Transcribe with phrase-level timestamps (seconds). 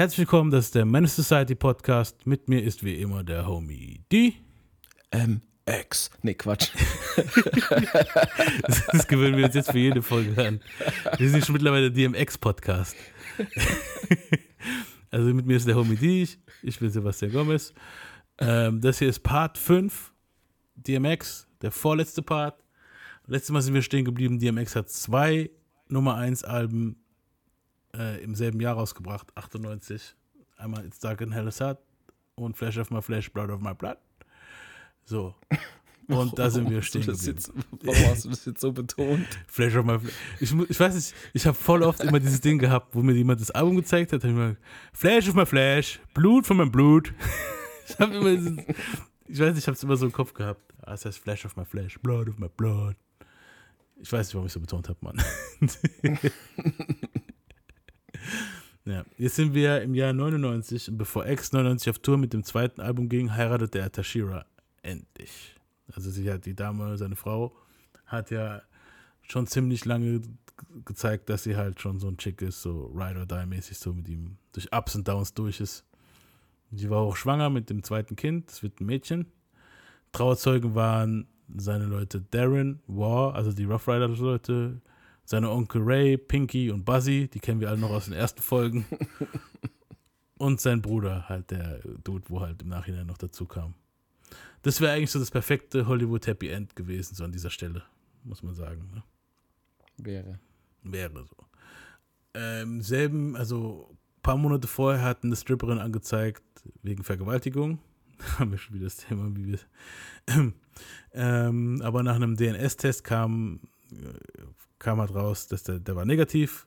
[0.00, 2.26] Herzlich willkommen, das ist der Menace Society Podcast.
[2.26, 4.32] Mit mir ist wie immer der Homie D.
[5.12, 6.10] MX.
[6.22, 6.70] Nee, Quatsch.
[8.62, 10.62] Das, das gewöhnen wir uns jetzt für jede Folge an.
[11.18, 12.96] Wir sind schon mittlerweile der DMX-Podcast.
[15.10, 17.74] Also mit mir ist der Homie D, ich, ich bin Sebastian Gomez.
[18.38, 20.14] Ähm, das hier ist Part 5,
[20.76, 22.64] DMX, der vorletzte Part.
[23.26, 25.50] Letztes Mal sind wir stehen geblieben, DMX hat zwei
[25.88, 26.96] Nummer 1 Alben
[27.94, 30.14] äh, im selben Jahr rausgebracht, 98.
[30.56, 31.78] Einmal It's Dark and Hell is Hot
[32.34, 33.98] und Flesh of My Flesh, Blood of My Blood.
[35.04, 35.34] So.
[36.10, 37.38] Und da sind wir stehen das geblieben.
[37.38, 37.52] jetzt,
[37.84, 39.26] Warum hast du das jetzt so betont?
[39.46, 40.12] Flash of my Flash.
[40.40, 43.40] Ich, ich weiß nicht, ich habe voll oft immer dieses Ding gehabt, wo mir jemand
[43.40, 44.56] das Album gezeigt hat, immer
[44.92, 47.12] Flash of my Flash, Blut von meinem Blut.
[47.88, 48.56] Ich habe immer dieses,
[49.26, 50.62] ich weiß nicht, ich habe es immer so im Kopf gehabt.
[50.82, 52.94] Ah, es heißt Flash of my Flash, Blood of my Blood.
[54.00, 55.20] Ich weiß nicht, warum ich so betont habe, Mann.
[58.84, 62.44] Ja, jetzt sind wir im Jahr 99 und bevor X 99 auf Tour mit dem
[62.44, 64.44] zweiten Album ging, heiratete er Tashira
[64.82, 65.54] endlich.
[65.94, 67.54] Also sie hat die Dame, seine Frau,
[68.06, 68.62] hat ja
[69.22, 70.30] schon ziemlich lange ge-
[70.84, 73.92] gezeigt, dass sie halt schon so ein Chick ist, so Ride or Die mäßig so
[73.92, 75.84] mit ihm durch Ups und Downs durch ist.
[76.72, 79.26] Sie war auch schwanger mit dem zweiten Kind, es wird ein Mädchen.
[80.12, 84.80] Trauerzeugen waren seine Leute Darren, War, also die Rough Riders Leute,
[85.30, 88.84] seine Onkel Ray, Pinky und Buzzy, die kennen wir alle noch aus den ersten Folgen.
[90.38, 93.74] und sein Bruder, halt der Dude, wo halt im Nachhinein noch dazu kam.
[94.62, 97.84] Das wäre eigentlich so das perfekte Hollywood Happy End gewesen, so an dieser Stelle,
[98.24, 98.90] muss man sagen.
[98.92, 99.04] Ne?
[99.98, 100.40] Wäre.
[100.82, 101.36] Wäre so.
[102.34, 106.42] Ähm, selben, also ein paar Monate vorher hat eine Stripperin angezeigt
[106.82, 107.78] wegen Vergewaltigung.
[108.40, 109.58] Haben wir schon wieder das Thema, wie wir.
[111.12, 113.60] ähm, aber nach einem DNS-Test kam,
[113.92, 114.42] äh,
[114.80, 116.66] kam halt raus, dass der, der war negativ.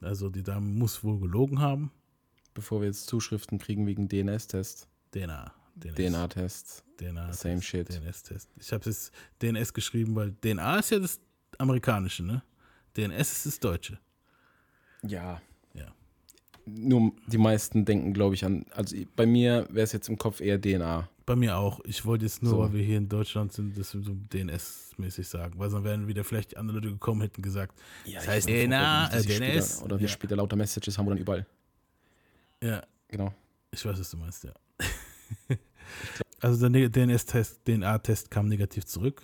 [0.00, 1.92] Also die Dame muss wohl gelogen haben.
[2.54, 4.88] Bevor wir jetzt Zuschriften kriegen wegen DNS-Test.
[5.12, 5.52] DNA.
[5.76, 6.84] DNA-Test.
[6.98, 7.32] DNA.
[7.32, 7.88] Same shit.
[7.88, 8.48] DNS-Test.
[8.58, 11.20] Ich habe jetzt DNS geschrieben, weil DNA ist ja das
[11.58, 12.42] amerikanische, ne?
[12.96, 13.98] DNS ist das deutsche.
[15.02, 15.40] Ja.
[15.74, 15.94] Ja.
[16.66, 18.66] Nur die meisten denken, glaube ich, an.
[18.72, 21.08] Also bei mir wäre es jetzt im Kopf eher DNA.
[21.30, 21.78] Bei mir auch.
[21.84, 22.58] Ich wollte jetzt nur, So.
[22.58, 25.56] weil wir hier in Deutschland sind, das so DNS-mäßig sagen.
[25.60, 27.80] Weil sonst wären wieder vielleicht andere Leute gekommen, hätten gesagt,
[28.12, 29.74] das heißt DNA, äh, DNS.
[29.74, 30.12] Später, oder wir ja.
[30.12, 31.46] später lauter Messages haben wir dann überall.
[32.60, 33.32] ja, Genau.
[33.70, 34.52] ich weiß, was du meinst, ja.
[36.40, 39.22] also der DNS-Test, DNA-Test kam negativ zurück.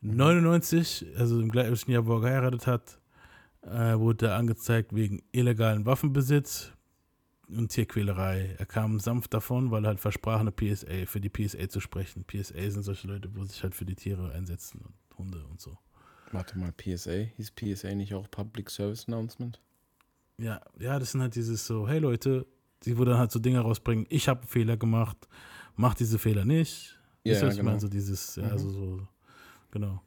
[0.00, 2.98] 99, also im gleichen Jahr, wo er geheiratet hat,
[3.62, 6.72] äh, wurde er angezeigt wegen illegalen Waffenbesitz
[7.58, 8.56] und Tierquälerei.
[8.58, 12.24] Er kam sanft davon, weil er halt versprach, eine PSA, für die PSA zu sprechen.
[12.26, 15.76] PSA sind solche Leute, wo sich halt für die Tiere einsetzen und Hunde und so.
[16.32, 17.12] Warte mal, PSA?
[17.36, 19.60] Hieß PSA nicht auch Public Service Announcement?
[20.38, 22.46] Ja, ja, das sind halt dieses so, hey Leute,
[22.84, 25.16] die wo dann halt so Dinge rausbringen, ich habe einen Fehler gemacht,
[25.76, 26.98] mach diese Fehler nicht.
[27.24, 27.64] Ja, das, ja, genau.
[27.64, 28.58] meine, so dieses, ja, Mhm.
[28.58, 29.08] so, so,
[29.70, 30.02] genau.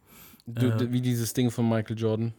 [0.48, 0.92] Du, Äh.
[0.92, 2.34] wie dieses Ding von Michael Jordan.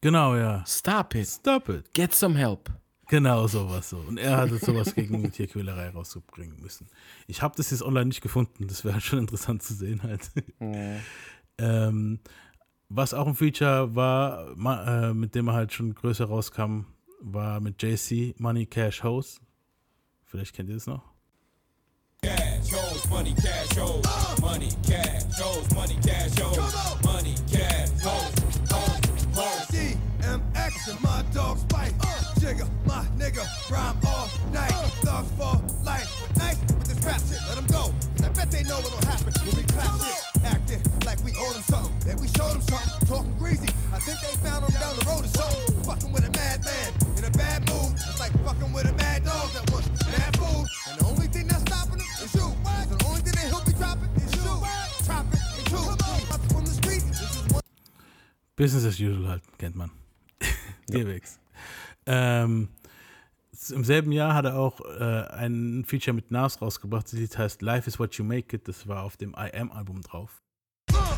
[0.00, 0.64] Genau, ja.
[0.66, 1.28] Stop it.
[1.28, 1.92] Stop it.
[1.92, 2.70] Get some help.
[3.12, 3.98] Genau sowas so.
[3.98, 6.88] Und er hatte sowas gegen Tierquälerei rauszubringen müssen.
[7.26, 10.30] Ich habe das jetzt online nicht gefunden, das wäre schon interessant zu sehen halt.
[11.58, 12.20] ähm,
[12.88, 16.86] was auch ein Feature war, ma, äh, mit dem er halt schon größer rauskam,
[17.20, 19.42] war mit JC Money Cash House.
[20.24, 21.02] Vielleicht kennt ihr das noch.
[22.22, 28.32] cash, hoes, money, cash, hoes, money, cash, hoes, money, cash, hoes, money, cash, hoes,
[28.70, 29.66] hoes, hoes.
[29.68, 31.71] DMX and my dog Spike.
[32.42, 34.72] Jigger, my nigga, rhyme all night.
[35.06, 35.54] Thugs for
[35.86, 36.10] life.
[36.36, 37.94] Nice with this rap shit, let them go.
[38.18, 40.44] 'Cause I bet they know what'll happen when we clap shit.
[40.44, 41.94] Acting like we owe them something.
[42.00, 43.06] That we showed them something.
[43.06, 43.70] Talking greasy.
[43.94, 45.84] I think they found them down the road or something.
[45.86, 47.94] Fucking with a madman in a bad mood.
[47.94, 50.66] It's like fucking with a mad dog that wants bad food.
[50.90, 52.48] And the only thing that's stopping him is you.
[52.66, 54.54] 'Cause the only thing that he'll be dropping is you.
[55.06, 55.86] Chop it and two.
[56.34, 57.02] Up from the street.
[57.06, 57.62] This is one.
[58.56, 59.90] Business as usual halt, kennt man.
[60.90, 61.38] DMX.
[62.06, 62.68] Ähm,
[63.70, 67.06] Im selben Jahr hat er auch äh, ein Feature mit Nas rausgebracht.
[67.06, 68.66] Das Lied heißt Life is What You Make It.
[68.66, 70.42] Das war auf dem I Am Album drauf.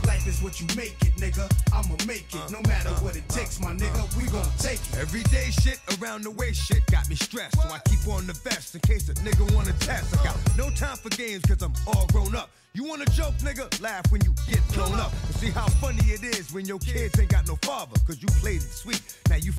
[0.07, 1.49] Life is what you make it, nigga.
[1.73, 2.51] I'ma make it.
[2.51, 4.99] No matter what it takes, my nigga, we gon' take it.
[4.99, 7.61] Everyday shit around the way shit got me stressed.
[7.61, 10.15] So I keep on the vest in case a nigga wanna test.
[10.19, 12.51] I got no time for games cause I'm all grown up.
[12.75, 13.81] You wanna joke, nigga?
[13.81, 15.13] Laugh when you get blown up.
[15.27, 17.99] And see how funny it is when your kids ain't got no father.
[18.07, 19.03] Cause you played it sweet.
[19.29, 19.53] Now you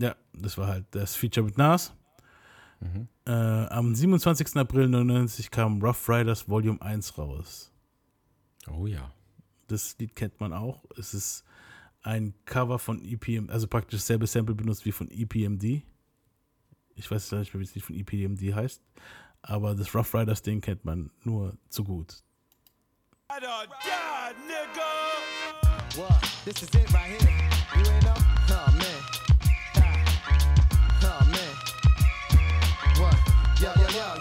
[0.00, 1.92] Ja, das war halt das Feature mit Nas.
[3.26, 4.56] Äh, am 27.
[4.56, 7.70] April 99 kam Rough Riders Volume 1 raus.
[8.70, 9.12] Oh ja.
[9.68, 10.84] Das Lied kennt man auch.
[10.96, 11.44] Es ist
[12.02, 15.82] ein Cover von EPM, also praktisch dasselbe Sample benutzt wie von EPMD.
[16.94, 18.82] Ich weiß nicht mehr, wie es Lied von EPMD heißt.
[19.42, 22.22] Aber das Rough Riders Ding kennt man nur zu gut.
[23.28, 23.68] God,
[24.46, 24.90] nigga.
[25.96, 26.20] What?
[26.44, 27.50] This is it right here.
[27.76, 28.39] You ain't know?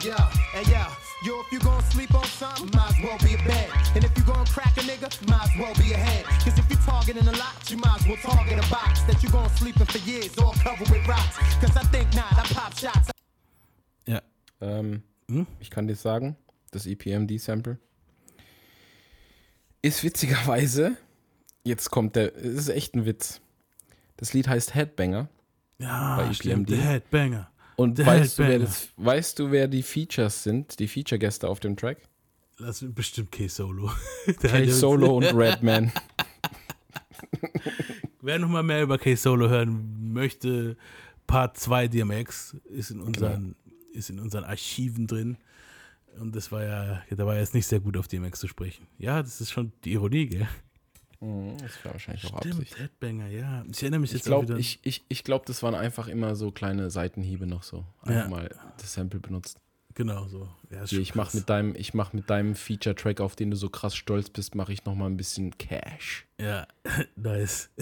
[0.01, 0.15] Yo,
[0.53, 0.85] yo, yo,
[1.25, 1.41] yo.
[1.41, 3.69] If you gon' sleep on something, might as well be a bed.
[3.95, 6.23] And if you gon' crack a nigga, might as well be a head.
[6.43, 9.29] Cause if you targeting a lot, you might as well target a box that you
[9.29, 11.37] gon' sleep in for years, all covered with rocks.
[11.59, 13.11] Cause I think not, I pop shots.
[14.05, 14.21] Ja.
[14.61, 15.45] Ähm, Hm?
[15.59, 16.35] Ich kann dir sagen,
[16.71, 17.77] das EPMD-Sample
[19.83, 20.97] ist witzigerweise,
[21.63, 23.39] jetzt kommt der, es ist echt ein Witz.
[24.17, 25.27] Das Lied heißt Headbanger.
[25.77, 26.69] Ja, Bei stimmt.
[26.69, 26.81] EPMD.
[26.81, 27.51] The Headbanger.
[27.79, 31.77] Und weißt du, wer das, weißt du, wer die Features sind, die Feature-Gäste auf dem
[31.77, 31.97] Track?
[32.57, 33.89] Das ist bestimmt K-Solo.
[34.41, 35.89] K-Solo und Redman.
[38.21, 40.75] Wer noch mal mehr über K-Solo hören möchte,
[41.25, 43.55] Part 2 DMX ist in unseren,
[43.93, 45.37] ist in unseren Archiven drin.
[46.19, 48.87] Und das war ja, da war jetzt nicht sehr gut auf DMX zu sprechen.
[48.97, 50.49] Ja, das ist schon die Ironie, gell?
[51.21, 52.79] Mhm, Das war wahrscheinlich auch Stimmt, Absicht.
[52.79, 53.63] Headbanger, ja.
[53.71, 54.57] Ich erinnere mich Ich jetzt auch glaube, wieder.
[54.57, 57.85] ich, ich, ich glaub, das waren einfach immer so kleine Seitenhiebe noch so.
[58.01, 58.27] Einfach Ja.
[58.29, 59.59] mal das Sample benutzt.
[59.95, 60.47] genau so.
[60.71, 61.33] Ja, Hier, ich mach krass.
[61.33, 64.71] mit deinem, ich mach mit deinem Feature-Track, auf den du so krass stolz bist, mache
[64.71, 66.25] ich noch mal ein bisschen Cash.
[66.39, 66.67] Ja,
[67.15, 67.69] nice.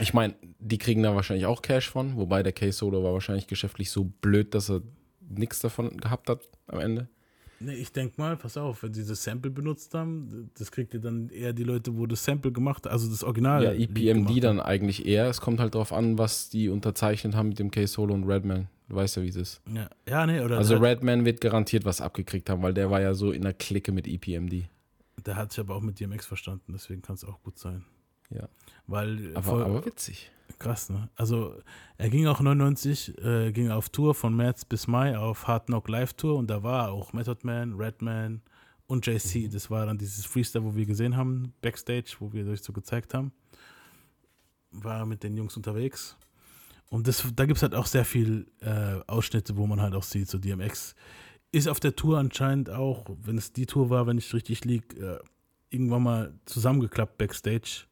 [0.00, 3.90] Ich meine, die kriegen da wahrscheinlich auch Cash von, wobei der K-Solo war wahrscheinlich geschäftlich
[3.92, 4.82] so blöd, dass er
[5.20, 7.08] nichts davon gehabt hat am Ende.
[7.62, 11.00] Nee, ich denke mal, pass auf, wenn sie das Sample benutzt haben, das kriegt ihr
[11.00, 13.62] dann eher die Leute, wo das Sample gemacht, also das Original.
[13.62, 15.26] Ja, EPMD gemacht dann eigentlich eher.
[15.26, 18.68] Es kommt halt drauf an, was die unterzeichnet haben mit dem K-Solo und Redman.
[18.88, 19.60] Du weißt ja, wie es ist.
[19.72, 23.12] Ja, ja nee, oder Also Redman wird garantiert was abgekriegt haben, weil der war ja
[23.12, 24.64] so in der Clique mit E EPMD.
[25.26, 27.84] der hat sich aber auch mit DMX verstanden, deswegen kann es auch gut sein.
[28.30, 28.48] Ja.
[28.86, 30.30] Weil Aber, vor- aber witzig.
[30.58, 31.08] krass, ne?
[31.16, 31.54] Also
[31.98, 35.88] er ging auch 99, äh, ging auf Tour von März bis Mai auf Hard Knock
[35.88, 38.42] Live Tour und da war auch Method Man, Redman
[38.86, 39.46] und JC.
[39.46, 39.50] Mhm.
[39.50, 43.14] Das war dann dieses Freestyle, wo wir gesehen haben, Backstage, wo wir euch so gezeigt
[43.14, 43.32] haben.
[44.72, 46.16] War mit den Jungs unterwegs.
[46.90, 50.02] Und das, da gibt es halt auch sehr viel äh, Ausschnitte, wo man halt auch
[50.02, 50.94] sieht, so DMX
[51.52, 54.96] ist auf der Tour anscheinend auch, wenn es die Tour war, wenn ich richtig lieg,
[55.00, 55.18] äh,
[55.68, 57.86] irgendwann mal zusammengeklappt Backstage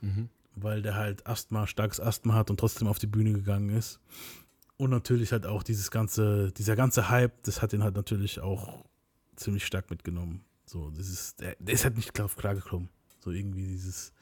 [0.00, 0.28] Mhm.
[0.56, 4.00] weil der halt Asthma, starkes Asthma hat und trotzdem auf die Bühne gegangen ist.
[4.76, 8.84] Und natürlich halt auch dieses ganze, dieser ganze Hype, das hat ihn halt natürlich auch
[9.36, 10.42] ziemlich stark mitgenommen.
[10.64, 12.88] So, das ist, der, der ist halt nicht klar, klar gekommen.
[13.18, 14.12] So irgendwie dieses,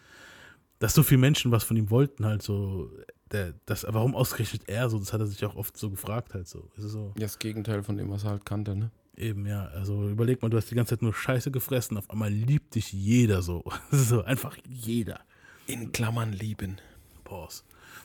[0.78, 2.90] dass so viele Menschen was von ihm wollten, halt so,
[3.31, 6.48] der, das, warum ausgerechnet er so, das hat er sich auch oft so gefragt, halt
[6.48, 6.70] so.
[6.76, 8.90] Ist so, Das Gegenteil von dem, was er halt kannte, ne?
[9.19, 12.31] eben, ja, also überleg mal, du hast die ganze Zeit nur Scheiße gefressen, auf einmal
[12.31, 13.64] liebt dich jeder so.
[13.90, 15.20] so, einfach jeder.
[15.69, 16.81] In Klammern lieben.
[17.25, 17.62] Pause.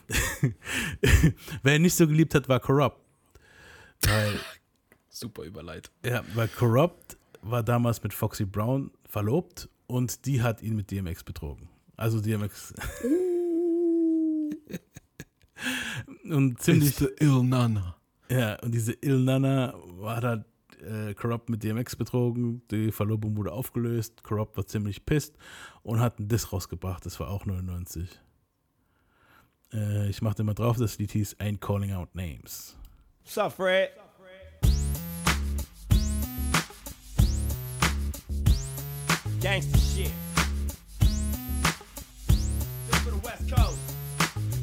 [1.62, 3.00] Wer ihn nicht so geliebt hat, war Corrupt.
[4.02, 4.38] Weil,
[5.08, 5.94] Super Überleitung.
[6.04, 11.24] ja, weil Corrupt war damals mit Foxy Brown verlobt und die hat ihn mit DMX
[11.24, 11.70] betrogen.
[11.96, 12.74] Also DMX.
[16.24, 17.00] und ziemlich.
[17.20, 17.96] Il Nana.
[18.28, 20.44] Ja, und diese Il Nana war da
[20.84, 22.62] äh, Corrupt mit DMX betrogen.
[22.70, 24.22] Die Verlobung wurde aufgelöst.
[24.22, 25.36] Corrupt war ziemlich pisst
[25.82, 27.04] und hat einen Diss rausgebracht.
[27.06, 28.08] Das war auch 99.
[29.72, 32.76] Äh, ich machte mal drauf, das Lied hieß Ain't Calling Out Names.
[33.22, 33.90] What's up, Fred?
[39.44, 40.10] Gangsta shit.
[42.88, 43.78] This for the West Coast.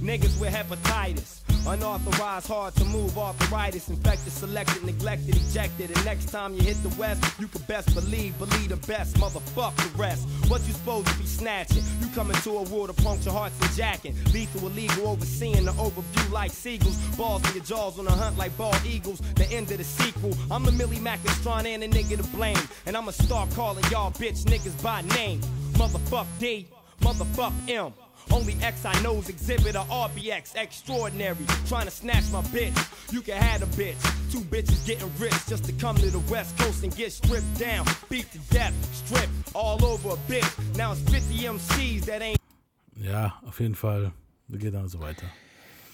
[0.01, 1.40] Niggas with hepatitis.
[1.67, 5.91] Unauthorized, hard to move, arthritis, infected, selected, neglected, ejected.
[5.91, 9.75] And next time you hit the West, you can best believe, believe the best, motherfuck
[9.75, 10.27] the rest.
[10.47, 11.83] What you supposed to be snatching?
[11.99, 14.15] You come into a world of puncture hearts and jacking.
[14.33, 16.97] Lethal, illegal, overseeing the overview like seagulls.
[17.15, 19.19] Balls in your jaws on a hunt like bald eagles.
[19.35, 20.35] The end of the sequel.
[20.49, 22.57] I'm the Millie Macastron and a nigga to blame.
[22.85, 25.41] And I'ma start calling y'all bitch niggas by name.
[25.73, 26.67] Motherfuck D,
[27.01, 27.93] motherfuck M.
[28.31, 31.45] Only X I know's exhibit a RBX extraordinary.
[31.67, 32.75] Trying to snatch my bitch.
[33.11, 34.01] You can have a bitch.
[34.31, 37.85] Two bitches getting rich just to come to the West Coast and get stripped down.
[38.09, 38.73] Beat to death,
[39.05, 40.75] stripped all over a bitch.
[40.77, 42.39] Now it's 50 MCs that ain't.
[42.95, 44.11] Ja, auf jeden Fall.
[44.49, 45.27] Geht dann so weiter.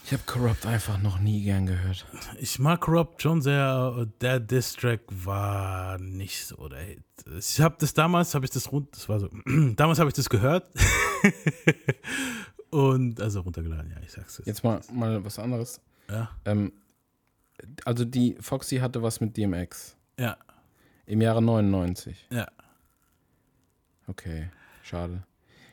[0.07, 2.05] Ich habe Corrupt einfach noch nie gern gehört.
[2.39, 4.07] Ich mag Corrupt schon sehr.
[4.21, 7.03] Der Diss-Track war nicht so der Hit.
[7.37, 9.29] Ich habe das damals, habe ich das rund, das war so,
[9.75, 10.71] damals habe ich das gehört.
[12.69, 14.47] Und, also runtergeladen, ja, ich sag's jetzt.
[14.47, 15.81] Jetzt mal, mal was anderes.
[16.09, 16.71] Ja, Ähm,
[17.83, 20.37] also die Foxy hatte was mit DMX ja,
[21.05, 22.27] im Jahre 99.
[22.29, 22.47] ja.
[24.07, 24.51] Okay,
[24.83, 25.23] schade.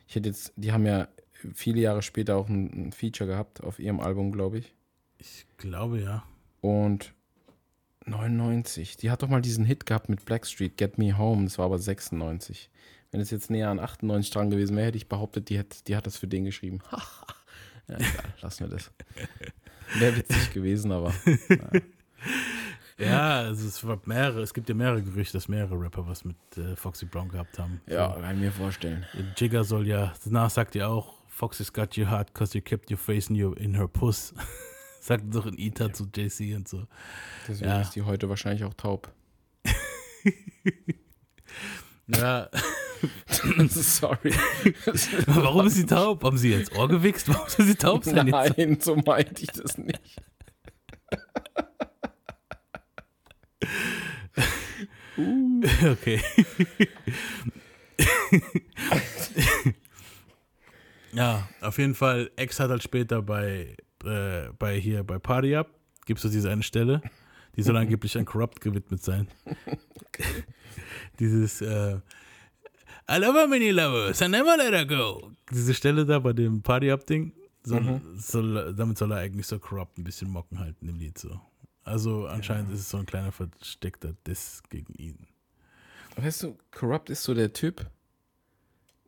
[0.09, 1.07] Ich hätte jetzt, die haben ja
[1.55, 4.75] viele Jahre später auch ein, ein Feature gehabt auf ihrem Album, glaube ich.
[5.19, 6.25] Ich glaube ja.
[6.61, 7.15] Und
[8.07, 11.67] 99, die hat doch mal diesen Hit gehabt mit Blackstreet, Get Me Home, das war
[11.67, 12.71] aber 96.
[13.11, 15.97] Wenn es jetzt näher an 98 dran gewesen wäre, hätte ich behauptet, die hat, die
[15.97, 16.81] hat das für den geschrieben.
[17.89, 18.91] ja, egal, lassen wir das.
[19.99, 21.15] Wäre witzig gewesen, aber.
[22.99, 26.37] Ja, also es war mehrere, es gibt ja mehrere Gerüchte, dass mehrere Rapper was mit
[26.57, 27.81] äh, Foxy Brown gehabt haben.
[27.87, 29.05] Ja, kann ich mir vorstellen.
[29.37, 32.99] Jigger soll ja, danach sagt ja auch, Foxy's got your heart cause you kept your
[32.99, 34.33] face in, your, in her puss.
[35.00, 36.87] sagt doch in Ita zu JC und so.
[37.49, 37.81] Deswegen Ja.
[37.81, 39.12] ist die heute wahrscheinlich auch taub.
[42.07, 42.50] Ja,
[43.69, 44.35] Sorry.
[45.26, 46.23] warum ist sie taub?
[46.23, 47.29] Haben sie jetzt Ohr gewichst?
[47.29, 48.59] Warum soll sie taub sein jetzt?
[48.59, 50.00] Nein, so meinte ich das nicht.
[55.17, 56.21] Okay.
[61.14, 65.71] Ja, auf jeden Fall, X hat halt später bei, äh, bei hier, bei Party Up,
[66.06, 67.02] gibt es diese eine Stelle,
[67.56, 69.28] die soll angeblich an Corrupt gewidmet sein.
[71.21, 71.99] Dieses, äh,
[73.11, 75.30] I love her many lovers, I never let her go.
[75.50, 79.99] Diese Stelle da bei dem Party Up-Ding, soll, soll, damit soll er eigentlich so Corrupt
[79.99, 81.40] ein bisschen mocken halten im Lied so.
[81.83, 85.26] Also anscheinend ist es so ein kleiner versteckter Diss gegen ihn.
[86.16, 87.87] Weißt du, Corrupt ist so der Typ,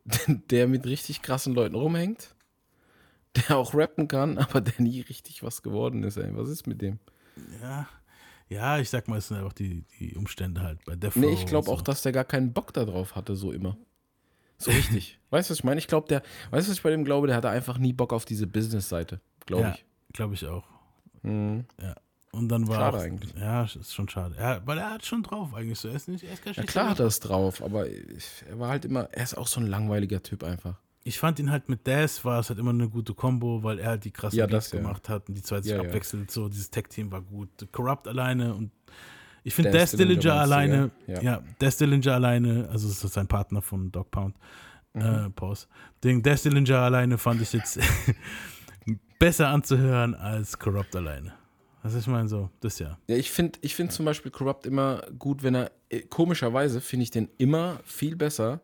[0.49, 2.35] der mit richtig krassen Leuten rumhängt,
[3.35, 6.17] der auch rappen kann, aber der nie richtig was geworden ist.
[6.17, 6.35] Ey.
[6.35, 6.99] Was ist mit dem?
[7.61, 7.87] Ja,
[8.49, 11.45] ja, ich sag mal, es sind einfach die, die Umstände halt bei Death Nee, ich
[11.45, 11.83] glaube und auch, so.
[11.83, 13.77] dass der gar keinen Bock darauf hatte, so immer.
[14.57, 15.19] So richtig.
[15.29, 15.79] weißt du, was ich meine?
[15.79, 16.21] Ich glaube, der,
[16.51, 17.27] weißt du, was ich bei dem glaube?
[17.27, 19.19] Der hatte einfach nie Bock auf diese Business-Seite.
[19.45, 19.85] Glaube Ja, ich.
[20.13, 20.63] glaube ich auch.
[21.23, 21.65] Mhm.
[22.31, 23.33] Und dann war Schade auch, eigentlich.
[23.39, 24.35] Ja, ist schon schade.
[24.37, 25.87] Ja, weil er hat schon drauf eigentlich so.
[25.87, 28.59] Er ist nicht, er ist gar Ja, klar hat er es drauf, aber ich, er
[28.59, 30.75] war halt immer, er ist auch so ein langweiliger Typ einfach.
[31.03, 33.91] Ich fand ihn halt mit Daz war es halt immer eine gute Kombo, weil er
[33.91, 34.79] halt die krassen Ja, Beats das ja.
[34.81, 36.49] gemacht hat und die zwei sich Ja, abwechselnd so.
[36.49, 37.49] Dieses Tag-Team war gut.
[37.71, 38.71] Corrupt alleine und
[39.43, 41.13] ich finde Daz Dillinger alleine, ja?
[41.15, 41.43] ja, Ja.
[41.59, 44.35] Daz Dillinger alleine, also das ist sein Partner von Dog Pound,
[44.93, 45.01] Mhm.
[45.01, 45.67] äh, Pause.
[46.03, 47.79] Den Daz Dillinger alleine fand ich jetzt
[49.19, 51.33] besser anzuhören als Corrupt alleine.
[51.87, 52.97] Was ich meine, so, das ja.
[53.07, 57.03] Ja, ich finde ich find zum Beispiel Corrupt immer gut, wenn er, äh, komischerweise finde
[57.03, 58.59] ich den immer viel besser,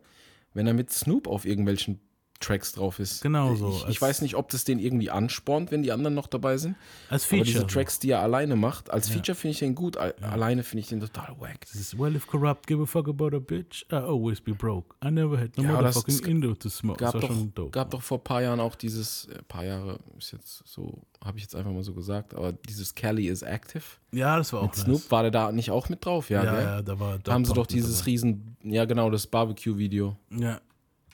[0.52, 2.00] wenn er mit Snoop auf irgendwelchen
[2.40, 3.22] Tracks drauf ist.
[3.22, 6.26] Genau so, Ich, ich weiß nicht, ob das den irgendwie anspornt, wenn die anderen noch
[6.26, 6.76] dabei sind.
[7.08, 7.44] Als Aber Feature.
[7.46, 7.66] diese so.
[7.66, 10.88] Tracks, die er alleine macht, als Feature finde ich den gut, al- alleine finde ich
[10.88, 11.60] den total wack.
[11.62, 14.94] Das ist, well, if corrupt give a fuck about a bitch, I always be broke.
[15.04, 16.98] I never had no Ja, motherfucking Indo to smoke.
[16.98, 17.70] Gab das war doch, schon dope.
[17.70, 21.38] gab doch vor ein paar Jahren auch dieses, äh, paar Jahre ist jetzt so, habe
[21.38, 23.82] ich jetzt einfach mal so gesagt, aber dieses Kelly is active.
[24.12, 25.10] ja, das war auch Mit Snoop nice.
[25.10, 27.54] war der da nicht auch mit drauf, ja, Ja, ja, da war Da haben sie
[27.54, 30.16] doch dieses riesen, ja genau, das Barbecue-Video.
[30.30, 30.60] Ja,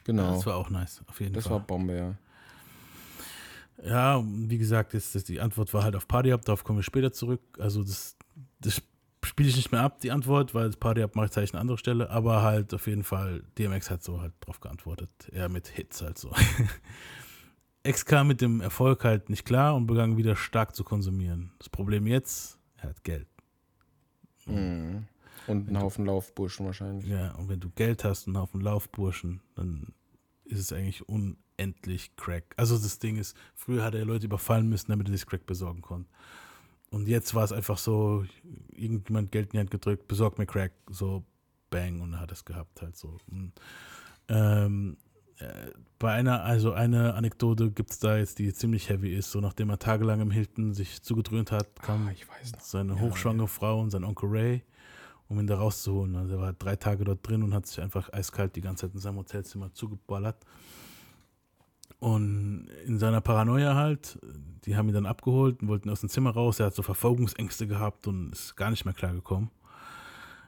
[0.05, 0.35] Genau.
[0.35, 1.53] das war auch nice, auf jeden Das Fall.
[1.55, 2.15] war Bombe, ja.
[3.83, 6.83] Ja, wie gesagt, jetzt, das, die Antwort war halt auf Party Up, darauf kommen wir
[6.83, 7.41] später zurück.
[7.59, 8.17] Also das,
[8.61, 8.83] das
[9.25, 11.61] spiele ich nicht mehr ab, die Antwort, weil das Party Up mache ich gleich an
[11.61, 15.11] anderer Stelle, aber halt auf jeden Fall, DMX hat so halt drauf geantwortet.
[15.33, 16.31] Er mit Hits halt so.
[17.83, 21.53] X kam mit dem Erfolg halt nicht klar und begann wieder stark zu konsumieren.
[21.59, 23.27] Das Problem jetzt, er hat Geld.
[24.45, 25.07] Mhm.
[25.47, 27.07] Und einen Haufen Laufburschen wahrscheinlich.
[27.07, 29.89] Ja, und wenn du Geld hast und einen Haufen Laufburschen, dann
[30.45, 32.55] ist es eigentlich unendlich Crack.
[32.57, 35.83] Also das Ding ist, früher hat er Leute überfallen müssen, damit er sich Crack besorgen
[35.83, 36.11] konnte.
[36.91, 38.25] Und jetzt war es einfach so,
[38.73, 41.25] irgendjemand Geld in die Hand gedrückt, besorg mir Crack, so
[41.71, 43.17] bang, und er hat es gehabt halt so.
[43.31, 43.53] Und,
[44.29, 44.97] ähm,
[45.39, 45.71] äh,
[46.01, 49.71] bei einer, also eine Anekdote gibt es da jetzt, die ziemlich heavy ist, so nachdem
[49.71, 52.61] er tagelang im Hilton sich zugedröhnt hat, kam Ah, ich weiß noch.
[52.61, 54.63] seine hochschwangere Frau und sein Onkel Ray,
[55.31, 56.17] um ihn da rauszuholen.
[56.17, 58.95] Also er war drei Tage dort drin und hat sich einfach eiskalt die ganze Zeit
[58.95, 60.45] in seinem Hotelzimmer zugeballert.
[62.01, 64.19] Und in seiner Paranoia halt,
[64.65, 66.59] die haben ihn dann abgeholt und wollten aus dem Zimmer raus.
[66.59, 69.51] Er hat so Verfolgungsängste gehabt und ist gar nicht mehr klargekommen.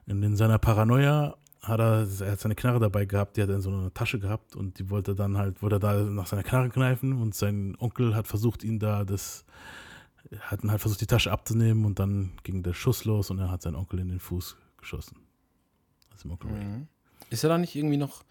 [0.09, 3.57] Und in seiner Paranoia hat er, er hat seine Knarre dabei gehabt, die hat er
[3.57, 6.43] in so einer Tasche gehabt und die wollte dann halt, wollte er da nach seiner
[6.43, 9.45] Knarre kneifen und sein Onkel hat versucht, ihn da das
[10.41, 13.63] hatten halt versucht, die Tasche abzunehmen und dann ging der Schuss los und er hat
[13.63, 15.17] seinen Onkel in den Fuß geschossen.
[16.25, 16.65] Im Onkel Ray.
[16.65, 16.89] Mhm.
[17.31, 18.23] Ist er da nicht irgendwie noch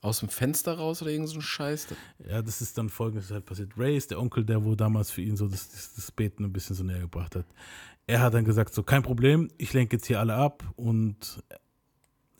[0.00, 1.88] aus dem Fenster raus oder irgend so ein Scheiß?
[2.28, 3.72] Ja, das ist dann folgendes halt passiert.
[3.76, 6.52] Ray ist der Onkel, der wo damals für ihn so das, das, das Beten ein
[6.52, 7.46] bisschen so näher gebracht hat.
[8.06, 11.42] Er hat dann gesagt, so kein Problem, ich lenke jetzt hier alle ab und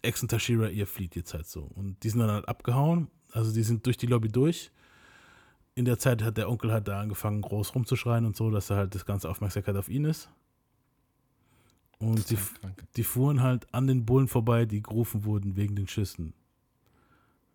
[0.03, 1.63] Ex und Tashira, ihr flieht jetzt halt so.
[1.63, 4.71] Und die sind dann halt abgehauen, also die sind durch die Lobby durch.
[5.75, 8.77] In der Zeit hat der Onkel halt da angefangen, groß rumzuschreien und so, dass er
[8.77, 10.29] halt das ganze Aufmerksamkeit auf ihn ist.
[11.99, 12.39] Und die,
[12.97, 16.35] die fuhren halt an den Bullen vorbei, die gerufen wurden wegen den Schüssen.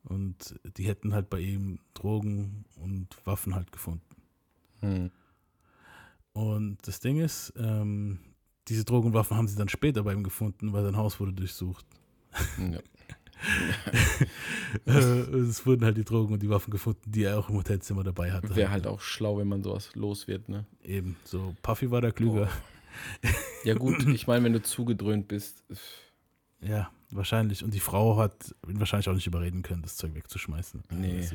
[0.04, 4.04] Und die hätten halt bei ihm Drogen und Waffen halt gefunden.
[4.80, 5.12] Hm.
[6.34, 8.20] Und das Ding ist, ähm,
[8.68, 11.34] diese Drogen und Waffen haben sie dann später bei ihm gefunden, weil sein Haus wurde
[11.34, 11.86] durchsucht.
[12.58, 12.80] Ja.
[14.86, 18.04] Äh, es wurden halt die Drogen und die Waffen gefunden, die er auch im Hotelzimmer
[18.04, 18.56] dabei hatte.
[18.56, 20.66] Wäre halt auch schlau, wenn man sowas los wird, ne?
[20.84, 22.50] Eben, so Puffy war da klüger.
[23.64, 25.64] Ja gut, ich meine, wenn du zugedröhnt bist,
[26.62, 27.64] Ja, wahrscheinlich.
[27.64, 30.84] Und die Frau hat wahrscheinlich auch nicht überreden können, das Zeug wegzuschmeißen.
[30.92, 31.20] Nee.
[31.20, 31.34] Ist-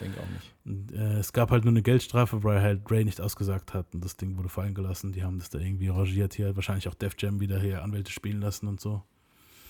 [0.00, 0.52] denke auch nicht.
[0.66, 4.04] Und, äh, es gab halt nur eine Geldstrafe, weil halt Ray nicht ausgesagt hat und
[4.04, 5.12] das Ding wurde fallen gelassen.
[5.12, 8.40] Die haben das da irgendwie arrangiert hier, wahrscheinlich auch Def Jam wieder hier Anwälte spielen
[8.40, 9.02] lassen und so.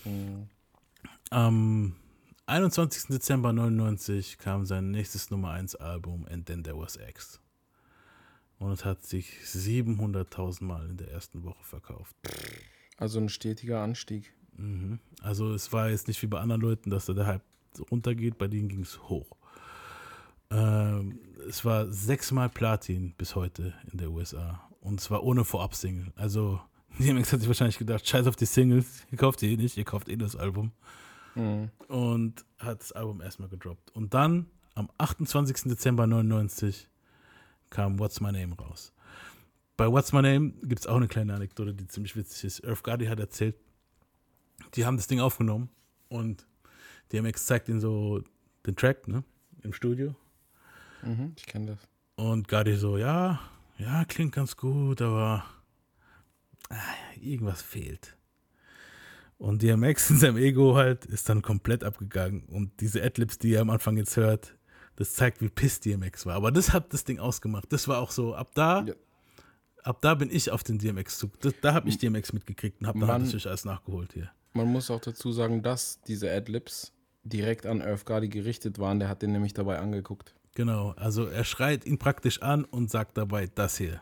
[0.03, 0.47] Mhm.
[1.29, 1.95] Am
[2.45, 3.07] 21.
[3.09, 7.39] Dezember 99 kam sein nächstes Nummer 1 Album And Then There Was X.
[8.59, 12.15] Und es hat sich 700.000 Mal in der ersten Woche verkauft.
[12.97, 14.33] Also ein stetiger Anstieg.
[14.57, 14.99] Mhm.
[15.21, 17.43] Also es war jetzt nicht wie bei anderen Leuten, dass da der Hype
[17.91, 19.27] runtergeht, bei denen ging es hoch.
[20.49, 24.67] Ähm, es war sechsmal Platin bis heute in der USA.
[24.81, 26.11] Und zwar ohne Vorab-Single.
[26.15, 26.59] Also
[26.99, 29.83] DMX hat sich wahrscheinlich gedacht, scheiß auf die Singles, ihr kauft die eh nicht, ihr
[29.83, 30.71] kauft eh das Album.
[31.35, 31.69] Mhm.
[31.87, 33.95] Und hat das Album erstmal gedroppt.
[33.95, 35.69] Und dann, am 28.
[35.69, 36.87] Dezember 99,
[37.69, 38.93] kam What's My Name raus.
[39.75, 42.59] Bei What's My Name gibt es auch eine kleine Anekdote, die ziemlich witzig ist.
[42.63, 43.55] Irv Gotti hat erzählt,
[44.73, 45.69] die haben das Ding aufgenommen
[46.09, 46.47] und
[47.11, 48.23] DMX zeigt ihnen so
[48.65, 49.23] den Track, ne,
[49.61, 50.15] im Studio.
[51.03, 51.79] Mhm, ich kenne das.
[52.15, 53.39] Und Gotti so, ja,
[53.77, 55.45] ja, klingt ganz gut, aber
[56.69, 56.75] ah,
[57.21, 58.17] irgendwas fehlt.
[59.37, 62.43] Und DMX in seinem Ego halt ist dann komplett abgegangen.
[62.45, 64.56] Und diese Adlibs, die ihr am Anfang jetzt hört,
[64.97, 66.35] das zeigt, wie piss DMX war.
[66.35, 67.71] Aber das hat das Ding ausgemacht.
[67.71, 68.93] Das war auch so, ab da, Ja.
[69.83, 71.39] ab da bin ich auf den DMX-Zug.
[71.39, 74.29] Das- Da habe ich DMX mitgekriegt und habe dann natürlich alles nachgeholt hier.
[74.53, 76.91] Man muss auch dazu sagen, dass diese Adlibs
[77.23, 78.99] direkt an Irv Gotti gerichtet waren.
[78.99, 80.33] Der hat den nämlich dabei angeguckt.
[80.55, 84.01] Genau, also er schreit ihn praktisch an und sagt dabei das hier.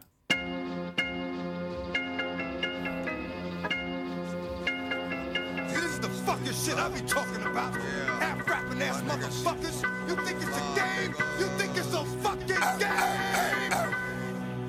[5.68, 7.78] This is the fucking shit I be talking about.
[8.20, 8.46] Half
[8.80, 9.84] rapping ass motherfuckers.
[10.08, 11.14] You think it's a game?
[11.40, 12.92] You think it's a fucking game?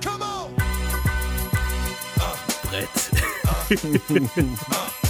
[0.00, 0.54] Come on,
[2.70, 3.10] Brett.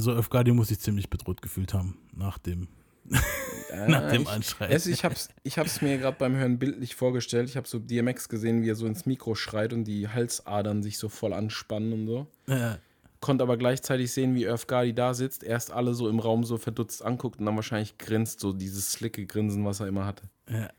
[0.00, 2.68] also Öfgadi muss sich ziemlich bedroht gefühlt haben nach dem,
[3.86, 4.72] nach dem ich, Anschreien.
[4.72, 7.50] es, ich hab's, ich hab's mir gerade beim Hören bildlich vorgestellt.
[7.50, 10.96] Ich habe so DMX gesehen, wie er so ins Mikro schreit und die Halsadern sich
[10.96, 12.26] so voll anspannen und so.
[12.46, 12.78] Ja,
[13.20, 17.04] Konnte aber gleichzeitig sehen, wie Gotti da sitzt, erst alle so im Raum so verdutzt
[17.04, 20.22] anguckt und dann wahrscheinlich grinst, so dieses slicke Grinsen, was er immer hatte.
[20.50, 20.70] ja.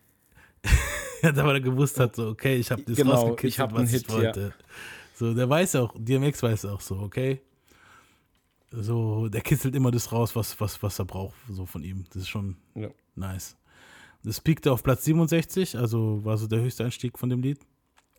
[1.21, 3.79] ja, da er gewusst hat, so, okay, ich habe das Genau, rausgekitzelt, ich hab was
[3.79, 4.15] einen ich Hit, ja.
[4.15, 4.53] wollte.
[5.15, 7.41] So, der weiß auch, DMX weiß auch so, okay.
[8.71, 12.05] So, der kitzelt immer das raus, was, was, was er braucht, so von ihm.
[12.13, 12.89] Das ist schon Ja.
[13.15, 13.57] nice.
[14.23, 17.59] Das peakte auf Platz 67, also war so der höchste Einstieg von dem Lied.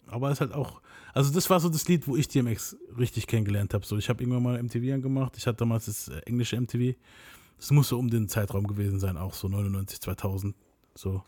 [0.08, 0.82] Aber ist halt auch,
[1.14, 3.86] also das war so das Lied, wo ich DMX richtig kennengelernt habe.
[3.86, 5.36] So, ich habe irgendwann mal MTV angemacht.
[5.38, 6.96] Ich hatte damals das äh, englische MTV.
[7.56, 10.56] Das muss so um den Zeitraum gewesen sein, auch so 99, 2000.
[10.94, 11.22] So.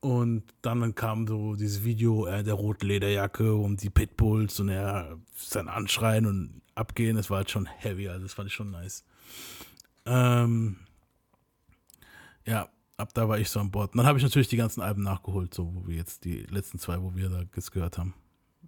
[0.00, 5.16] Und dann kam so dieses Video, äh, der rote Lederjacke und die Pitbulls und er
[5.34, 9.04] sein Anschreien und Abgehen, das war halt schon heavy, also das fand ich schon nice.
[10.04, 10.76] Ähm,
[12.46, 13.92] ja, ab da war ich so an Bord.
[13.92, 16.78] Und dann habe ich natürlich die ganzen Alben nachgeholt, so wo wir jetzt die letzten
[16.78, 18.14] zwei, wo wir da gehört haben.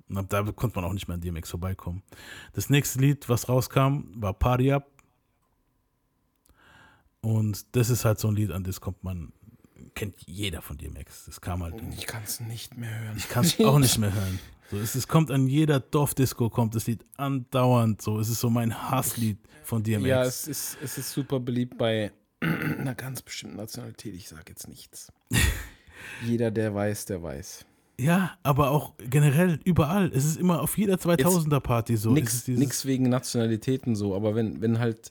[0.08, 2.02] Und ab da konnte man auch nicht mehr an DMX vorbeikommen.
[2.54, 4.90] Das nächste Lied, was rauskam, war Party Up.
[7.20, 9.32] Und das ist halt so ein Lied, an das kommt man,
[9.98, 11.24] kennt jeder von DMX.
[11.26, 11.74] Das kam halt.
[11.96, 13.16] Ich kann es nicht mehr hören.
[13.16, 14.38] Ich kann es auch nicht mehr hören.
[14.70, 18.00] So, es, es kommt an jeder Dorfdisco, kommt das Lied andauernd.
[18.02, 20.06] So, es ist so mein Hasslied von DMX.
[20.06, 24.14] Ja, es ist, es ist super beliebt bei einer ganz bestimmten Nationalität.
[24.14, 25.12] Ich sage jetzt nichts.
[26.24, 27.64] Jeder, der weiß, der weiß.
[28.00, 30.12] Ja, aber auch generell überall.
[30.14, 32.12] Es ist immer auf jeder 2000er Party so.
[32.12, 35.10] Nix, dieses- nix wegen Nationalitäten so, aber wenn, wenn halt,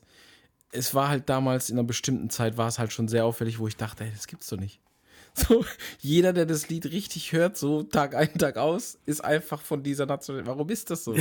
[0.72, 3.68] es war halt damals in einer bestimmten Zeit, war es halt schon sehr auffällig, wo
[3.68, 4.80] ich dachte, ey, das gibt's doch nicht.
[5.38, 5.64] So,
[6.00, 10.08] jeder, der das Lied richtig hört, so Tag ein, Tag aus, ist einfach von dieser
[10.08, 10.52] Nationalität.
[10.52, 11.16] Warum ist das so?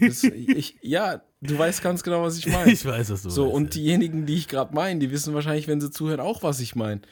[0.00, 2.72] Das, ich, ja, du weißt ganz genau, was ich meine.
[2.72, 3.70] Ich weiß, was du So, meinst, und ja.
[3.80, 7.02] diejenigen, die ich gerade meine, die wissen wahrscheinlich, wenn sie zuhören, auch, was ich meine.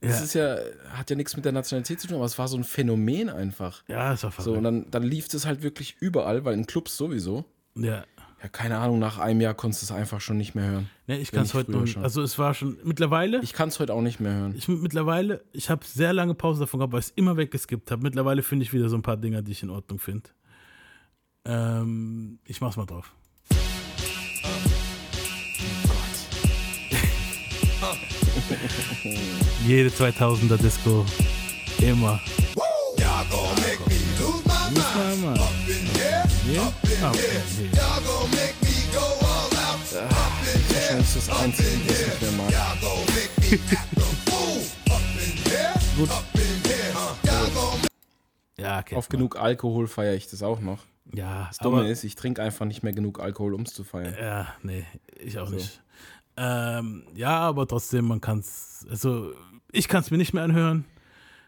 [0.00, 0.24] Das Ja.
[0.24, 0.56] ist ja,
[0.96, 3.82] hat ja nichts mit der Nationalität zu tun, aber es war so ein Phänomen einfach.
[3.86, 4.64] Ja, ist auch So, und verrückt.
[4.64, 7.44] dann, dann lief das halt wirklich überall, weil in Clubs sowieso.
[7.74, 8.04] Ja.
[8.42, 10.90] Ja, keine Ahnung, nach einem Jahr konntest du es einfach schon nicht mehr hören.
[11.06, 11.86] Ne, ich kann es heute noch.
[12.02, 13.40] Also es war schon mittlerweile.
[13.42, 14.54] Ich kann es heute auch nicht mehr hören.
[14.56, 18.02] Ich mittlerweile, ich habe sehr lange Pause davon gehabt, weil ich es immer weggeskippt habe.
[18.02, 20.28] Mittlerweile finde ich wieder so ein paar Dinger, die ich in Ordnung finde.
[21.46, 23.10] Ähm, ich mach's mal drauf.
[29.66, 31.06] Jede 2000er Disco.
[31.80, 32.20] Immer.
[32.98, 33.24] Y'all
[36.46, 36.54] gon' make me lose my mind.
[36.54, 36.54] Mal, mal.
[36.54, 36.66] Up in here, Ja?
[36.66, 37.44] up in Ah, okay, here.
[37.56, 37.70] hier.
[37.72, 39.80] Y'all gon' make me go all out.
[39.96, 42.50] Up in here, Wahrscheinlich ist das Einzige, was ich mehr mag.
[42.52, 44.62] y'all gon' make me act a fool.
[44.94, 46.10] Up in here, Gut.
[46.10, 46.92] up in here.
[47.24, 47.80] Y'all gon'
[48.58, 48.82] Ja.
[48.94, 50.78] Auf genug Alkohol feiere ich das auch noch.
[51.12, 53.84] Ja, Das Dumme aber, ist, ich trinke einfach nicht mehr genug Alkohol, um es zu
[53.84, 54.14] feiern.
[54.20, 54.84] Ja, nee,
[55.20, 55.80] ich auch nicht.
[56.36, 59.32] Ähm, ja, aber trotzdem, man kann es, also
[59.72, 60.84] ich kann es mir nicht mehr anhören.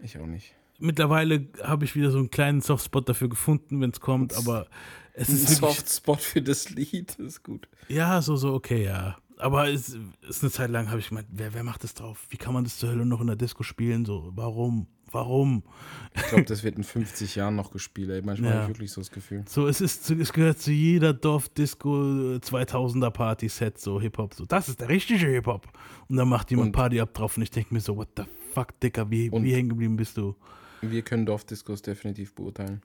[0.00, 0.54] Ich auch nicht.
[0.78, 4.66] Mittlerweile habe ich wieder so einen kleinen Softspot dafür gefunden, wenn es kommt, aber
[5.14, 7.68] es Ein ist wirklich, Softspot für das Lied, ist gut.
[7.88, 9.16] ja, so, so, okay, ja.
[9.38, 9.96] Aber es
[10.28, 12.26] ist eine Zeit lang, habe ich gemeint, wer, wer macht das drauf?
[12.30, 14.04] Wie kann man das zur Hölle noch in der Disco spielen?
[14.04, 14.88] So, warum?
[15.10, 15.62] Warum?
[16.14, 18.10] Ich glaube, das wird in 50 Jahren noch gespielt.
[18.10, 18.20] Ey.
[18.20, 18.56] Manchmal Ja.
[18.56, 19.44] habe ich wirklich so das Gefühl.
[19.48, 21.90] So, es ist, es gehört zu jeder Dorf-Disco
[22.40, 24.34] 2000er Party-Set, so Hip-Hop.
[24.34, 25.66] So, das ist der richtige Hip-Hop.
[26.08, 28.24] Und dann macht jemand Und- Party ab drauf und ich denke mir so, what the
[28.52, 30.34] fuck, Dicker, wie, Und- wie hängen geblieben bist du?
[30.80, 32.82] Wir können Dorfdiskos definitiv beurteilen.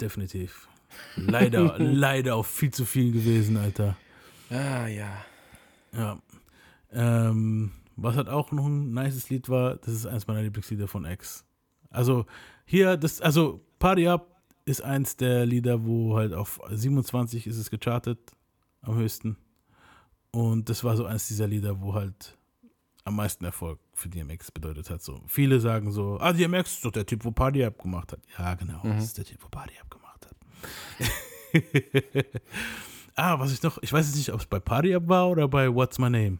[0.00, 0.68] Definitiv.
[1.16, 3.96] Leider, leider auch viel zu viel gewesen, Alter.
[4.50, 5.24] Ah, ja.
[5.92, 6.18] Ja.
[6.92, 11.04] Ähm, was halt auch noch ein nices Lied war, das ist eins meiner Lieblingslieder von
[11.04, 11.44] X.
[11.90, 12.26] Also
[12.64, 17.70] hier, das, also Party Up ist eins der Lieder, wo halt auf 27 ist es
[17.70, 18.18] gechartet,
[18.82, 19.36] am höchsten.
[20.30, 22.36] Und das war so eins dieser Lieder, wo halt
[23.04, 25.02] am meisten Erfolg für DMX bedeutet hat.
[25.02, 28.20] So viele sagen so, ah, DMX ist doch der Typ, wo Party Up gemacht hat.
[28.38, 30.36] Ja, genau, das ist der Typ, wo Party Up gemacht hat.
[33.16, 35.48] ah, was ich noch, ich weiß jetzt nicht, ob es bei Party Up war oder
[35.48, 36.38] bei What's My Name.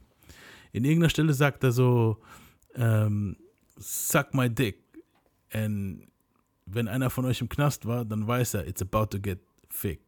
[0.73, 2.19] In irgendeiner Stelle sagt er so,
[2.77, 3.37] ähm,
[3.77, 4.85] suck my dick.
[5.53, 6.07] Und
[6.67, 10.01] wenn einer von euch im Knast war, dann weiß er, it's about to get thick.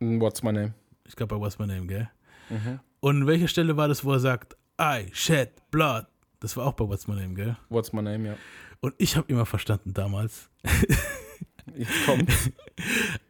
[0.00, 0.74] What's my name?
[1.04, 2.10] Ich glaube bei What's My Name, gell?
[2.48, 2.80] Mhm.
[3.00, 6.06] Und in welcher Stelle war das, wo er sagt, I shed blood?
[6.40, 7.56] Das war auch bei What's My Name, gell?
[7.68, 8.36] What's my name, ja.
[8.80, 10.48] Und ich habe immer verstanden damals,
[11.76, 12.30] Jetzt kommt.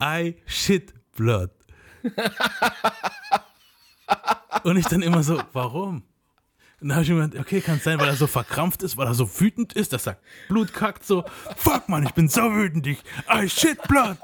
[0.03, 1.51] I shit blood.
[4.65, 6.03] Und ich dann immer so, warum?
[6.81, 8.97] Und dann habe ich mir gedacht, okay, kann es sein, weil er so verkrampft ist,
[8.97, 11.25] weil er so wütend ist, dass er Blut kackt, so,
[11.57, 14.17] fuck man, ich bin so wütend, ich, I shit blood.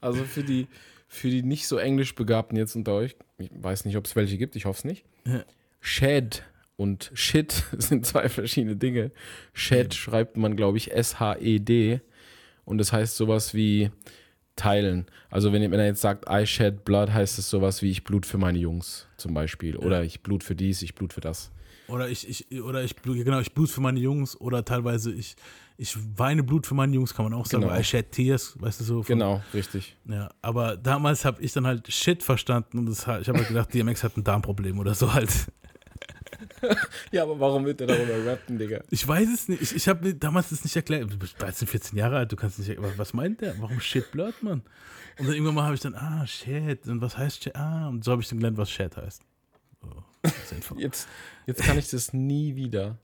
[0.00, 0.68] Also für die,
[1.14, 4.36] für die nicht so englisch Begabten jetzt unter euch, ich weiß nicht, ob es welche
[4.38, 5.04] gibt, ich hoffe es nicht.
[5.26, 5.44] Ja.
[5.80, 6.42] Shed
[6.76, 9.10] und Shit sind zwei verschiedene Dinge.
[9.52, 12.00] Shed schreibt man, glaube ich, S-H-E-D
[12.64, 13.90] und das heißt sowas wie
[14.56, 15.06] teilen.
[15.30, 18.38] Also wenn, er jetzt sagt, I shed blood, heißt es sowas wie ich blut für
[18.38, 19.76] meine Jungs zum Beispiel.
[19.76, 21.50] Oder ich blut für dies, ich blut für das.
[21.88, 25.36] Oder ich, ich, oder ich, blut- genau, ich blut für meine Jungs oder teilweise ich,
[25.76, 27.76] ich weine Blut für meine Jungs, kann man auch sagen, Genau.
[27.76, 28.94] I shed tears, weißt du so.
[29.02, 29.96] von- Genau, richtig.
[30.06, 33.74] Ja, aber damals habe ich dann halt Shit verstanden und das, ich habe halt gedacht,
[33.74, 35.30] DMX hat ein Darmproblem oder so halt.
[37.12, 38.80] Ja, aber warum wird er darüber rappen, Digga?
[38.90, 39.60] Ich weiß es nicht.
[39.60, 41.12] Ich, ich habe damals das nicht erklärt.
[41.12, 42.80] Du bist 13, 14 Jahre alt, du kannst nicht.
[42.80, 43.54] Was, was meint der?
[43.60, 44.62] Warum Shit Blood, Mann?
[45.18, 46.86] Und dann irgendwann mal habe ich dann, ah, Shit.
[46.88, 47.54] Und was heißt Shit?
[47.54, 49.22] Ah, und so habe ich dann gelernt, was Shit heißt.
[50.46, 50.80] Sinnvoll.
[50.80, 51.06] Jetzt,
[51.46, 52.98] jetzt kann ich das nie wieder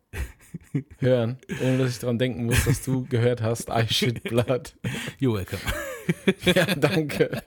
[0.98, 4.74] hören, ohne dass ich daran denken muss, dass du gehört hast, I shit blood.
[5.20, 5.60] You're welcome.
[6.44, 7.42] Ja, danke.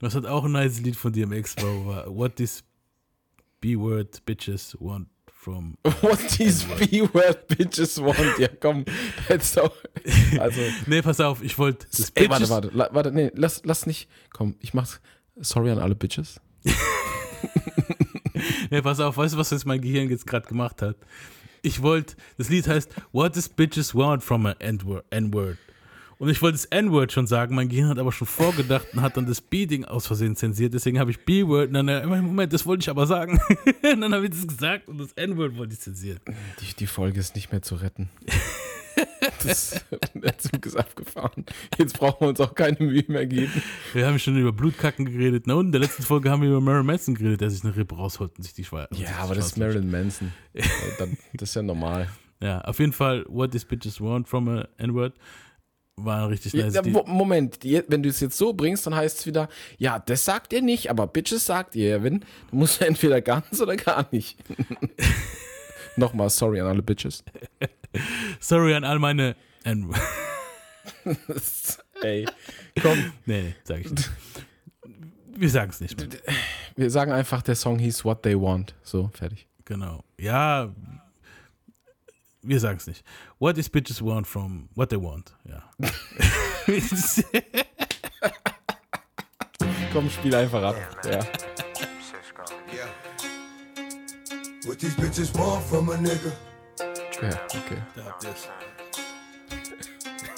[0.00, 2.62] Was hat auch ein nice Lied von DMX war, war What these
[3.60, 5.76] B-Word bitches want from.
[6.00, 8.38] What these B-word bitches want.
[8.38, 8.84] Ja, komm,
[9.28, 9.76] jetzt doch.
[10.38, 13.86] Also, Nee, pass auf, ich wollte das ey, warte, warte, la, warte, nee, lass, lass
[13.86, 14.08] nicht.
[14.32, 15.00] Komm, ich mach's.
[15.36, 16.40] Sorry an alle Bitches.
[18.72, 20.96] Nee, pass auf, weißt du, was jetzt mein Gehirn jetzt gerade gemacht hat?
[21.60, 25.58] Ich wollte, das Lied heißt What does bitches want from an N-Word?
[26.16, 29.18] Und ich wollte das N-Word schon sagen, mein Gehirn hat aber schon vorgedacht und hat
[29.18, 32.80] dann das B-Ding aus Versehen zensiert, deswegen habe ich B-Word und dann, Moment, das wollte
[32.80, 33.38] ich aber sagen.
[33.92, 36.20] und dann habe ich das gesagt und das N-Word wollte ich zensieren.
[36.62, 38.08] Die, die Folge ist nicht mehr zu retten.
[39.52, 41.44] Das, der Zug ist abgefahren.
[41.78, 43.52] Jetzt brauchen wir uns auch keine Mühe mehr geben.
[43.92, 45.44] Wir haben schon über Blutkacken geredet.
[45.46, 47.74] Na und in der letzten Folge haben wir über Marilyn Manson geredet, der sich eine
[47.74, 48.88] Rippe rausholt und sich die Schweiz.
[48.92, 50.32] Ja, aber das ist Marilyn Manson.
[51.34, 52.08] Das ist ja normal.
[52.40, 55.14] Ja, auf jeden Fall, What These Bitches Want from a N-Word
[55.96, 56.74] war ein richtig nice.
[56.74, 60.52] ja, Moment, wenn du es jetzt so bringst, dann heißt es wieder, ja, das sagt
[60.52, 64.36] ihr nicht, aber Bitches sagt ihr, wenn, dann musst du entweder ganz oder gar nicht.
[65.96, 67.22] Nochmal, sorry an alle Bitches.
[68.40, 69.94] Sorry an all meine N
[72.02, 72.26] Ey,
[72.80, 74.10] komm, Nee, nee, sag ich nicht.
[75.34, 75.96] Wir sagen es nicht.
[75.98, 76.08] Mehr.
[76.76, 78.74] wir sagen einfach, der Song hieß What They Want.
[78.82, 79.46] So, fertig.
[79.64, 80.04] Genau.
[80.18, 80.74] Ja,
[82.42, 83.04] wir sagen es nicht.
[83.38, 85.34] What these bitches want from what they want.
[85.44, 85.62] Ja.
[89.92, 90.76] Komm, spiel einfach ab.
[91.04, 91.10] Ja.
[91.10, 91.26] Yeah.
[94.64, 96.32] What these bitches want from a nigga.
[97.22, 97.78] Ja, okay.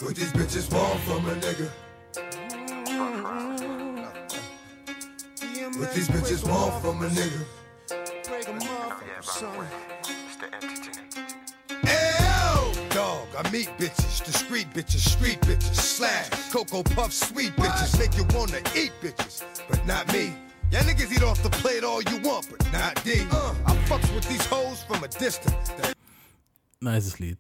[0.01, 1.71] What these bitches want from a nigga.
[5.79, 7.45] What these bitches want from a nigga.
[11.85, 18.17] Ew, dog, I meet bitches, discreet bitches, street bitches, slash, cocoa puff, sweet bitches, make
[18.17, 20.35] you wanna eat bitches, but not me.
[20.71, 23.25] Y'all niggas eat off the plate all you want, but not D.
[23.31, 25.94] Uh, I fucks with these hoes from a distance.
[26.85, 27.39] Nices Lied.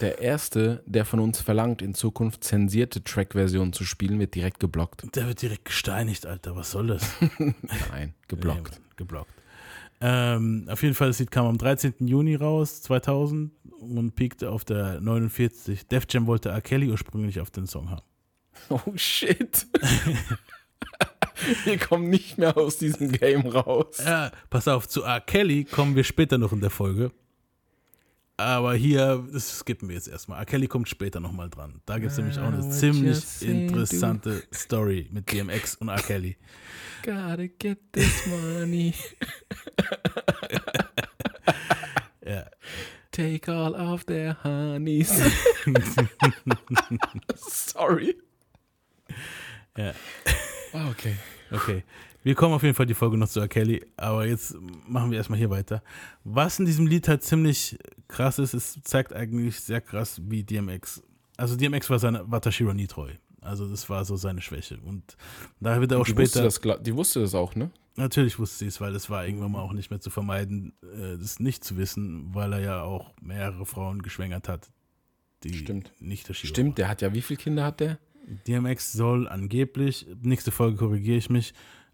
[0.00, 5.04] Der erste, der von uns verlangt, in Zukunft zensierte Track-Versionen zu spielen, wird direkt geblockt.
[5.14, 6.56] Der wird direkt gesteinigt, Alter.
[6.56, 7.06] Was soll das?
[7.90, 8.80] Nein, geblockt.
[8.80, 9.32] Nee, geblockt.
[10.00, 11.94] Ähm, auf jeden Fall, das Lied kam am 13.
[12.00, 15.86] Juni raus, 2000 und peakte auf der 49.
[15.88, 16.60] Def Jam wollte R.
[16.60, 18.02] Kelly ursprünglich auf den Song haben.
[18.68, 19.66] Oh shit.
[21.64, 23.98] Wir kommen nicht mehr aus diesem Game raus.
[24.04, 25.20] Ja, pass auf, zu R.
[25.20, 27.12] Kelly kommen wir später noch in der Folge.
[28.42, 30.38] Aber hier, das skippen wir jetzt erstmal.
[30.38, 30.44] R.
[30.44, 31.80] Kelly kommt später nochmal dran.
[31.86, 35.96] Da gibt es nämlich auch eine ziemlich interessante Story mit DMX und R.
[35.96, 36.36] Kelly.
[37.02, 38.94] Gotta get this money.
[42.24, 42.44] Ja.
[43.10, 45.10] Take all of their honeys.
[47.34, 48.16] Sorry.
[49.76, 49.92] Ja.
[50.72, 51.16] Ah, okay.
[51.50, 51.82] Okay.
[52.22, 53.48] Wir kommen auf jeden Fall die Folge noch zu R.
[53.48, 54.56] Kelly, aber jetzt
[54.86, 55.82] machen wir erstmal hier weiter.
[56.24, 61.02] Was in diesem Lied halt ziemlich krass ist, es zeigt eigentlich sehr krass, wie DMX.
[61.36, 63.10] Also DMX war seine war Tashiro nie treu.
[63.40, 64.78] Also das war so seine Schwäche.
[64.84, 65.16] Und
[65.58, 66.44] da wird er auch Die wusste, später.
[66.44, 67.70] das, gla- die wusste das auch, ne?
[67.96, 71.18] Natürlich wusste sie es, weil es war irgendwann mal auch nicht mehr zu vermeiden, äh,
[71.18, 74.70] das nicht zu wissen, weil er ja auch mehrere Frauen geschwängert hat,
[75.42, 75.92] die Stimmt.
[75.98, 77.98] nicht Tashiro Stimmt, der hat ja, wie viele Kinder hat der?
[78.46, 81.52] DMX soll angeblich, nächste Folge korrigiere ich mich,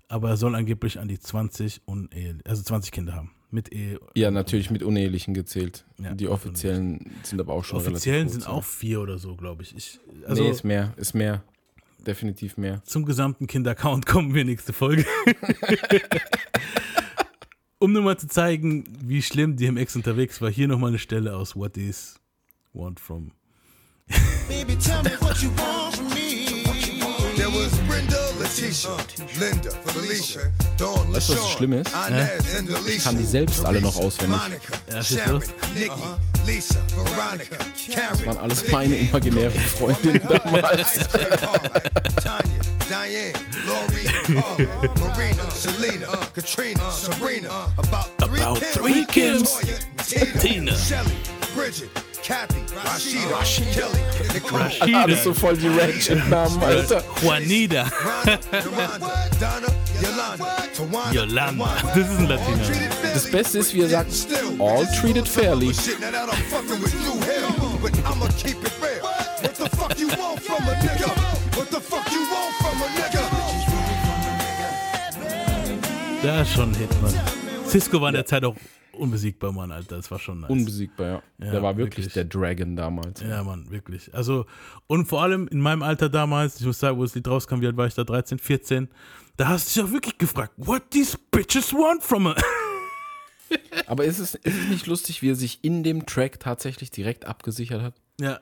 [0.08, 3.30] aber er soll angeblich an die 20 unehe, also 20 Kinder haben.
[3.50, 3.98] Mit Ehe.
[4.14, 5.86] Ja, natürlich mit Unehelichen gezählt.
[5.98, 9.36] Ja, die offiziellen sind aber auch schon Offiziellen relativ sind kurz, auch vier oder so,
[9.36, 9.74] glaube ich.
[9.74, 11.42] ich also nee, ist mehr, ist mehr.
[12.06, 12.82] Definitiv mehr.
[12.84, 15.04] zum gesamten Kindercount kommen wir nächste Folge.
[17.78, 21.56] um nur mal zu zeigen, wie schlimm DMX unterwegs war, hier nochmal eine Stelle aus
[21.56, 22.20] What Is
[22.72, 23.32] Want From.
[24.48, 25.87] Baby, tell me what you want.
[27.48, 28.90] There was Brenda, Letitia,
[29.40, 31.90] Linda, Felicia, Dawn, Weißt du, was das LaShawn, Schlimme ist?
[32.08, 34.38] Inez, and Alicia, kann die selbst alle noch auswendig.
[34.92, 35.42] Ja, Sharon.
[35.74, 35.90] Nikki,
[36.46, 37.56] Lisa, Veronica,
[37.90, 41.08] Karen, waren alles meine imaginären Freundinnen damals.
[42.22, 43.32] Tanya, Diane,
[43.64, 49.62] Lori, uh, Marina, Selena, Katrina, Sabrina, about three About Kims, three Kims.
[50.06, 50.76] Tina, Tina.
[50.76, 51.12] Shelly,
[51.54, 51.90] Bridget,
[52.22, 53.42] Kathy, Rashida,
[53.74, 54.70] Kelly, Nicole,
[55.02, 57.02] Alles so voll die Ratchet-Namen, Alter.
[57.22, 57.86] Juanita.
[61.12, 61.68] Yolanda.
[61.94, 62.58] Das ist ein Latiner.
[63.14, 64.10] Das Beste ist, wie er sagt,
[64.60, 65.72] all treated fairly.
[76.22, 77.14] Da ist schon ein Hit, Mann.
[77.68, 78.54] Cisco war in der Zeit auch
[78.98, 79.96] unbesiegbar, Mann, Alter.
[79.96, 80.50] Das war schon nice.
[80.50, 81.22] Unbesiegbar, ja.
[81.46, 82.14] Ja, der war wirklich, wirklich.
[82.14, 83.20] der Dragon damals.
[83.20, 84.12] Ja, Mann, wirklich.
[84.14, 84.46] Also,
[84.86, 87.66] und vor allem in meinem Alter damals, ich muss sagen, wo das Lied rauskam, wie
[87.66, 88.04] alt war ich da?
[88.04, 88.88] 13, 14.
[89.36, 92.34] Da hast du dich auch wirklich gefragt, what these bitches want from a.
[93.86, 97.24] Aber ist es, ist es nicht lustig, wie er sich in dem Track tatsächlich direkt
[97.24, 97.94] abgesichert hat?
[98.20, 98.40] ja.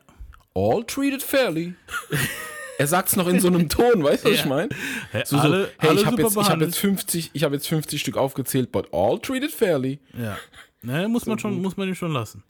[0.59, 1.75] All treated fairly.
[2.79, 4.49] er sagt es noch in so einem Ton, weißt du, was ich Ja.
[4.49, 4.69] meine?
[5.11, 7.55] Hey, So, so, alle, hey, alle ich habe jetzt, ich hab jetzt 50, ich habe
[7.55, 9.99] jetzt 50 Stück aufgezählt, but all treated fairly.
[10.17, 10.37] Ja.
[10.83, 12.43] Ne, muss man schon, muss man ihm schon lassen.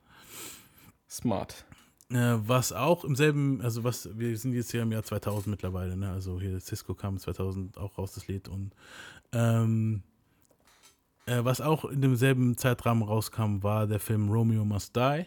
[1.09, 1.65] Smart.
[2.11, 5.97] Äh, was auch im selben, also was, wir sind jetzt hier im Jahr 2000 mittlerweile,
[5.97, 6.11] ne?
[6.13, 8.49] Also hier Cisco kam 2000 auch raus, das Lied.
[8.49, 8.73] Und
[9.33, 10.03] ähm,
[11.27, 15.27] äh, was auch in demselben Zeitrahmen rauskam, war der Film Romeo Must Die.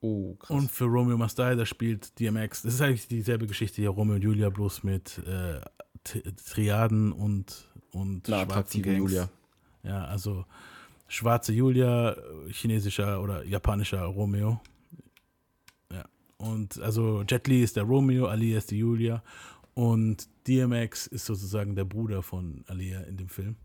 [0.00, 0.50] Oh, krass.
[0.50, 2.62] Und für Romeo Must Die, da spielt DMX.
[2.62, 5.60] Das ist eigentlich dieselbe Geschichte hier, Romeo und Julia, bloß mit äh,
[6.04, 8.98] Triaden und, und Eine schwarzen Gangs.
[8.98, 9.28] Julia.
[9.82, 10.44] Ja, also
[11.08, 12.16] schwarze Julia,
[12.48, 14.60] chinesischer oder japanischer Romeo.
[15.90, 16.04] Ja.
[16.36, 19.22] Und also Jet Li ist der Romeo, Alia ist die Julia
[19.74, 23.56] und DMX ist sozusagen der Bruder von Alia in dem Film.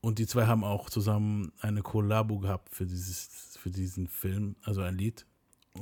[0.00, 4.80] Und die zwei haben auch zusammen eine Kollabo gehabt für dieses für diesen Film, also
[4.80, 5.26] ein Lied.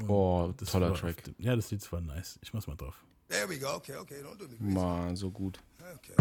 [0.09, 1.17] Oh, das toller war- Track.
[1.39, 2.39] Ja, das Lied war nice.
[2.43, 3.03] Ich mach's mal drauf.
[3.29, 3.69] There we go.
[3.77, 4.23] Okay, okay.
[4.23, 4.75] Don't do me crazy.
[4.75, 5.59] Mann, so gut.
[5.97, 6.15] Okay.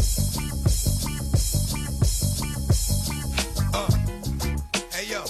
[3.74, 3.92] Uh,
[4.92, 5.24] hey yo.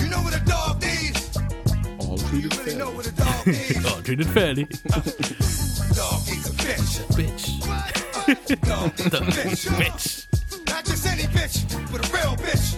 [0.00, 1.36] You know what a dog needs?
[2.00, 2.96] All You treated really know fair.
[2.96, 3.84] what a dog needs?
[3.84, 4.64] Oh, treated fairly.
[4.64, 7.04] dog needs a bitch.
[7.14, 7.60] Bitch.
[7.66, 8.60] What?
[8.62, 10.26] Dog needs a bitch.
[10.26, 10.66] Bitch.
[10.68, 12.77] Not just any bitch, but a real bitch.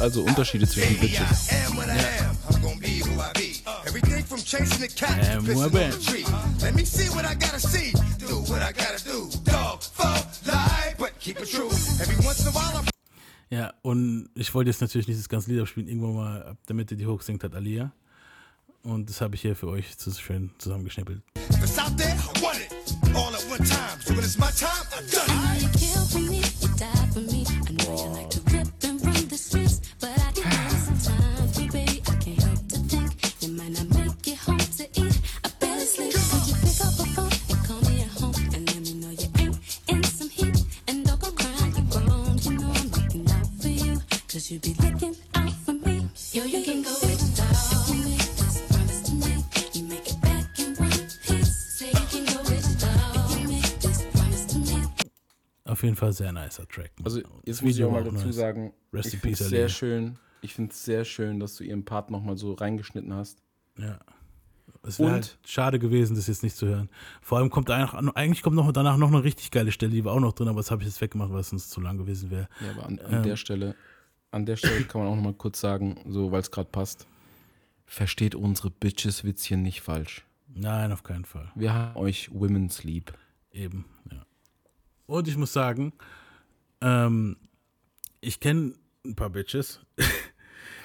[0.00, 1.50] Gibt also Unterschiede zwischen Bitches.
[1.50, 2.36] I am what I am.
[2.48, 3.60] I'm gonna be who I be.
[3.86, 5.90] Everything from chasing the cat Am to who I pissing on been.
[5.90, 6.24] the tree.
[6.62, 7.92] Let me see what I gotta see.
[8.18, 9.28] Do what I gotta do.
[9.44, 11.70] Dog, fuck, lie, but keep it true.
[12.00, 12.88] Every once in a while I
[13.50, 16.76] Ja, und ich wollte jetzt natürlich nicht das ganze Lied abspielen, irgendwann mal ab der
[16.76, 17.92] Mitte die Hook singt hat Alia.
[18.82, 21.20] Und das habe ich hier für euch zu schön zusammengeschnippelt.
[21.50, 22.72] If it's out there, I want it.
[23.14, 24.00] All at one time.
[24.00, 25.79] So when it's my time, I've done it.
[44.50, 46.08] You, cause you be looking out for me.
[46.32, 47.88] Yo, you can go with the dog.
[47.88, 49.44] You make this promise to me.
[49.74, 50.90] You make it back in one
[51.26, 51.78] piece.
[51.78, 53.40] Say you can go with the dog.
[53.40, 54.86] You make this promise to me.
[55.64, 56.90] Auf jeden Fall sehr nicer Track.
[57.04, 58.34] Also Das jetzt muss ich auch mal dazu nice.
[58.36, 60.18] sagen, Rest ich in finde es sehr schön.
[60.42, 63.42] Ich finde es sehr schön, dass du ihren Part nochmal so reingeschnitten hast.
[63.78, 63.98] Ja.
[64.82, 66.88] Es wäre halt schade gewesen, das jetzt nicht zu hören.
[67.20, 70.14] Vor allem kommt eigentlich, eigentlich kommt noch danach noch eine richtig geile Stelle, die war
[70.14, 72.30] auch noch drin, aber das habe ich jetzt weggemacht, weil es sonst zu lang gewesen
[72.30, 72.48] wäre.
[72.64, 73.22] Ja, aber an, an Ähm.
[73.24, 73.74] der Stelle,
[74.30, 77.06] an der Stelle kann man auch nochmal kurz sagen, so weil es gerade passt.
[77.86, 80.24] Versteht unsere Bitches-Witzchen nicht falsch.
[80.54, 81.50] Nein, auf keinen Fall.
[81.54, 83.12] Wir haben euch Women's lieb.
[83.52, 84.24] Eben, ja.
[85.06, 85.92] Und ich muss sagen,
[86.80, 87.36] ähm,
[88.20, 89.80] ich kenne ein paar Bitches.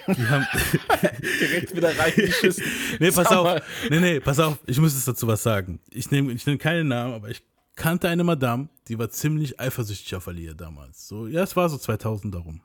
[0.07, 0.45] Die haben.
[1.41, 2.63] Direkt wieder reingeschissen.
[2.99, 3.61] nee, pass auf.
[3.89, 4.59] Nee, nee, pass auf.
[4.67, 5.79] Ich muss jetzt dazu was sagen.
[5.89, 7.41] Ich nehme ich nehm keinen Namen, aber ich
[7.75, 11.07] kannte eine Madame, die war ziemlich eifersüchtig auf Alia damals.
[11.07, 12.61] So, ja, es war so 2000 darum.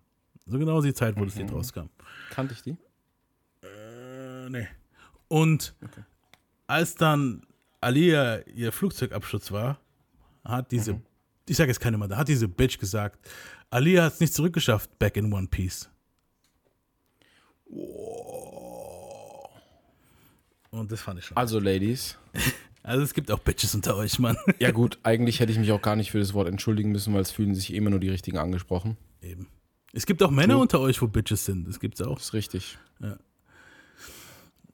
[0.50, 1.86] So genau die Zeit, wo das Lied rauskam.
[2.30, 2.76] Kannte ich die?
[3.62, 4.66] Äh, nee.
[5.28, 5.76] Und
[6.66, 7.42] als dann
[7.80, 9.78] Alia ihr Flugzeugabsturz war,
[10.44, 11.00] hat diese,
[11.48, 13.30] ich sage jetzt keine Madame, hat diese Bitch gesagt,
[13.70, 15.88] Alia hat es nicht zurückgeschafft, back in One Piece.
[20.70, 21.36] Und das fand ich schon.
[21.36, 22.18] Also, Ladies.
[22.82, 24.38] Also es gibt auch Bitches unter euch, Mann.
[24.58, 27.20] Ja, gut, eigentlich hätte ich mich auch gar nicht für das Wort entschuldigen müssen, weil
[27.20, 28.96] es fühlen sich immer nur die Richtigen angesprochen.
[29.20, 29.48] Eben.
[29.92, 30.62] Es gibt auch Männer True.
[30.62, 31.66] unter euch, wo Bitches sind.
[31.66, 32.14] Das gibt's auch.
[32.14, 32.78] Das ist richtig.
[33.00, 33.16] Ja.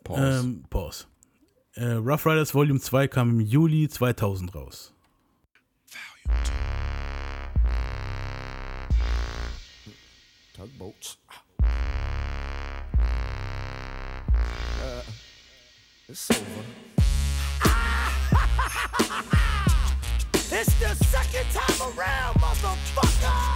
[0.05, 0.41] Pause.
[0.45, 1.07] Ähm, Pause.
[1.75, 4.93] Äh, Rough Riders Volume 2 kam im Juli 2000 raus.
[10.55, 11.19] Tugboats.
[14.79, 15.03] Uh,
[16.09, 16.65] it's over.
[20.49, 23.56] It's the second time around, motherfucker.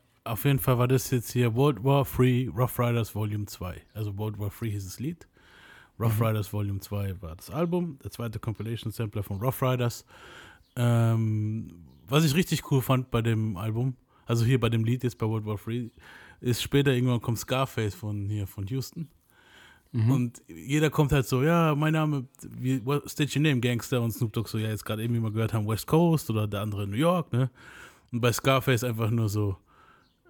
[0.23, 3.81] auf jeden Fall war das jetzt hier World War 3 Rough Riders Volume 2.
[3.93, 5.27] Also World War 3 hieß das Lied.
[5.99, 7.99] Rough Riders Volume 2 war das Album.
[8.03, 10.05] Der zweite Compilation Sampler von Rough Riders.
[10.75, 13.95] Ähm, was ich richtig cool fand bei dem Album,
[14.25, 15.89] also hier bei dem Lied jetzt bei World War 3,
[16.39, 19.09] ist später irgendwann kommt Scarface von hier von Houston.
[19.93, 24.01] Und jeder kommt halt so, ja, mein Name, wie, what, state your name, Gangster.
[24.01, 26.47] Und Snoop Dogg so, ja, jetzt gerade eben wie wir gehört haben, West Coast oder
[26.47, 27.49] der andere New York, ne?
[28.11, 29.57] Und bei Scarface einfach nur so,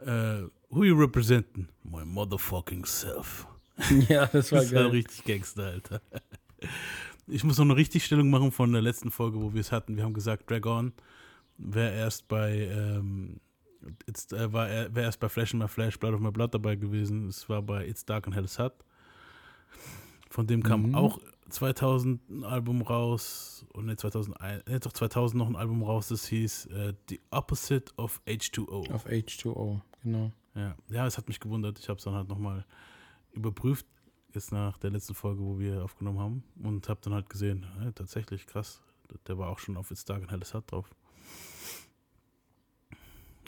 [0.06, 1.68] äh, who you representing?
[1.84, 3.47] My motherfucking self.
[4.10, 4.91] ja, das war Das war geil.
[4.91, 6.02] richtig Gangster, Alter.
[7.28, 9.95] Ich muss noch eine Richtigstellung machen von der letzten Folge, wo wir es hatten.
[9.95, 10.91] Wir haben gesagt, Drag On
[11.58, 13.39] wäre erst bei, ähm,
[14.06, 16.54] It's, äh, war er, wäre erst bei Flash in My Flash, Blood of My Blood
[16.54, 17.28] dabei gewesen.
[17.30, 18.74] Es war bei It's Dark and Hell is Hot.
[20.30, 20.95] Von dem kam Mhm.
[20.95, 23.66] auch 2000 ein Album raus.
[23.74, 27.93] Und ne, 2001, ne, doch 2000 noch ein Album raus, das hieß äh, The Opposite
[27.97, 28.91] of H2O.
[28.91, 30.32] Auf H2O, genau.
[30.56, 31.80] Ja, ja, es hat mich gewundert.
[31.80, 32.66] Ich habe es dann halt nochmal
[33.32, 33.86] überprüft,
[34.34, 36.43] jetzt nach der letzten Folge, wo wir aufgenommen haben.
[36.62, 38.82] Und habe dann halt gesehen, ja, tatsächlich krass.
[39.28, 40.89] Der war auch schon auf It's Dark and Hell is Hot drauf.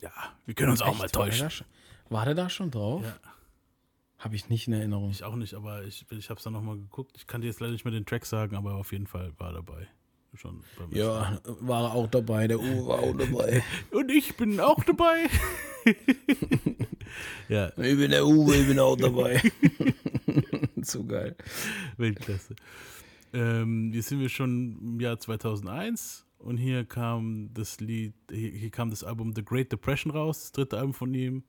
[0.02, 0.12] Ja,
[0.46, 0.98] wir können uns auch Echt?
[0.98, 1.46] mal War der, täuschen.
[1.46, 1.68] da schon,
[2.10, 3.04] war der da schon drauf?
[3.04, 3.16] Ja.
[4.20, 5.12] Habe ich nicht in Erinnerung.
[5.12, 7.12] Ich auch nicht, aber ich, ich habe es dann nochmal geguckt.
[7.18, 9.50] Ich kann dir jetzt leider nicht mehr den Track sagen, aber auf jeden Fall war
[9.50, 9.88] er dabei.
[10.36, 12.48] Schon beim ja, war auch dabei.
[12.48, 13.64] Der Uwe war auch dabei.
[13.92, 15.30] Und ich bin auch dabei.
[17.50, 19.42] ja, Ich bin der Uwe, ich bin auch dabei.
[20.82, 21.36] Zu geil.
[21.98, 22.56] Weltklasse.
[23.34, 28.70] Ähm, hier sind wir schon im Jahr 2001 und hier kam das Lied, hier, hier
[28.70, 31.44] kam das Album The Great Depression raus, das dritte Album von ihm.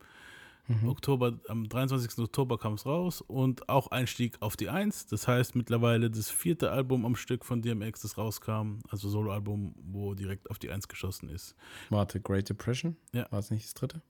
[0.87, 2.19] Oktober, am 23.
[2.19, 5.07] Oktober kam es raus und auch Einstieg auf die Eins.
[5.07, 10.15] Das heißt mittlerweile das vierte Album am Stück von DMX, das rauskam, also Soloalbum, wo
[10.15, 11.55] direkt auf die Eins geschossen ist.
[11.91, 12.97] Warte, Great Depression?
[13.13, 13.27] Ja.
[13.31, 14.01] War es nicht das dritte?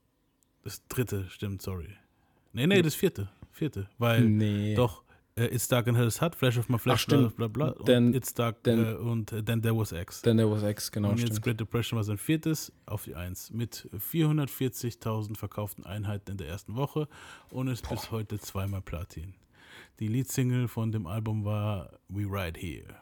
[0.63, 1.89] Das dritte, stimmt, sorry.
[2.53, 3.29] Nee, nee, das vierte.
[3.51, 3.89] Vierte.
[3.99, 4.75] Weil Nee.
[4.75, 5.04] doch,
[5.37, 7.37] äh, It's Dark and Hell is Hot, Flash of My Flesh, Ach, stimmt.
[7.37, 7.85] bla bla bla.
[7.85, 10.23] Then- und It's Dark then- äh, und äh, Then There Was X.
[10.23, 11.43] Then there was X, genau, und jetzt stimmt.
[11.45, 16.77] Great Depression war sein viertes auf die Eins mit 440.000 verkauften Einheiten in der ersten
[16.77, 17.09] Woche
[17.51, 19.35] und ist bis heute zweimal Platin.
[20.01, 22.97] Die Leadsingle von dem Album war We Ride Here.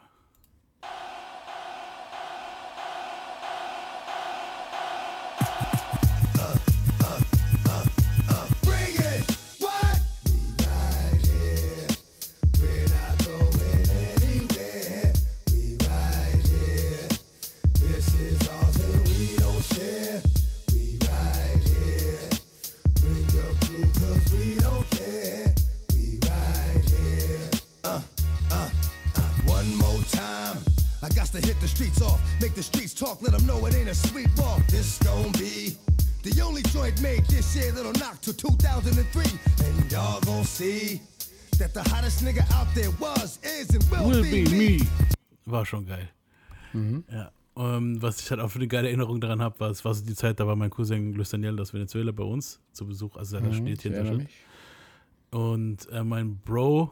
[31.33, 33.95] To hit the streets off, make the streets talk, let them know it ain't a
[33.95, 34.61] sweet walk.
[34.67, 35.75] This gon' be
[36.21, 39.23] the only joint made this year that'll knock to 2003.
[39.65, 41.01] And y'all gon' see
[41.57, 44.87] that the hottest nigga out there was, is, and will, Will be, be me.
[45.47, 46.07] War schon geil.
[47.11, 47.31] Ja.
[47.55, 50.05] Ähm, was ich halt auch für eine geile Erinnerung daran habe, war, es war so
[50.05, 53.37] die Zeit, da war mein Cousin Luis Daniel aus Venezuela bei uns zu Besuch, also
[53.37, 54.29] er studiert Ich hier in Deutschland.
[55.31, 56.91] Und äh, mein Bro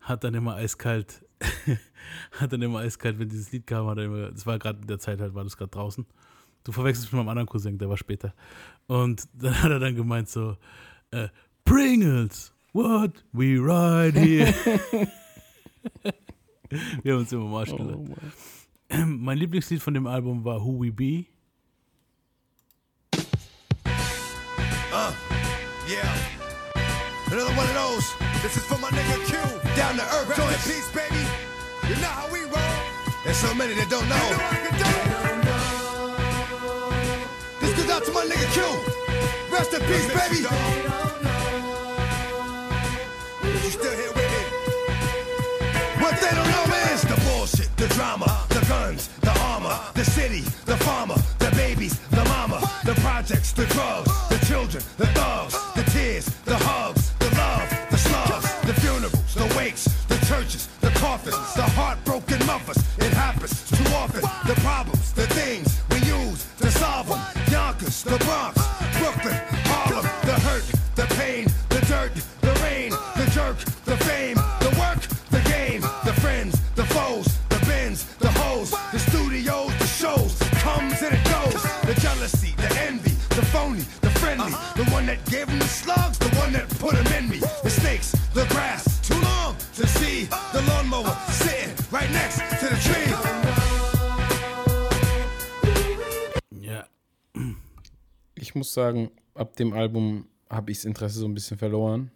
[0.00, 1.22] hat dann immer eiskalt,
[2.32, 4.86] hat dann immer eiskalt, wenn dieses Lied kam, hat er immer, das war gerade in
[4.86, 6.06] der Zeit halt, war das gerade draußen.
[6.64, 8.34] Du verwechselst mich mit meinem anderen Cousin, der war später.
[8.86, 10.56] Und dann hat er dann gemeint so,
[11.10, 11.28] äh,
[11.64, 14.52] Pringles, what, we ride here.
[17.02, 17.98] Wir haben uns immer Marsch Oh, gelacht.
[18.90, 19.18] Mann.
[19.22, 21.26] Mein Lieblingslied von dem Album war Who We Be.
[25.90, 26.14] Yeah.
[27.32, 28.06] Another one of those.
[28.42, 29.59] This is for my nigga Q.
[29.76, 31.24] Down to earth, joint peace, baby.
[31.88, 32.76] You know how we roll.
[33.24, 34.26] There's so many that don't know.
[37.60, 38.62] This goes out to my nigga Q.
[39.52, 40.40] Rest in peace, baby.
[43.64, 44.42] You still here with me?
[46.02, 50.42] What they don't know is the bullshit, the drama, the guns, the armor, the city,
[50.66, 55.84] the farmer, the babies, the mama, the projects, the drugs, the children, the thugs, the
[55.92, 56.99] tears, the hugs,
[61.24, 62.78] the the heartbroken mothers.
[62.98, 64.22] It happens too often.
[64.46, 67.20] The problems, the things we use to solve them.
[67.50, 68.69] Yonkers, the Bronx,
[98.60, 102.10] muss sagen, ab dem Album habe ich das Interesse so ein bisschen verloren,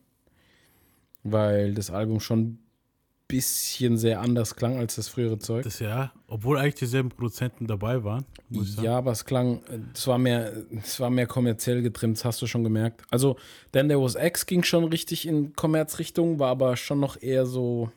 [1.23, 2.59] weil das Album schon ein
[3.27, 5.65] bisschen sehr anders klang als das frühere Zeug.
[5.65, 8.77] das ja, obwohl eigentlich dieselben Produzenten dabei waren, muss.
[8.83, 9.63] Ja, aber es klang,
[9.95, 13.03] es war mehr, es war mehr kommerziell getrimmt, das hast du schon gemerkt.
[13.11, 13.37] Also,
[13.73, 17.91] Then There Was X ging schon richtig in Kommerzrichtung, war aber schon noch eher so,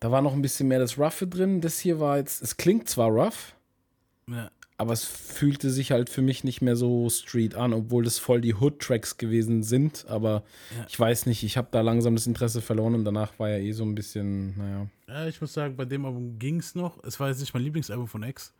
[0.00, 1.62] da war noch ein bisschen mehr das Roughe drin.
[1.62, 3.54] Das hier war jetzt, es klingt zwar rough,
[4.28, 8.18] Ja, aber es fühlte sich halt für mich nicht mehr so Street an, obwohl das
[8.18, 10.04] voll die Hood-Tracks gewesen sind.
[10.08, 10.42] Aber
[10.76, 10.86] Ja.
[10.88, 13.72] ich weiß nicht, ich habe da langsam das Interesse verloren und danach war ja eh
[13.72, 14.86] so ein bisschen, naja.
[15.08, 17.02] Ja, ich muss sagen, bei dem Album ging es noch.
[17.04, 18.52] Es war jetzt nicht mein Lieblingsalbum von X.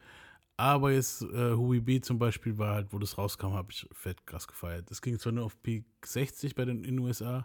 [0.57, 1.27] Aber jetzt äh,
[1.59, 4.89] We Be zum Beispiel war halt, wo das rauskam, habe ich fett krass gefeiert.
[4.93, 7.45] Es ging zwar nur auf Peak 60 bei den in den USA,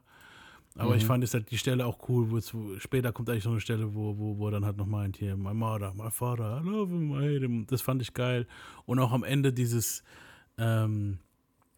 [0.79, 3.43] Aber ich fand jetzt halt die Stelle auch cool, wo es, wo, später kommt eigentlich
[3.43, 6.09] so eine Stelle, wo, wo, wo er dann halt noch meint, hier, my mother, my
[6.09, 7.67] father, I love him, I hate him.
[7.67, 8.47] Das fand ich geil.
[8.85, 10.03] Und auch am Ende dieses,
[10.57, 11.19] ähm,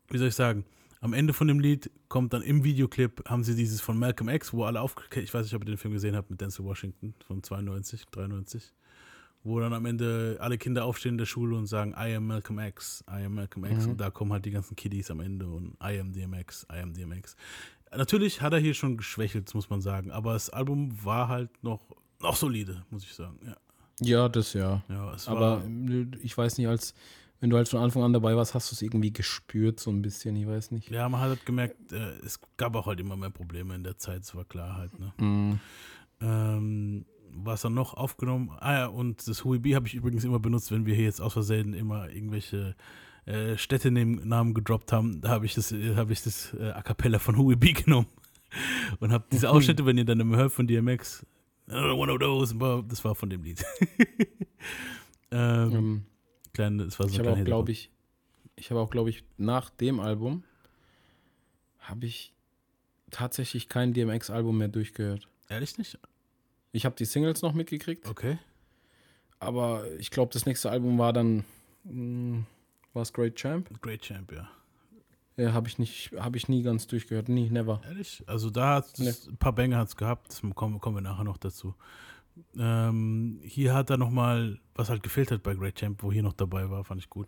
[0.09, 0.65] wie soll ich sagen,
[0.99, 4.53] am Ende von dem Lied kommt dann im Videoclip, haben sie dieses von Malcolm X,
[4.53, 7.15] wo alle auf, ich weiß nicht, ob ihr den Film gesehen habt, mit Denzel Washington
[7.25, 8.71] von 92, 93,
[9.43, 12.59] wo dann am Ende alle Kinder aufstehen in der Schule und sagen, I am Malcolm
[12.59, 13.87] X, I am Malcolm X.
[13.87, 16.93] Und da kommen halt die ganzen Kiddies am Ende und I am DMX, I am
[16.93, 17.35] DMX.
[17.95, 21.81] Natürlich hat er hier schon geschwächelt, muss man sagen, aber das Album war halt noch,
[22.21, 23.39] noch solide, muss ich sagen.
[23.45, 23.55] Ja,
[23.99, 24.81] Ja, das ja.
[24.87, 26.93] ja es Aber war, äh, ich weiß nicht, als
[27.41, 30.01] wenn du halt von Anfang an dabei warst, hast du es irgendwie gespürt, so ein
[30.01, 30.89] bisschen, ich weiß nicht.
[30.91, 33.97] ja, man hat halt gemerkt, äh, es gab auch halt immer mehr Probleme in der
[33.97, 35.13] Zeit, es war klar halt, ne.
[35.17, 35.59] Mhm.
[36.21, 38.51] Ähm, was dann noch aufgenommen?
[38.59, 41.33] Ah ja, und das Huibi habe ich übrigens immer benutzt, wenn wir hier jetzt aus
[41.33, 42.75] Versehen immer irgendwelche
[43.25, 45.21] äh, Städtenamen gedroppt haben.
[45.21, 48.07] Da habe ich das, äh, habe ich das äh, A Cappella von Huibi genommen
[48.99, 51.25] und habe diese Ausschnitte, wenn ihr dann immer hört von DMX,
[51.69, 52.55] one of those,
[52.87, 53.63] das war von dem Lied.
[55.31, 56.05] ähm, Ähm,
[56.53, 57.91] kleine, das war so ich habe auch, glaube ich,
[58.55, 60.43] ich habe auch, glaube ich, nach dem Album
[61.79, 62.33] habe ich
[63.09, 65.27] tatsächlich kein DMX-Album mehr durchgehört.
[65.49, 65.97] Ehrlich nicht?
[66.71, 68.37] Ich habe die Singles noch mitgekriegt, Okay.
[69.39, 71.43] aber ich glaube, das nächste Album war dann,
[72.93, 73.69] war es Great Champ?
[73.81, 74.49] Great Champ, ja.
[75.37, 77.81] Ja, habe ich nicht, habe ich nie ganz durchgehört, nie, never.
[77.85, 78.23] Ehrlich?
[78.27, 81.37] Also da hat es ein paar Banger hat's gehabt, das kommen, kommen wir nachher noch
[81.37, 81.73] dazu.
[82.57, 86.33] Ähm, hier hat er nochmal, was halt gefehlt hat bei Great Champ, wo hier noch
[86.33, 87.27] dabei war, fand ich gut,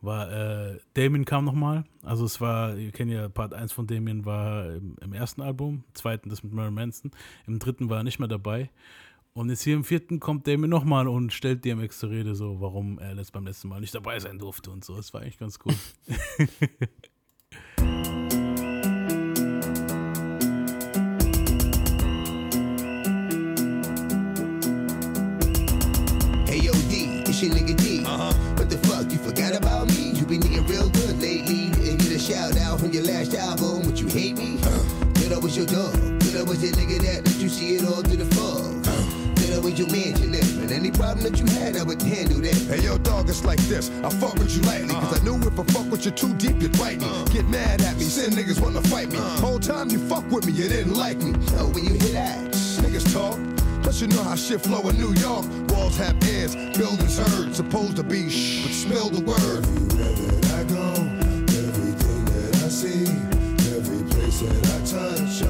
[0.00, 1.84] war äh, Damien kam nochmal.
[2.02, 5.84] Also es war, ihr kennt ja, Part 1 von Damien war im, im ersten Album,
[5.88, 7.10] im zweiten das mit Marilyn Manson,
[7.46, 8.70] im dritten war er nicht mehr dabei.
[9.32, 12.98] Und jetzt hier im vierten kommt Damien nochmal und stellt DMX zur Rede, so warum
[12.98, 14.96] er letzt beim letzten Mal nicht dabei sein durfte und so.
[14.96, 15.74] Das war eigentlich ganz cool.
[26.46, 28.02] Hey yo D, it's your nigga D.
[28.04, 28.32] Uh-huh.
[28.56, 30.10] What the fuck, you forgot about me?
[30.18, 31.70] You been eating real good lately.
[31.70, 33.86] Didn't get a shout out from your last album.
[33.86, 34.58] Would you hate me?
[34.64, 34.82] Uh,
[35.14, 35.94] good I was your dog.
[36.18, 38.89] Good I was that nigga that let you see it all through the fog.
[39.50, 40.62] Good I was your man to live.
[40.62, 42.54] And any problem that you had, I would handle that.
[42.70, 43.90] Hey yo, dog, it's like this.
[44.04, 45.36] I fuck with you lightly, cause I uh-huh.
[45.38, 47.06] knew if I fuck with you too deep, you'd bite me.
[47.06, 47.24] Uh-huh.
[47.26, 49.18] Get mad at me, send niggas wanna fight me.
[49.18, 49.40] Uh-huh.
[49.40, 51.32] Whole time you fuck with me, you didn't like me.
[51.58, 52.38] Oh, when you hear that?
[52.82, 53.38] Niggas talk.
[53.82, 55.44] Plus you know how shit flow in New York.
[55.70, 57.54] Walls have ears, buildings heard.
[57.54, 59.64] Supposed to be shh, but spill the word.
[59.98, 60.90] Everywhere that I go,
[61.58, 63.02] everything that I see,
[63.74, 65.42] every place that I touch,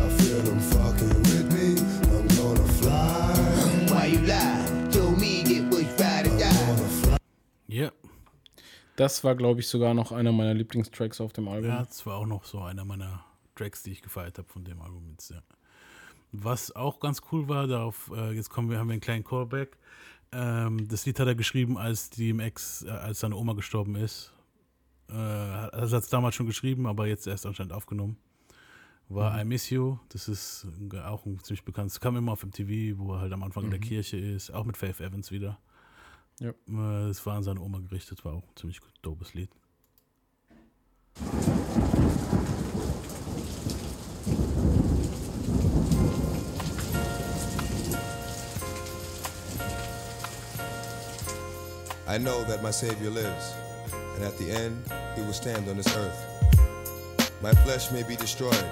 [9.00, 11.70] Das war, glaube ich, sogar noch einer meiner Lieblingstracks auf dem Album.
[11.70, 13.24] Ja, das war auch noch so einer meiner
[13.54, 15.40] Tracks, die ich gefeiert habe von dem Album jetzt, ja.
[16.32, 19.78] Was auch ganz cool war, darauf, äh, jetzt kommen wir, haben wir einen kleinen Callback.
[20.32, 24.34] Ähm, das Lied hat er geschrieben, als DMX, äh, als seine Oma gestorben ist.
[25.08, 28.18] Äh, er hat es damals schon geschrieben, aber jetzt erst anscheinend aufgenommen.
[29.08, 30.66] War I Miss You, das ist
[31.06, 33.80] auch ein ziemlich bekanntes, kam immer auf MTV, wo er halt am Anfang in der
[33.80, 35.58] Kirche ist, auch mit Faith Evans wieder.
[36.40, 36.48] Ja.
[36.48, 39.50] Äh, Das war an seine Oma gerichtet, war auch ein ziemlich dopes Lied.
[52.08, 53.54] I know that my Savior lives,
[54.16, 54.82] and at the end,
[55.14, 56.18] he will stand on this earth.
[57.42, 58.64] My flesh may be destroyed,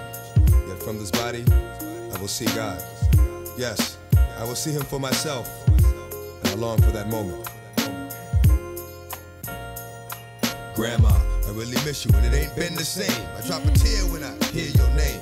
[0.67, 1.45] yet from this body,
[2.13, 2.83] I will see God.
[3.57, 3.97] Yes,
[4.37, 7.47] I will see him for myself, and I long for that moment.
[10.79, 11.11] Grandma,
[11.45, 13.11] I really miss you, and it ain't been the same.
[13.35, 15.19] I drop a tear when I hear your name.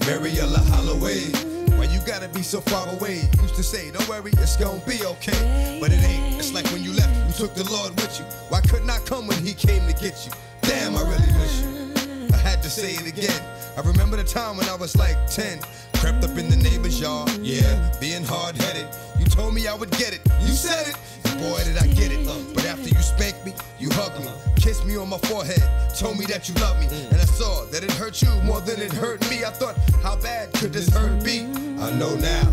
[0.00, 1.30] Mariella Holloway.
[1.78, 3.22] Why you gotta be so far away?
[3.40, 5.78] Used to say, don't worry, it's gonna be okay.
[5.80, 6.40] But it ain't.
[6.40, 8.24] It's like when you left, you took the Lord with you.
[8.48, 10.32] Why couldn't I come when he came to get you?
[10.62, 12.34] Damn, I really miss you.
[12.34, 13.40] I had to say it again.
[13.78, 15.60] I remember the time when I was like 10.
[16.00, 18.88] Crept up in the neighbor's yard, yeah, being hard headed.
[19.20, 20.22] You told me I would get it.
[20.40, 21.25] You said it.
[21.38, 22.26] Boy, did I get it.
[22.26, 22.34] Uh.
[22.54, 25.62] But after you spanked me, you hugged me, kissed me on my forehead,
[25.96, 26.86] told me that you love me.
[27.10, 29.44] And I saw that it hurt you more than it hurt me.
[29.44, 31.40] I thought, how bad could this hurt be?
[31.80, 32.50] I know now.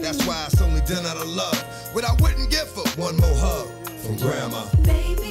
[0.00, 1.58] That's why it's only done out of love.
[1.92, 3.68] What I wouldn't give for one more hug
[3.98, 4.64] from grandma.
[4.82, 5.25] Baby,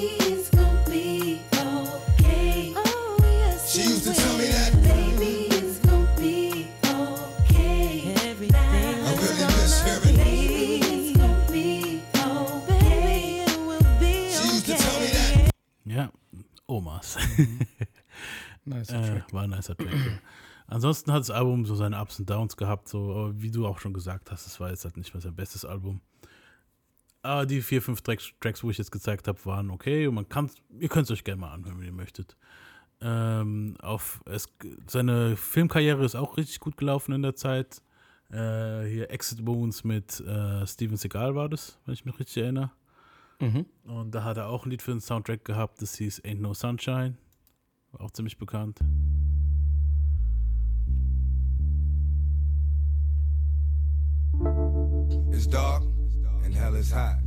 [16.68, 17.18] Omas.
[18.66, 19.94] Nice Äh, war ein nicer Track.
[19.94, 20.20] ja.
[20.68, 23.78] Ansonsten hat das Album so seine Ups und Downs gehabt, so aber wie du auch
[23.78, 26.02] schon gesagt hast, es war jetzt halt nicht mehr sein bestes Album.
[27.22, 30.28] Aber die vier, fünf Tracks, Tracks wo ich jetzt gezeigt habe, waren okay und man
[30.28, 30.50] kann,
[30.80, 32.36] ihr könnt es euch gerne mal anhören, wenn ihr möchtet.
[33.02, 34.48] Ähm, auf es,
[34.88, 37.82] seine Filmkarriere ist auch richtig gut gelaufen in der Zeit.
[38.32, 42.72] Äh, hier Exit Wounds mit äh, Steven Seagal war das, wenn ich mich richtig erinnere.
[43.40, 43.66] Mhm.
[43.84, 46.54] Und da hat er auch ein Lied für den Soundtrack gehabt, das hieß Ain't No
[46.54, 47.18] Sunshine.
[47.92, 48.80] War auch ziemlich bekannt.
[55.32, 55.84] It's dark
[56.44, 57.26] and hell is hot.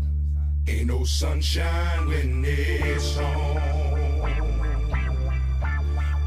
[0.67, 3.57] Ain't no sunshine when it's on.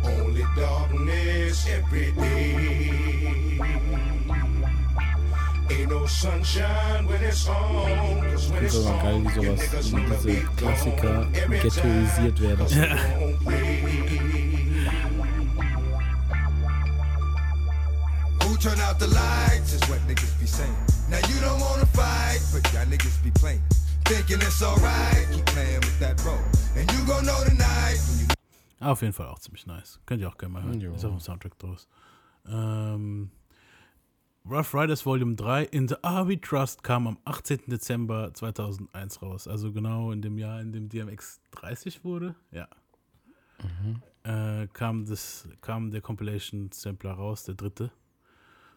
[0.03, 3.00] Only darkness every day.
[5.79, 8.21] Ain't no sunshine when it's on.
[8.21, 11.25] 'cause when Ich it's finde sogar geil, on, wie sowas, wie diese Klassiker
[11.61, 12.67] ghettoisiert werden.
[12.69, 12.97] Ja.
[18.41, 20.75] Who turn out the lights is what niggas be saying.
[21.09, 23.61] Now you don't wanna fight, but y'all niggas be playing.
[24.05, 26.41] Thinking it's alright, keep playing with that role.
[26.75, 28.27] And you gon' know tonight when you
[28.79, 29.99] Ah, Auf jeden Fall auch ziemlich nice.
[30.07, 30.81] Könnt ihr auch gerne mal hören.
[30.81, 30.93] Jo.
[30.95, 31.87] Ist auf dem Soundtrack draus.
[32.49, 33.29] Ähm,
[34.49, 37.61] Rough Riders Volume 3 In the RV Trust kam am 18.
[37.67, 39.47] Dezember 2001 raus.
[39.47, 42.35] Also genau in dem Jahr, in dem DMX 30 wurde.
[42.51, 42.67] Ja.
[44.23, 47.91] Äh, kam, das, kam der Compilation Sampler raus, der dritte.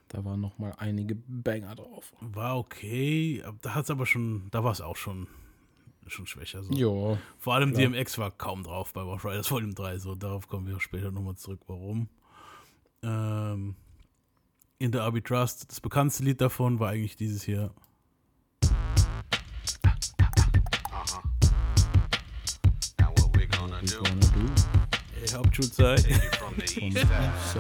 [0.09, 2.13] Da waren noch mal einige Banger drauf.
[2.21, 3.43] War okay.
[3.63, 5.29] Da hat es aber schon, da war es auch schon,
[6.07, 6.63] schon schwächer.
[6.63, 6.73] So.
[6.75, 7.89] Ja, Vor allem Klar.
[7.91, 11.37] DMX war kaum drauf bei Rough Riders Volume 3, so darauf kommen wir später nochmal
[11.37, 12.09] zurück, warum.
[13.03, 13.77] Ähm,
[14.85, 17.71] in der RB Trust, das bekannteste Lied davon war eigentlich dieses hier.
[25.15, 26.03] Hey, Hauptschulzeit.
[26.03, 26.21] The the
[26.67, 27.07] the
[27.43, 27.59] the?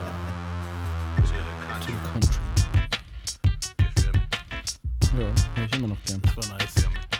[5.16, 6.20] Ja, höre ich immer noch gern.
[6.22, 6.74] Das war nice.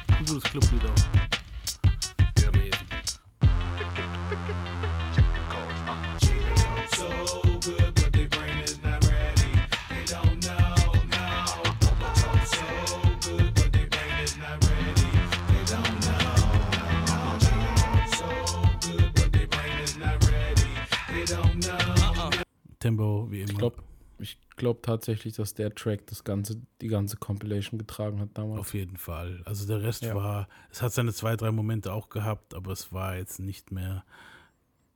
[0.09, 0.91] Ein gutes Clublied auch.
[6.97, 7.54] So
[22.85, 23.51] Tempo, wie immer.
[23.51, 23.83] Ich glaube
[24.57, 28.61] glaub tatsächlich, dass der Track das ganze, die ganze Compilation getragen hat damals.
[28.61, 29.43] Auf jeden Fall.
[29.45, 30.15] Also der Rest Ja.
[30.15, 34.05] war, es hat seine zwei, drei Momente auch gehabt, aber es war jetzt nicht mehr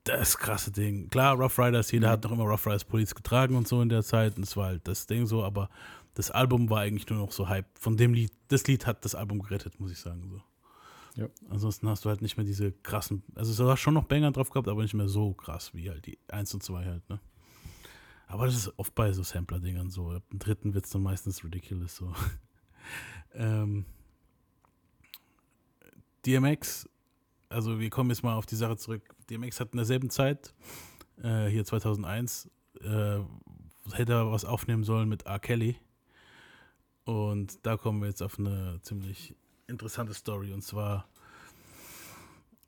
[0.04, 1.10] das krasse Ding.
[1.10, 4.02] Klar, Rough Riders, jeder hat noch immer Rough Riders Police getragen und so in der
[4.02, 5.68] Zeit und es war halt das Ding so, aber
[6.14, 7.66] das Album war eigentlich nur noch so Hype.
[7.78, 10.30] Von dem Lied, das Lied hat das Album gerettet, muss ich sagen.
[10.30, 10.42] So.
[11.22, 11.28] Ja.
[11.50, 14.50] Ansonsten hast du halt nicht mehr diese krassen, also du hast schon noch Banger drauf
[14.50, 17.18] gehabt, aber nicht mehr so krass wie halt die 1 und 2 halt, ne?
[18.28, 20.10] Aber das ist oft bei so Sampler-Dingern so.
[20.10, 22.12] Ab dem dritten wird es dann meistens ridiculous so.
[23.34, 23.86] ähm,
[26.26, 26.88] DMX,
[27.48, 29.02] also wir kommen jetzt mal auf die Sache zurück.
[29.30, 30.54] DMX hat in derselben Zeit,
[31.22, 32.50] äh, hier 2001,
[32.82, 33.20] äh,
[33.92, 35.38] hätte er was aufnehmen sollen mit R.
[35.38, 35.76] Kelly.
[37.04, 39.34] Und da kommen wir jetzt auf eine ziemlich
[39.68, 40.52] interessante Story.
[40.52, 41.08] Und zwar,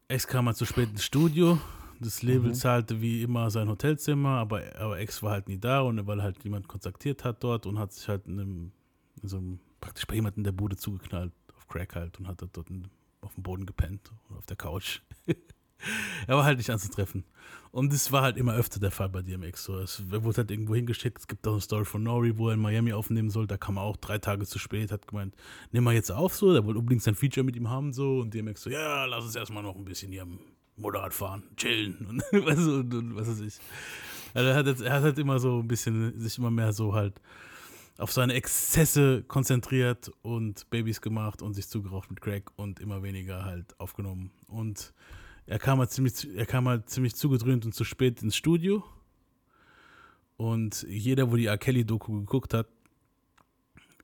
[0.08, 1.58] Ex kam mal zu spät ins Studio.
[2.02, 6.06] Das Label zahlte wie immer sein Hotelzimmer, aber, aber Ex war halt nie da und
[6.06, 8.72] weil halt jemand kontaktiert hat dort und hat sich halt in, einem,
[9.22, 12.40] in so einem, praktisch bei jemandem in der Bude zugeknallt, auf Crack halt und hat
[12.40, 12.88] dort in,
[13.20, 15.02] auf dem Boden gepennt oder auf der Couch.
[16.26, 17.24] er war halt nicht anzutreffen.
[17.70, 19.64] Und das war halt immer öfter der Fall bei DMX.
[19.64, 21.18] So, es wurde halt irgendwo hingeschickt.
[21.18, 23.46] Es gibt auch eine Story von Nori, wo er in Miami aufnehmen soll.
[23.46, 25.34] Da kam er auch drei Tage zu spät, hat gemeint,
[25.70, 26.52] nimm mal jetzt auf so.
[26.52, 28.20] Der wollte unbedingt sein Feature mit ihm haben so.
[28.20, 30.26] Und DMX so, ja, lass uns erstmal noch ein bisschen hier
[30.80, 33.58] Motorrad fahren, chillen und, weißt und, und was weiß ich.
[34.34, 36.94] Also er, hat jetzt, er hat halt immer so ein bisschen sich immer mehr so
[36.94, 37.20] halt
[37.98, 43.44] auf seine Exzesse konzentriert und Babys gemacht und sich zugeraucht mit Crack und immer weniger
[43.44, 44.30] halt aufgenommen.
[44.46, 44.94] Und
[45.46, 48.82] er kam halt ziemlich, er kam halt ziemlich zugedröhnt und zu spät ins Studio.
[50.36, 51.58] Und jeder, wo die R.
[51.58, 52.68] Kelly-Doku geguckt hat,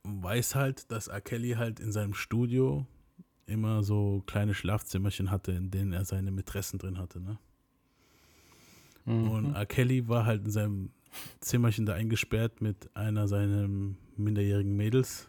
[0.02, 1.22] weiß halt, dass R.
[1.22, 2.86] Kelly halt in seinem Studio
[3.46, 7.38] immer so kleine Schlafzimmerchen hatte, in denen er seine Mätressen drin hatte, ne?
[9.04, 9.66] Und R.
[9.66, 10.90] Kelly war halt in seinem
[11.40, 13.68] Zimmerchen da eingesperrt mit einer seiner
[14.16, 15.28] minderjährigen Mädels.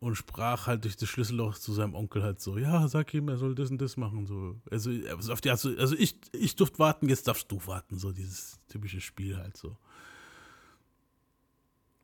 [0.00, 3.36] Und sprach halt durch das Schlüsselloch zu seinem Onkel halt so, ja, sag ihm, er
[3.36, 4.26] soll das und das machen.
[4.26, 4.60] So.
[4.70, 5.32] Also, also,
[5.76, 7.98] also ich, ich durfte warten, jetzt darfst du warten.
[7.98, 9.76] So dieses typische Spiel halt so.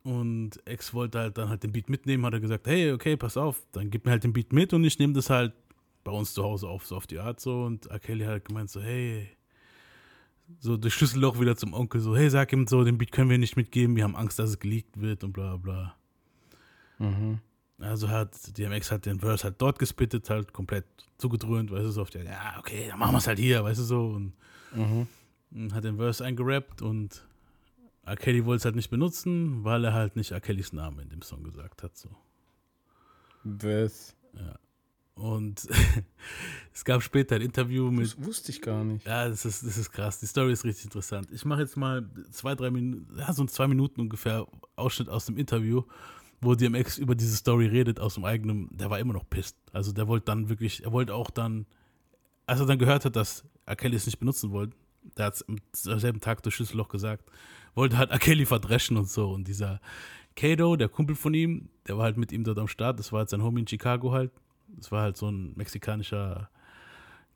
[0.05, 3.37] Und Ex wollte halt dann halt den Beat mitnehmen, hat er gesagt, hey, okay, pass
[3.39, 5.55] auf, dann gib mir halt den Beat mit und ich nehme das halt
[6.05, 7.65] bei uns zu Hause auf, so auf die Art so.
[7.65, 7.99] Und R.
[7.99, 9.27] Kelly hat gemeint so, hey,
[10.61, 13.39] so durch Schlüsselloch wieder zum Onkel, so, hey, sag ihm so, den Beat können wir
[13.39, 15.95] nicht mitgeben, wir haben Angst, dass es geleakt wird und bla bla.
[16.99, 17.39] Mhm.
[17.79, 20.85] Also hat DMX hat den Verse halt dort gespittet, halt komplett
[21.17, 23.81] zugedröhnt, weißt du, so auf der, ja, okay, dann machen wir es halt hier, weißt
[23.81, 24.35] du so, und
[24.75, 25.07] Mhm.
[25.55, 27.25] und hat den Verse eingerappt und
[28.07, 28.17] R.
[28.17, 30.41] Kelly wollte es halt nicht benutzen, weil er halt nicht R.
[30.41, 32.11] Kellys Namen in dem Song gesagt hat, so.
[33.45, 34.17] Was?
[34.35, 34.59] Ja.
[35.15, 35.69] Und
[36.73, 38.07] es gab später ein Interview mit.
[38.07, 39.07] Das wusste ich gar nicht.
[39.07, 40.19] Ja, das ist, das ist krass.
[40.19, 41.29] Die Story ist richtig interessant.
[41.31, 44.47] Ich mache jetzt mal zwei, drei Minuten, ja, so zwei Minuten ungefähr
[44.77, 45.83] Ausschnitt aus dem Interview,
[46.41, 48.69] wo DMX über diese Story redet aus dem eigenen.
[48.77, 49.57] Der war immer noch pisst.
[49.73, 51.67] Also der wollte dann wirklich, er wollte auch dann,
[52.47, 53.77] als er dann gehört hat, dass R.
[53.77, 54.77] Kelly es nicht benutzen wollte,
[55.17, 55.45] der hat es
[55.89, 57.25] am selben Tag durch Schlüsselloch gesagt,
[57.75, 58.19] wollte halt R.
[58.19, 59.31] Kelly verdreschen und so.
[59.31, 59.81] Und dieser
[60.37, 62.99] Kato, der Kumpel von ihm, der war halt mit ihm dort am Start.
[62.99, 64.33] Das war halt sein Homie in Chicago halt.
[64.69, 66.51] Das war halt so ein mexikanischer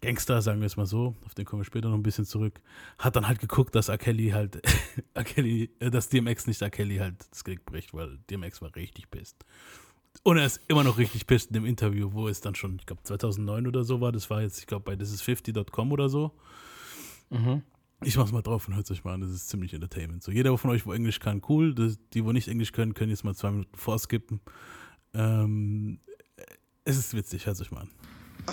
[0.00, 1.16] Gangster, sagen wir es mal so.
[1.24, 2.60] Auf den kommen wir später noch ein bisschen zurück.
[2.98, 3.98] Hat dann halt geguckt, dass R.
[3.98, 4.60] Kelly halt,
[5.14, 5.24] R.
[5.24, 6.70] Kelly, äh, dass DMX nicht R.
[6.70, 9.44] Kelly halt das Genick bricht, weil DMX war richtig pisst.
[10.22, 12.86] Und er ist immer noch richtig pisst in dem Interview, wo es dann schon, ich
[12.86, 14.12] glaube 2009 oder so war.
[14.12, 16.32] Das war jetzt, ich glaube, bei thisis50.com oder so.
[17.30, 17.62] Mhm.
[18.04, 20.22] Ich mach's mal drauf und hört euch mal an, das ist ziemlich Entertainment.
[20.22, 21.74] So, jeder von euch, wo Englisch kann, cool.
[21.74, 24.40] Das, die, wo nicht Englisch können, können jetzt mal zwei Minuten vorskippen.
[25.14, 25.98] Ähm,
[26.84, 27.90] es ist witzig, hört euch mal an.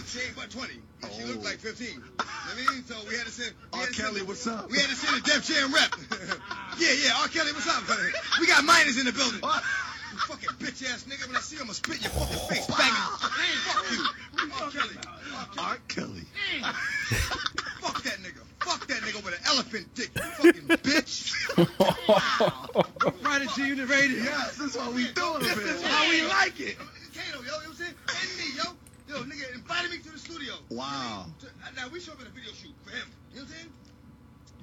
[0.07, 0.82] She ain't but 20.
[1.03, 1.88] and She looked like 15.
[1.88, 2.84] You know what I mean?
[2.86, 3.53] So we had to send.
[3.71, 3.86] R.
[3.93, 4.69] Kelly, send- what's up?
[4.69, 5.95] We had to send a Def Jam rep.
[6.80, 7.21] yeah, yeah.
[7.21, 7.30] R.
[7.30, 7.84] Kelly, what's up?
[8.41, 9.39] We got minors in the building.
[9.41, 11.28] You fucking bitch ass nigga.
[11.28, 12.67] When I see you, I'm gonna spit in your fucking face.
[12.67, 13.07] Faggot.
[13.71, 14.51] Fuck you.
[14.51, 14.71] R.
[14.71, 14.97] Kelly.
[15.59, 15.78] R.
[15.88, 16.26] Kelly.
[17.15, 17.74] Fuck that
[19.06, 20.10] nigga with an elephant dick.
[20.16, 21.34] You fucking bitch.
[23.24, 24.16] right into you, ready?
[24.16, 26.78] Yes, is what we doing, This is how we like it.
[27.14, 27.93] Kato, yo, you know what I'm saying?
[28.10, 28.64] And me, yo.
[29.08, 30.53] Yo, nigga invited me to the studio.
[30.70, 31.28] Wow.
[31.39, 33.08] To- Now we show up at a video shoot for him.
[33.34, 33.72] You know what I'm saying?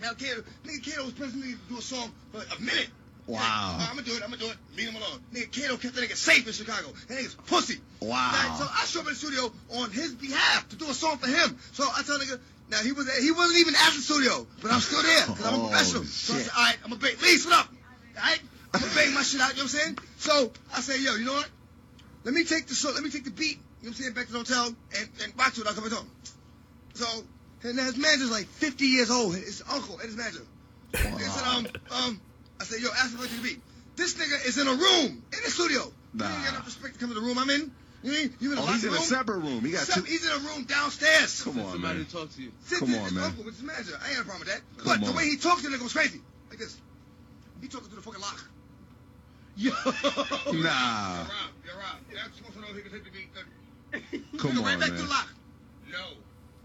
[0.00, 2.88] Now Kato, nigga Kato was pressing me to do a song for a minute.
[3.28, 3.76] Wow.
[3.80, 4.22] I'm gonna do it.
[4.24, 4.56] I'm gonna do it.
[4.76, 5.20] Leave him alone.
[5.32, 6.88] Nigga Kato kept the nigga safe in Chicago.
[7.06, 7.80] That nigga's pussy.
[8.00, 8.32] Wow.
[8.32, 11.18] Now, so I show up in the studio on his behalf to do a song
[11.18, 11.56] for him.
[11.72, 12.40] So I tell nigga,
[12.72, 15.60] now he was he wasn't even at the studio, but I'm still there because I'm
[15.60, 16.04] a Oh, professional.
[16.04, 17.16] So I said, all right, I'm gonna bang.
[17.20, 17.68] Lease, what up?
[17.68, 18.40] All right,
[18.72, 19.50] I'm gonna bang my shit out.
[19.50, 19.98] You know what I'm saying?
[20.16, 21.48] So I say, yo, you know what?
[22.24, 23.58] Let me take the so let me take the beat.
[23.58, 24.14] You know what I'm saying?
[24.14, 24.66] Back to the hotel
[24.98, 25.66] and and watch it.
[25.66, 26.08] I'll come back home.
[26.94, 27.06] So
[27.62, 29.36] and his manager's like 50 years old.
[29.36, 30.42] His uncle and his manager.
[30.92, 32.20] They said, um, um,
[32.60, 33.60] I said, yo, ask him for the beat.
[33.96, 35.92] This nigga is in a room in the studio.
[36.14, 36.28] Nah.
[36.28, 37.70] You ain't got enough respect to come to the room I'm in.
[38.02, 39.64] You mean you oh, in a Oh, he's locker in a separate room.
[39.64, 40.02] He got Sep- two.
[40.04, 41.42] He's in a room downstairs.
[41.42, 42.04] Come on, man.
[42.06, 42.50] talk to you.
[42.64, 43.24] Sit Come there, on, his man.
[43.24, 43.92] uncle with his manager.
[44.02, 44.60] I ain't got a problem with that.
[44.84, 46.20] Come but the way he talks to the nigga was crazy.
[46.50, 46.76] Like this.
[47.60, 48.44] He talking to the fucking lock.
[49.56, 49.70] Yo.
[49.82, 49.84] Nah.
[50.52, 51.26] You're right.
[51.64, 52.00] You're right.
[52.10, 53.28] You're supposed to know he can take the beat.
[54.38, 55.02] Come Nigga, right on, back to man.
[55.04, 55.28] the lock.
[55.92, 56.04] No.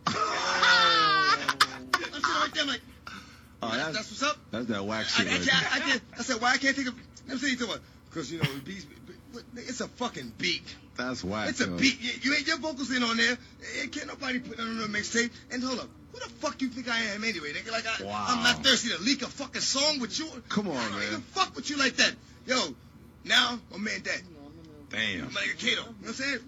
[0.08, 1.36] I
[2.14, 2.82] said right there, I'm like,
[3.62, 4.38] Oh, that's, that's, that's what's up.
[4.52, 6.76] that's that whack I, shit I, right can't- I, can't- I said, why I can't
[6.76, 6.94] take a.
[7.30, 7.82] I'm saying to what?
[8.10, 8.86] Because you know, the beats.
[9.56, 10.76] It's a fucking beat.
[10.98, 11.50] That's whack.
[11.50, 12.00] It's a beat.
[12.02, 13.38] You, you ain't your vocals in on there.
[13.82, 15.32] Eh, Can't nobody put that on a mixtape.
[15.52, 17.54] And hold up, who the fuck you think I am anyway?
[17.54, 18.26] Nigga, like I, Wow.
[18.30, 20.28] I'm not thirsty to leak a fucking song with you.
[20.50, 21.08] Come on, I don't man.
[21.08, 22.14] even fuck with you like that.
[22.48, 22.58] Yo,
[23.26, 24.22] now my man dead.
[24.90, 25.32] Damn.
[25.34, 25.70] My nigga Kato.
[25.70, 26.40] You know what I'm saying?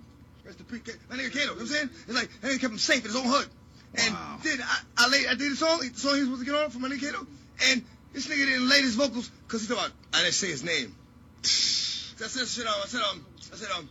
[0.45, 0.97] Rest in peace.
[1.09, 1.39] My nigga Kato.
[1.39, 1.89] You know what I'm saying?
[2.07, 3.47] It's like that nigga kept him safe in his own hood.
[3.95, 4.37] And Wow.
[4.43, 6.55] then I, I, laid, I did the song, the song he was supposed to get
[6.55, 7.27] on for my nigga Kato.
[7.71, 7.83] And
[8.13, 10.95] this nigga didn't lay his vocals because he thought I didn't say his name.
[12.19, 13.87] So I said, shit, um, I said, um, I said, um,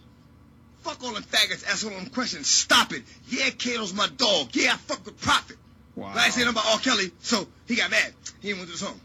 [0.88, 2.48] fuck all them faggots, ask all them questions.
[2.48, 3.02] Stop it.
[3.28, 4.48] Yeah, Kato's my dog.
[4.52, 5.56] Yeah, I fuck with Prophet.
[5.94, 6.12] Wow.
[6.14, 6.78] But I nothing about R.
[6.78, 8.12] Kelly, so he got mad.
[8.40, 9.00] He didn't want to do the song.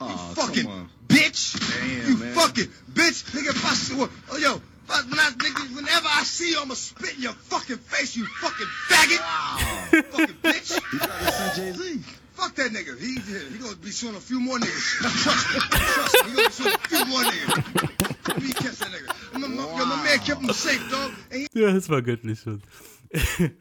[0.00, 1.58] Oh, you fucking bitch.
[1.58, 2.34] Damn, you man.
[2.34, 3.30] fucking bitch.
[3.34, 6.74] Nigga, if I see, oh, yo, I, when I, nigga, whenever I see you, I'ma
[6.74, 9.20] spit in your fucking face, you fucking faggot.
[9.20, 10.02] Wow.
[10.10, 10.80] fucking bitch.
[10.92, 12.00] He tried to send Jay Z.
[12.34, 12.98] Fuck that nigga.
[12.98, 15.22] He, he gonna be suing a few more niggas.
[15.22, 15.60] Trust me.
[15.60, 16.30] Trust me.
[16.30, 18.42] He gonna be suing a few more niggas.
[18.42, 19.21] He catch that nigga.
[19.32, 21.12] My, my, yo, my man kept him safe, dog.
[21.30, 22.62] And he Ja, das war göttlich schon.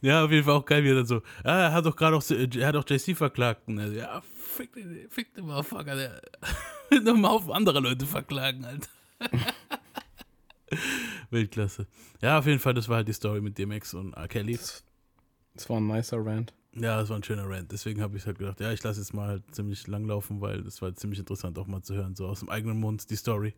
[0.00, 2.16] ja, auf jeden Fall auch geil, wie er dann so, ah, er hat doch gerade
[2.16, 3.68] auch, er hat auch JC verklagt.
[3.68, 6.20] Und er so, ja, fick den, fick den Motherfucker, der
[6.90, 8.88] wird noch mal auf andere Leute verklagen, Alter.
[11.30, 11.86] Weltklasse.
[12.20, 14.28] Ja, auf jeden Fall, das war halt die Story mit DMX und R.
[14.28, 14.58] Kelly.
[15.54, 16.54] Das war ein nicer Rant.
[16.74, 17.72] Ja, das war ein schöner Rant.
[17.72, 20.62] Deswegen habe ich halt gedacht, ja, ich lasse jetzt mal halt ziemlich lang laufen, weil
[20.62, 23.54] das war ziemlich interessant auch mal zu hören, so aus dem eigenen Mund, die Story.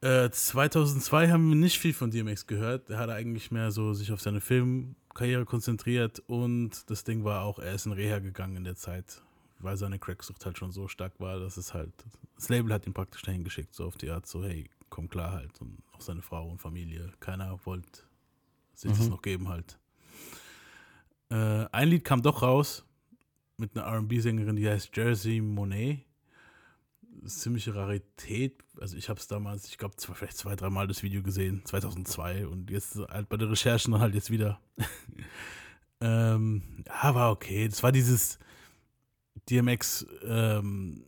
[0.00, 2.88] Äh, 2002 haben wir nicht viel von DMX gehört.
[2.90, 7.58] Er hat eigentlich mehr so sich auf seine Filmkarriere konzentriert und das Ding war auch,
[7.58, 9.22] er ist in Reha gegangen in der Zeit,
[9.58, 11.92] weil seine Cracksucht halt schon so stark war, dass es halt,
[12.36, 15.32] das Label hat ihn praktisch dahin geschickt, so auf die Art, so hey, komm klar
[15.32, 18.02] halt und auch seine Frau und Familie, keiner wollte
[18.74, 19.08] sich das Mhm.
[19.08, 19.78] noch geben halt.
[21.30, 22.84] Äh, ein Lied kam doch raus,
[23.56, 26.04] mit einer RB-Sängerin, die heißt Jersey Monet.
[27.36, 28.64] Ziemliche Rarität.
[28.80, 32.70] Also ich habe es damals, ich glaube, vielleicht zwei, dreimal das Video gesehen, 2002 und
[32.70, 34.60] jetzt halt bei der Recherchen dann halt jetzt wieder.
[36.00, 37.68] ähm, ja, war okay.
[37.68, 38.38] Das war dieses
[39.50, 41.04] DMX ähm,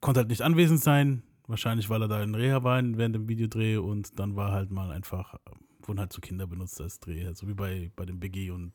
[0.00, 3.76] konnte halt nicht anwesend sein, wahrscheinlich weil er da in Reha war während dem Videodreh
[3.76, 5.34] und dann war halt mal einfach,
[5.82, 8.72] wurden halt so Kinder benutzt als Dreh, so wie bei, bei dem Biggie und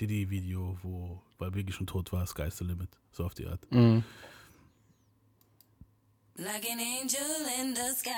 [0.00, 3.60] Diddy Video, wo, weil Biggie schon tot war, Sky's the Limit, so auf die Art.
[3.72, 4.04] Mhm.
[6.40, 7.20] Like an angel
[7.58, 8.12] in the sky.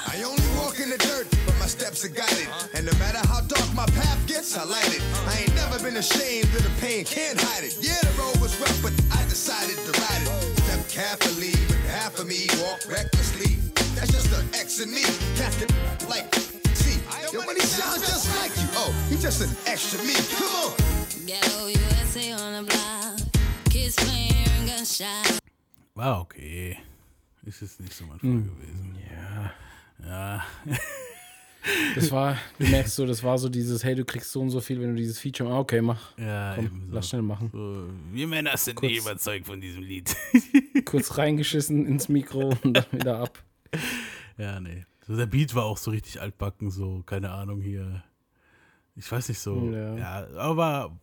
[0.00, 2.48] I only walk in the dirt, but my steps are guided.
[2.74, 5.02] And no matter how dark my path gets, I light it.
[5.28, 7.76] I ain't never been ashamed of the pain, can't hide it.
[7.82, 10.58] Yeah, the road was rough, but I decided to ride it.
[10.64, 13.56] Step carefully, but half of me walk recklessly.
[13.92, 15.04] That's just the X in me.
[15.36, 15.60] Cast
[16.08, 16.34] like,
[16.72, 16.96] see,
[17.30, 18.68] yo, but he sounds just like you.
[18.72, 20.16] Oh, he's just an extra me.
[20.40, 20.72] Come on.
[21.26, 23.19] Ghetto USA on the block.
[25.94, 26.78] War okay.
[27.44, 28.96] Ist jetzt nicht so mein Fall gewesen.
[29.10, 29.52] Ja.
[30.06, 30.44] Ja.
[31.94, 34.62] Das war, du merkst so, das war so dieses, hey, du kriegst so und so
[34.62, 36.16] viel, wenn du dieses Feature, ah, okay, mach.
[36.16, 36.94] Ja, Komm, eben so.
[36.94, 37.50] lass schnell machen.
[37.52, 40.16] So, wir Männer sind Kurz- nicht überzeugt von diesem Lied.
[40.86, 43.42] Kurz reingeschissen ins Mikro und dann wieder ab.
[44.38, 44.86] Ja, nee.
[45.06, 48.04] So, der Beat war auch so richtig altbacken, so, keine Ahnung hier.
[48.96, 49.70] Ich weiß nicht so.
[49.70, 49.96] Ja.
[49.96, 50.98] Ja, aber,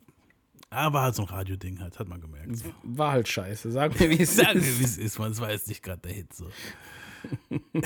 [0.70, 2.58] aber halt so ein Radioding halt, hat man gemerkt.
[2.58, 2.74] So.
[2.84, 4.92] War halt scheiße, sag mir, wie es Sagen wir, wie ist.
[4.92, 5.32] es ist, man.
[5.32, 6.50] Es war jetzt nicht gerade der Hit so.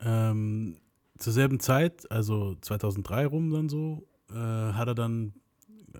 [0.00, 0.76] ähm,
[1.18, 5.34] zur selben Zeit, also 2003 rum dann so, äh, hat er dann,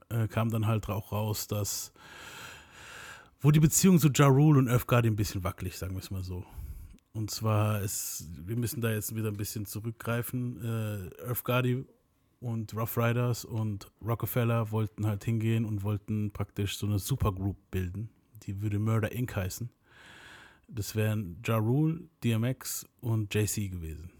[0.08, 1.92] äh, kam dann halt auch raus, dass,
[3.40, 6.11] wo die Beziehung zu Ja Rule und Earth Guardian ein bisschen wackelig, sagen wir es
[6.11, 6.44] mal so.
[7.12, 10.62] Und zwar ist, wir müssen da jetzt wieder ein bisschen zurückgreifen.
[10.62, 11.86] Äh, Earth Guardian
[12.41, 18.09] und Rough Riders und Rockefeller wollten halt hingehen und wollten praktisch so eine Supergroup bilden.
[18.45, 19.36] Die würde Murder Inc.
[19.36, 19.70] heißen.
[20.68, 24.11] Das wären Ja Rule, DMX und JC gewesen.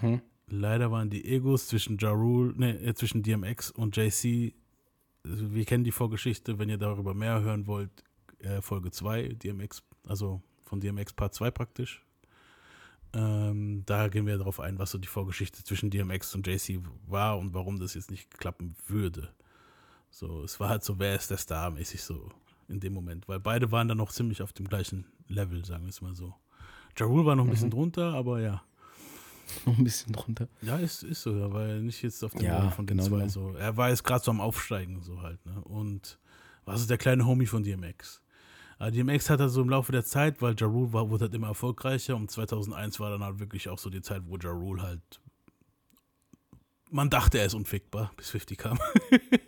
[0.00, 0.22] Mhm.
[0.48, 4.54] Leider waren die Egos zwischen Ja Rule, ne, äh, zwischen DMX und JC.
[5.24, 7.90] also Wir kennen die Vorgeschichte, wenn ihr darüber mehr hören wollt,
[8.38, 12.02] äh, Folge 2, DMX, also von DMX Part 2 praktisch.
[13.14, 17.38] Ähm, da gehen wir darauf ein, was so die Vorgeschichte zwischen DMX und JC war
[17.38, 19.30] und warum das jetzt nicht klappen würde.
[20.10, 22.30] So, es war halt so, wer ist der Star mäßig so
[22.68, 25.90] in dem Moment, weil beide waren dann noch ziemlich auf dem gleichen Level, sagen wir
[25.90, 26.34] es mal so.
[26.98, 27.72] Ja Rule war noch ein bisschen Mhm.
[27.72, 28.62] drunter, aber ja.
[29.64, 30.48] Noch ein bisschen drunter.
[30.60, 33.08] Ja, ist, ist so, ja, weil nicht jetzt auf dem Ja, Level von den genau,
[33.08, 33.28] zwei genau.
[33.28, 33.52] so.
[33.54, 35.62] Er war jetzt gerade so am Aufsteigen, so halt, ne?
[35.64, 36.18] Und
[36.66, 38.20] was ist der kleine Homie von DMX?
[38.78, 41.34] Aber DMX hat er so im Laufe der Zeit, weil Ja Rule war, wurde halt
[41.34, 44.82] immer erfolgreicher und 2001 war dann halt wirklich auch so die Zeit, wo Ja Rule
[44.82, 45.20] halt
[46.90, 48.78] man dachte, er ist unfickbar, bis 50 kam.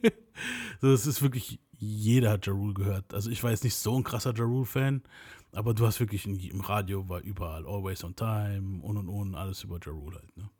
[0.81, 3.14] so, es ist wirklich, jeder hat Ja Rule gehört.
[3.14, 5.03] Also ich war jetzt nicht so ein krasser Ja Rule-Fan,
[5.53, 9.35] aber du hast wirklich in, im Radio war überall Always on Time und und und,
[9.35, 10.37] alles über Ja Rule halt.
[10.37, 10.51] Ne?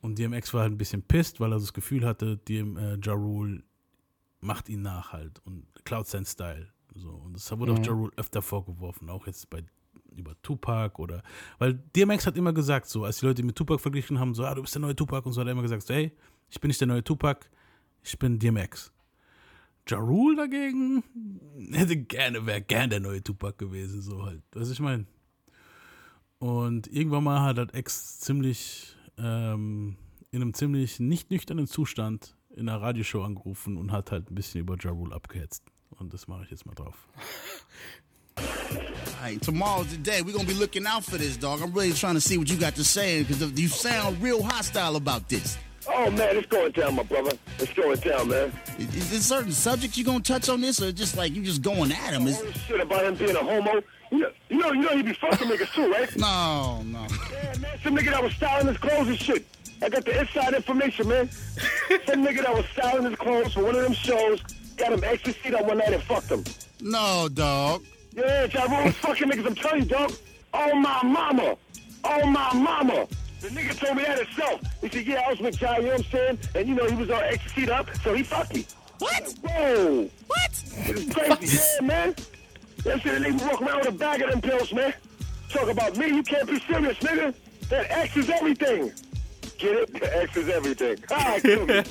[0.00, 3.16] Und DMX war halt ein bisschen pisst, weil er das Gefühl hatte, DM, äh, Ja
[4.40, 6.68] macht ihn nach halt und klaut seinen Style.
[6.96, 7.10] So.
[7.10, 7.78] Und das wurde Mhm.
[7.78, 9.64] auch Ja Rule öfter vorgeworfen, auch jetzt bei
[10.16, 11.22] über Tupac oder
[11.58, 14.44] weil DMX hat immer gesagt, so als die Leute ihn mit Tupac verglichen haben, so,
[14.44, 16.10] ah, du bist der neue Tupac und so hat er immer gesagt, so, hey,
[16.48, 17.46] ich bin nicht der neue Tupac,
[18.02, 18.92] ich bin DMX.
[19.88, 21.04] Ja Rule dagegen
[21.70, 24.42] hätte gerne, wäre gern der neue Tupac gewesen, so halt.
[24.52, 25.06] Was ich meine.
[26.38, 29.96] Und irgendwann mal hat halt Ex ziemlich ähm,
[30.30, 34.60] in einem ziemlich nicht nüchternen Zustand in einer Radioshow angerufen und hat halt ein bisschen
[34.60, 35.62] über Ja Rule abgehetzt.
[35.98, 36.94] Und das mache ich jetzt mal drauf.
[39.22, 40.20] Hey, tomorrow's the day.
[40.22, 41.62] We're gonna be looking out for this, dog.
[41.62, 44.96] I'm really trying to see what you got to say because you sound real hostile
[44.96, 45.56] about this.
[45.88, 47.32] Oh man, it's going down, my brother.
[47.58, 48.52] It's going down, man.
[48.78, 51.62] Is, is there certain subjects you gonna touch on this, or just like you just
[51.62, 52.26] going at him?
[52.26, 53.82] Is, All this shit about him being a homo.
[54.12, 56.14] You know, you know, you know he be fucking niggas too, right?
[56.16, 57.06] no, no.
[57.32, 59.46] Yeah, man, some nigga that was styling his clothes and shit.
[59.82, 61.30] I got the inside information, man.
[62.06, 64.42] some nigga that was styling his clothes for one of them shows
[64.76, 66.44] got him ecstasy that one night and fucked him.
[66.80, 67.84] No, dog.
[68.12, 69.46] Yeah, Ja Rule was fucking niggas.
[69.46, 70.12] I'm telling you, dog.
[70.54, 71.56] Oh my mama.
[72.04, 73.06] Oh my mama.
[73.40, 74.60] The nigga told me that himself.
[74.80, 76.38] He said, yeah, I was with Ja, you know what I'm saying?
[76.54, 78.66] And you know, he was all ecstasy up, so he fucked me.
[78.98, 79.34] What?
[79.42, 80.10] Whoa.
[80.26, 80.62] What?
[80.74, 81.58] It's crazy.
[81.80, 82.14] yeah, man.
[82.82, 84.94] They said they walk around with a bag of them pills, man.
[85.50, 87.34] Talk about me, you can't be serious, nigga.
[87.68, 88.92] That X is everything.
[89.58, 90.00] Get it?
[90.00, 90.98] The X is everything.
[91.10, 91.74] Ah, kill me.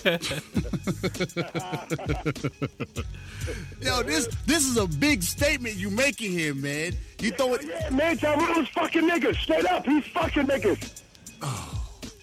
[3.82, 6.93] Yo, this this is a big statement you making here, man.
[7.20, 7.63] You throw it.
[7.66, 8.18] Yeah, man,
[8.57, 9.36] was fucking niggas.
[9.38, 11.01] Straight up, he's fucking niggas.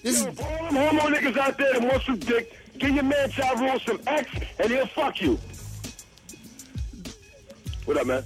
[0.03, 3.31] Yo, for all them homo niggas out there that want some dick, give your man
[3.57, 5.39] Rule some X and he'll fuck you.
[7.85, 8.23] What up, man?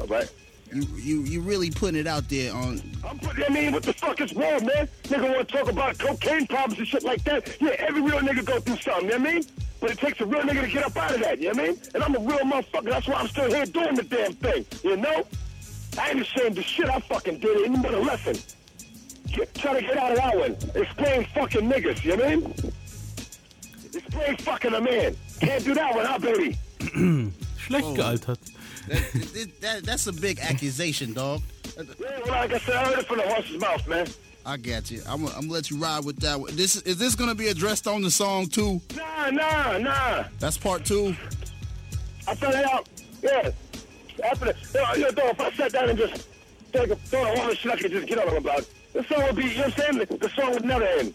[0.00, 0.30] All right.
[0.72, 2.80] You you you really putting it out there on.
[3.06, 4.88] I'm putting, I mean, what the fuck is wrong, man?
[5.04, 7.56] Nigga want to talk about cocaine problems and shit like that.
[7.60, 9.44] Yeah, every real nigga go through something, you know what I mean?
[9.80, 11.62] But it takes a real nigga to get up out of that, you know what
[11.62, 11.80] I mean?
[11.94, 12.90] And I'm a real motherfucker.
[12.90, 15.24] That's why I'm still here doing the damn thing, you know?
[15.98, 16.88] I ain't ashamed of shit.
[16.88, 17.70] I fucking did it.
[17.70, 18.36] Ain't but a lesson.
[19.28, 20.56] Get, try to get out of that one.
[20.74, 22.72] Explain fucking niggas, you know what I mean?
[23.94, 25.16] Explain fucking a man.
[25.40, 26.58] Can't do that one, huh, baby?
[27.58, 27.94] Schlecht oh.
[27.94, 28.55] gealtert.
[28.88, 31.42] That, that, that- that's a big accusation, dog.
[31.76, 31.84] Yeah,
[32.24, 34.06] well, like I said, I heard it from the horse's mouth, man.
[34.46, 35.02] I got you.
[35.08, 36.38] I'm, I'm gonna let you ride with that.
[36.40, 36.54] one.
[36.54, 38.80] This is this gonna be addressed on the song too?
[38.96, 40.24] Nah, nah, nah.
[40.38, 41.16] That's part two.
[42.28, 42.88] I found it out.
[43.22, 43.50] Yeah.
[44.24, 46.28] After the, you know, you know, dog, if I sat down and just
[46.72, 49.36] take a, throw all the shit I could just get on about, the song would
[49.36, 50.06] be, you know what I'm saying?
[50.08, 51.14] The, the song would never end.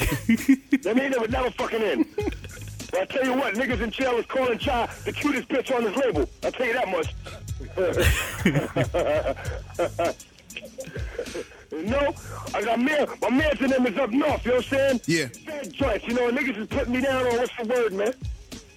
[0.86, 2.06] I mean, it would never fucking end.
[2.94, 5.82] But I tell you what, niggas in jail is calling Chai the cutest bitch on
[5.82, 6.30] this label.
[6.44, 7.12] I'll tell you that much.
[11.72, 12.14] no,
[12.54, 15.00] I got man, my man's in them is up north, you know what I'm saying?
[15.06, 15.26] Yeah.
[15.44, 18.14] Bad joints, you know, niggas is putting me down on what's the word, man?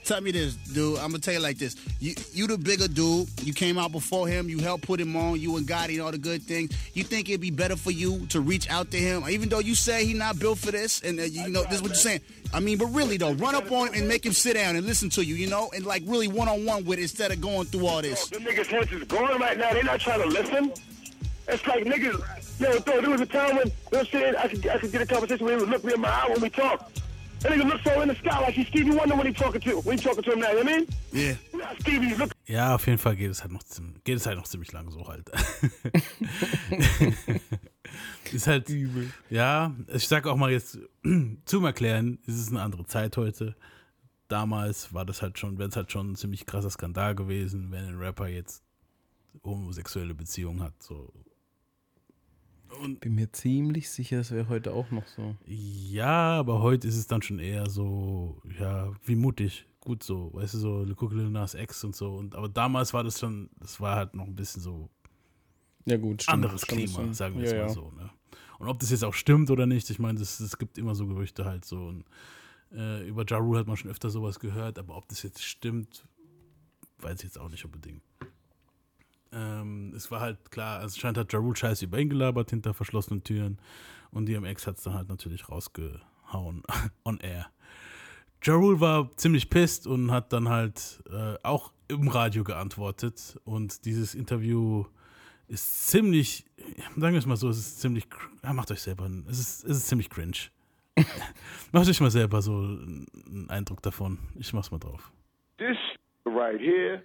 [0.08, 1.00] Tell me this, dude.
[1.00, 1.76] I'm gonna tell you like this.
[2.00, 3.28] You you the bigger dude.
[3.42, 4.48] You came out before him.
[4.48, 5.38] You helped put him on.
[5.38, 6.72] You and Gotti and all the good things.
[6.94, 9.76] You think it'd be better for you to reach out to him, even though you
[9.76, 12.22] say he not built for this, and uh, you know this is what you're saying.
[12.54, 14.88] I mean, but really though, run up on him and make him sit down and
[14.88, 17.42] listen to you, you know, and like really one on one with it instead of
[17.42, 18.30] going through all this.
[18.30, 19.74] The niggas' heads is going right now.
[19.74, 20.72] They're not trying to listen.
[21.50, 22.62] It's like niggas.
[22.62, 24.78] Yo, though, there was a time when, you know what I'm saying, I could, I
[24.78, 26.90] could get a conversation with him look me in my eye when we talk.
[27.42, 29.80] That nigga look so in the sky like he's Stevie Wonder when he talking to
[29.82, 30.88] when he talking to him now, you know what I mean?
[31.14, 31.36] Yeah.
[31.54, 32.32] Yeah, Stevie, look.
[32.48, 33.62] Ja, auf jeden Fall geht es halt noch,
[34.04, 35.30] geht es halt noch ziemlich lang so halt.
[38.34, 38.72] ist halt,
[39.30, 40.80] ja, ich sag auch mal jetzt
[41.46, 43.56] zum Erklären, es ist eine andere Zeit heute.
[44.30, 47.86] Damals war das halt schon, wäre es halt schon ein ziemlich krasser Skandal gewesen, wenn
[47.86, 48.64] ein Rapper jetzt
[49.44, 50.82] homosexuelle Beziehungen hat.
[50.82, 51.14] So.
[53.00, 55.36] Bin mir ziemlich sicher, es wäre heute auch noch so.
[55.46, 59.66] Ja, aber heute ist es dann schon eher so, ja, wie mutig.
[59.80, 62.16] Gut so, weißt du, so guck Lil Nas Ex und so.
[62.16, 64.90] Und, aber damals war das schon, das war halt noch ein bisschen so
[65.86, 67.70] Ja, gut, stimmt, anderes Klima, sagen wir Ja, es mal ja.
[67.70, 67.92] so.
[67.92, 68.10] Ne?
[68.60, 71.46] Und ob das jetzt auch stimmt oder nicht, ich meine, es gibt immer so Gerüchte
[71.46, 71.86] halt so.
[71.86, 72.04] Und,
[72.74, 76.06] äh, über Ja Rule hat man schon öfter sowas gehört, aber ob das jetzt stimmt,
[77.00, 78.02] weiß ich jetzt auch nicht unbedingt.
[79.32, 82.74] Ähm, es war halt klar, also anscheinend hat Ja Rule Scheiße über ihn gelabert hinter
[82.74, 83.58] verschlossenen Türen
[84.12, 86.64] und DMX hat es dann halt natürlich rausgehauen
[87.04, 87.48] on air.
[88.44, 93.86] Ja Rule war ziemlich pisst und hat dann halt äh, auch im Radio geantwortet und
[93.86, 94.86] dieses Interview
[95.48, 96.46] ist ziemlich,
[96.98, 98.06] sagen wir es mal so, es ist ziemlich,
[98.44, 100.38] ja, macht euch selber, einen- es ist, es ist ziemlich cringe.
[101.72, 104.18] macht euch mal selber so einen Eindruck davon.
[104.36, 105.12] Ich mach's mal drauf.
[105.58, 105.78] This
[106.26, 107.02] right here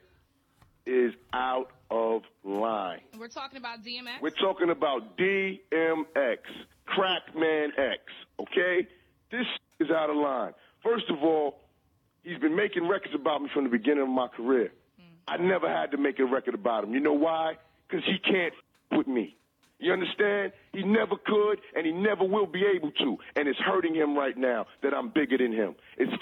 [0.87, 3.01] is out of line.
[3.19, 4.21] We're talking about DMX.
[4.21, 6.39] We're talking about DMX,
[6.87, 8.01] Crackman X,
[8.41, 8.87] okay?
[9.31, 9.47] This
[9.81, 10.53] is out of line.
[10.83, 11.61] First of all,
[12.23, 14.73] he's been making records about me from the beginning of my career.
[14.99, 15.05] Hmm.
[15.29, 16.95] I never had to make a record about him.
[16.95, 17.55] You know why?
[17.89, 18.55] Because he can't
[18.91, 19.37] with me.
[19.79, 20.53] You understand?
[20.73, 23.17] He never could, and he never will be able to.
[23.35, 25.75] And it's hurting him right now that I'm bigger than him.
[25.99, 26.13] It's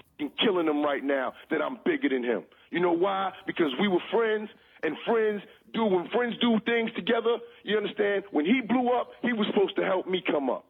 [0.44, 2.42] killing him right now that I'm bigger than him.
[2.70, 3.32] You know why?
[3.46, 4.50] Because we were friends,
[4.82, 5.42] and friends
[5.72, 7.38] do when friends do things together.
[7.64, 8.24] You understand?
[8.30, 10.64] When he blew up, he was supposed to help me come up.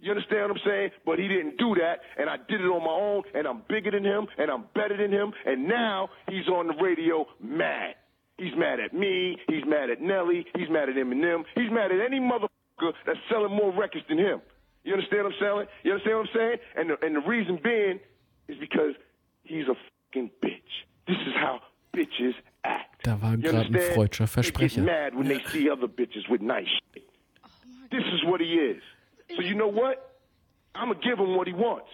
[0.00, 0.90] You understand what I'm saying?
[1.06, 3.92] But he didn't do that, and I did it on my own, and I'm bigger
[3.92, 7.94] than him, and I'm better than him, and now he's on the radio mad.
[8.36, 12.00] He's mad at me, he's mad at Nelly, he's mad at Eminem, he's mad at
[12.04, 14.40] any motherfucker that's selling more records than him.
[14.82, 15.66] You understand what I'm saying?
[15.84, 16.56] You understand what I'm saying?
[16.74, 18.00] And the, and the reason being
[18.52, 18.94] is because
[19.44, 20.72] he's a fucking bitch.
[21.06, 21.60] This is how
[21.94, 22.34] bitches
[22.64, 23.04] act.
[23.04, 23.96] Da war You gerade ein understand?
[23.96, 24.84] freudscher They get Versprecher.
[24.84, 27.04] mad when they see other bitches with nice shit.
[27.44, 27.48] Oh
[27.90, 28.82] this is what he is.
[29.36, 30.16] So you know what?
[30.74, 31.88] I'm gonna give him what he wants.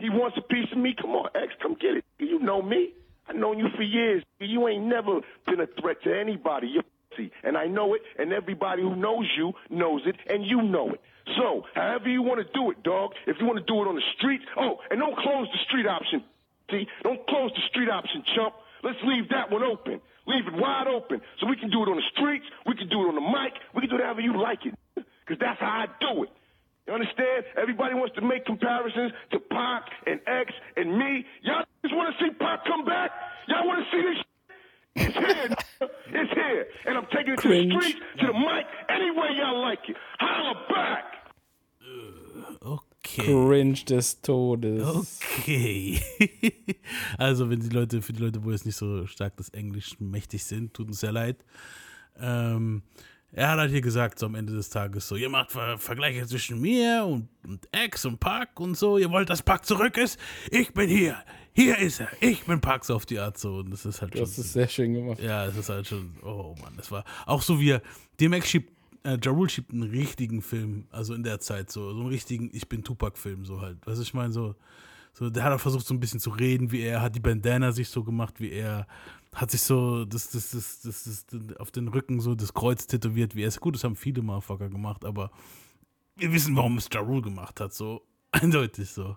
[0.00, 0.94] He wants a piece of me.
[1.00, 2.04] Come on, X, come get it.
[2.18, 2.90] You know me.
[3.28, 4.22] I've known you for years.
[4.40, 6.68] You ain't never been a threat to anybody.
[6.68, 7.30] You're pussy.
[7.44, 11.00] and I know it, and everybody who knows you knows it, and you know it.
[11.36, 13.12] So, however you want to do it, dog.
[13.26, 15.86] If you want to do it on the street, oh, and don't close the street
[15.86, 16.24] option.
[16.70, 18.54] See, don't close the street option, chump.
[18.82, 20.00] Let's leave that one open.
[20.26, 22.44] Leave it wide open, so we can do it on the streets.
[22.66, 23.54] We can do it on the mic.
[23.74, 26.30] We can do it however you like it, because that's how I do it.
[26.86, 27.44] You understand?
[27.56, 31.24] Everybody wants to make comparisons to Pac and X and me.
[31.42, 33.10] Y'all just want to see Pac come back?
[33.46, 34.24] Y'all want to see this?
[34.96, 35.56] It's here.
[36.08, 36.66] it's here.
[36.86, 37.72] And I'm taking it Cringe.
[37.72, 39.96] to the streets, to the mic, any way y'all like it.
[40.18, 41.17] Holla back.
[43.16, 45.20] Cringe des Todes.
[45.40, 46.00] Okay.
[47.18, 50.44] also, wenn die Leute, für die Leute, wo jetzt nicht so stark das Englisch mächtig
[50.44, 51.44] sind, tut uns sehr leid.
[52.20, 52.82] Ähm,
[53.30, 56.26] er hat halt hier gesagt, so am Ende des Tages, so, ihr macht Ver Vergleiche
[56.26, 60.18] zwischen mir und, und Ex und Park und so, ihr wollt, dass Park zurück ist?
[60.50, 61.16] Ich bin hier.
[61.52, 62.08] Hier ist er.
[62.20, 63.56] Ich bin Park so auf die Art so.
[63.56, 64.20] Und das ist halt schon.
[64.20, 65.20] Das ist sehr schön gemacht.
[65.20, 67.82] Ja, es ist halt schon, oh Mann, das war auch so wie er,
[68.20, 72.00] DMX schiebt, äh, Ja Rule schiebt einen richtigen Film, also in der Zeit so, so
[72.00, 73.78] einen richtigen Ich bin Tupac-Film, so halt.
[73.86, 74.54] Was ich meine, so,
[75.12, 77.72] so, der hat auch versucht, so ein bisschen zu reden, wie er, hat die Bandana
[77.72, 78.86] sich so gemacht, wie er,
[79.34, 83.34] hat sich so das, das, das, das, das, auf den Rücken so das Kreuz tätowiert,
[83.34, 83.60] wie er ist.
[83.60, 85.30] Gut, das haben viele Motherfucker gemacht, aber
[86.16, 89.16] wir wissen, warum es Ja Rule gemacht hat, so eindeutig so.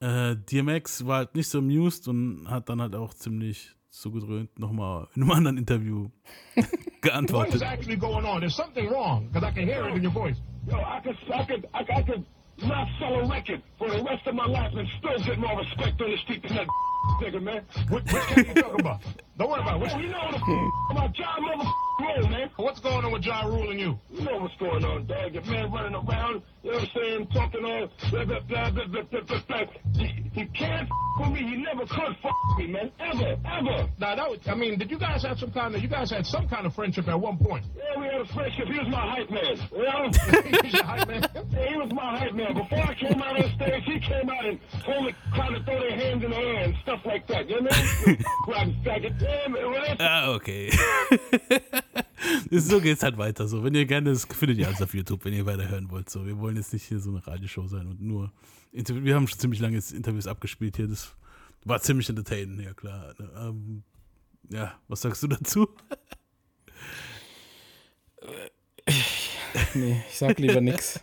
[0.00, 5.08] Äh, DMX war halt nicht so amused und hat dann halt auch ziemlich zugedröhnt nochmal
[5.14, 6.08] in einem anderen Interview
[7.02, 7.54] What geantwortet.
[7.54, 8.40] is actually going on?
[8.40, 10.36] There's something wrong because I can hear it in your voice.
[10.68, 12.24] Yo, I could, I could, I could, I could
[12.62, 16.00] not sell a record for the rest of my life and still get more respect
[16.00, 16.66] on the street than that
[17.20, 17.64] nigga, man.
[17.88, 19.00] What, what can you talk about?
[19.38, 19.78] Don't worry about it.
[19.78, 21.70] Yo, What's, you know what the about John mother
[22.00, 22.50] roll, man.
[22.56, 23.98] what's going on with John Rule and you?
[24.10, 25.32] You know what's going on, dog.
[25.34, 28.86] Your man running around, you know what I'm saying, talking all blah, blah, blah, blah,
[28.86, 29.64] blah, blah, blah, blah.
[29.96, 31.40] He, he can't with me.
[31.40, 32.90] He never could with me, man.
[33.00, 33.88] Ever, ever.
[33.98, 36.26] Now, that was, I mean, did you guys have some kind of, you guys had
[36.26, 37.64] some kind of friendship at one point?
[37.76, 38.66] Yeah, we had a friendship.
[38.66, 39.56] He was my hype man.
[39.72, 40.60] You know?
[40.62, 41.22] He's your hype man.
[41.52, 42.54] Yeah, he was my hype man.
[42.54, 45.78] Before I came out on stage, he came out and told me kind of throw
[45.80, 47.48] their hands in the air and stuff like that.
[47.48, 48.24] You know what I mean?
[48.44, 49.22] Grab his faggot.
[49.98, 50.70] Ah, okay.
[52.50, 53.46] so geht's halt weiter.
[53.46, 56.10] So, wenn ihr gerne, das findet ihr alles auf YouTube, wenn ihr weiter hören wollt.
[56.10, 58.32] So, wir wollen jetzt nicht hier so eine Radioshow sein und nur
[58.72, 59.04] Interview.
[59.04, 60.88] Wir haben schon ziemlich lange jetzt Interviews abgespielt hier.
[60.88, 61.14] Das
[61.64, 63.14] war ziemlich entertainend, ja klar.
[63.36, 63.82] Ähm,
[64.50, 65.68] ja, was sagst du dazu?
[69.74, 71.00] Nee, ich sag lieber nix.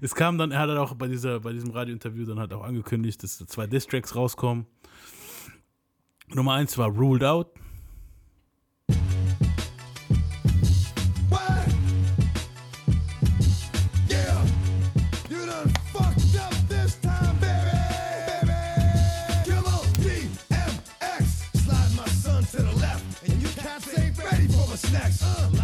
[0.00, 2.62] Es kam dann, er hat dann auch bei, dieser, bei diesem Radiointerview dann halt auch
[2.62, 4.66] angekündigt, dass zwei Distracks rauskommen.
[6.28, 7.54] Nummer eins war Ruled Out.
[24.94, 25.63] Ready for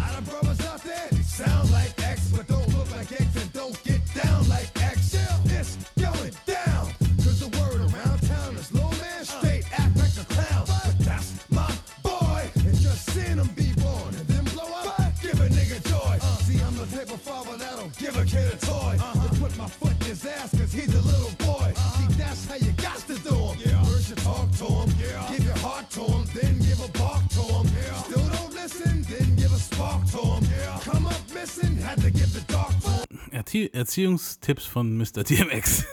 [33.81, 35.23] Erziehungstipps von Mr.
[35.23, 35.85] DMX.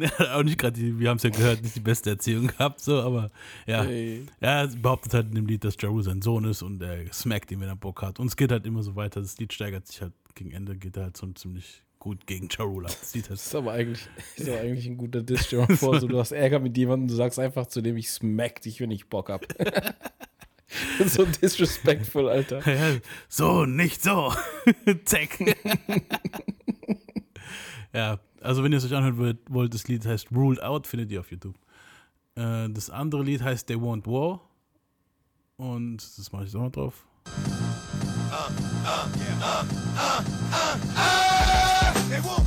[0.00, 2.80] er hat auch nicht gerade, wir haben es ja gehört, nicht die beste Erziehung gehabt,
[2.80, 3.30] so, aber
[3.66, 3.82] ja.
[3.82, 4.22] Hey.
[4.40, 7.60] Er behauptet halt in dem Lied, dass Jaru sein Sohn ist und er smackt ihn,
[7.60, 8.20] wenn er Bock hat.
[8.20, 9.20] Und es geht halt immer so weiter.
[9.20, 12.82] Das Lied steigert sich halt gegen Ende, geht er halt so ziemlich gut gegen ab.
[12.84, 15.46] Das halt Das ist aber eigentlich, ist aber eigentlich ein guter Diss.
[15.46, 18.62] Stell vor, so, du hast Ärger mit jemandem, du sagst einfach zu dem, ich smack
[18.62, 19.44] dich, wenn ich Bock hab.
[21.06, 22.60] so disrespectful, Alter.
[22.68, 22.98] Ja,
[23.28, 24.32] so, nicht so.
[25.04, 25.38] Zack.
[27.92, 31.10] ja, also wenn ihr es euch anhören wollt, wollt, das Lied heißt Ruled Out, findet
[31.12, 31.56] ihr auf YouTube.
[32.34, 34.40] Äh, das andere Lied heißt They Want War.
[35.56, 37.06] Und das mache ich jetzt auch mal drauf.
[42.08, 42.45] They want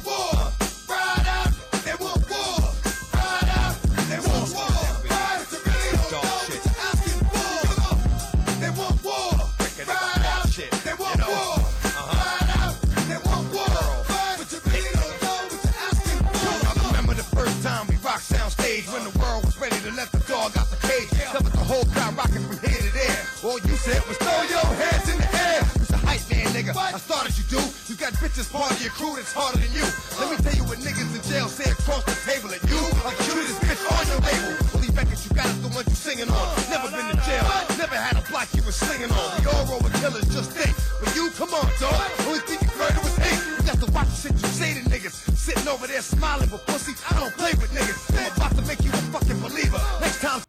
[21.69, 23.21] whole crowd rocking from here to there.
[23.45, 25.61] All you said was throw your hands in the air.
[25.77, 26.73] It's a hype man, nigga.
[26.73, 27.61] I started you do.
[27.85, 29.85] You got bitches part of your crew that's harder than you.
[30.17, 32.81] Let me tell you what niggas in jail say across the table at you.
[33.05, 34.57] Like you this bitch on your label.
[34.73, 36.47] Only records you got is the ones you singing on.
[36.73, 37.45] Never been to jail.
[37.77, 39.27] Never had a block you were slinging on.
[39.37, 40.73] We all roll with killers, just think.
[40.97, 42.01] But you, come on, dog.
[42.25, 43.37] Only thing you murder was hate.
[43.45, 45.37] You got to watch the shit you say to niggas.
[45.37, 48.09] Sitting over there smiling, but pussy, I don't play with niggas.
[48.17, 49.77] I'm about to make you a fucking believer.
[50.01, 50.41] Next time.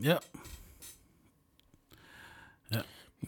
[0.00, 0.18] Ja.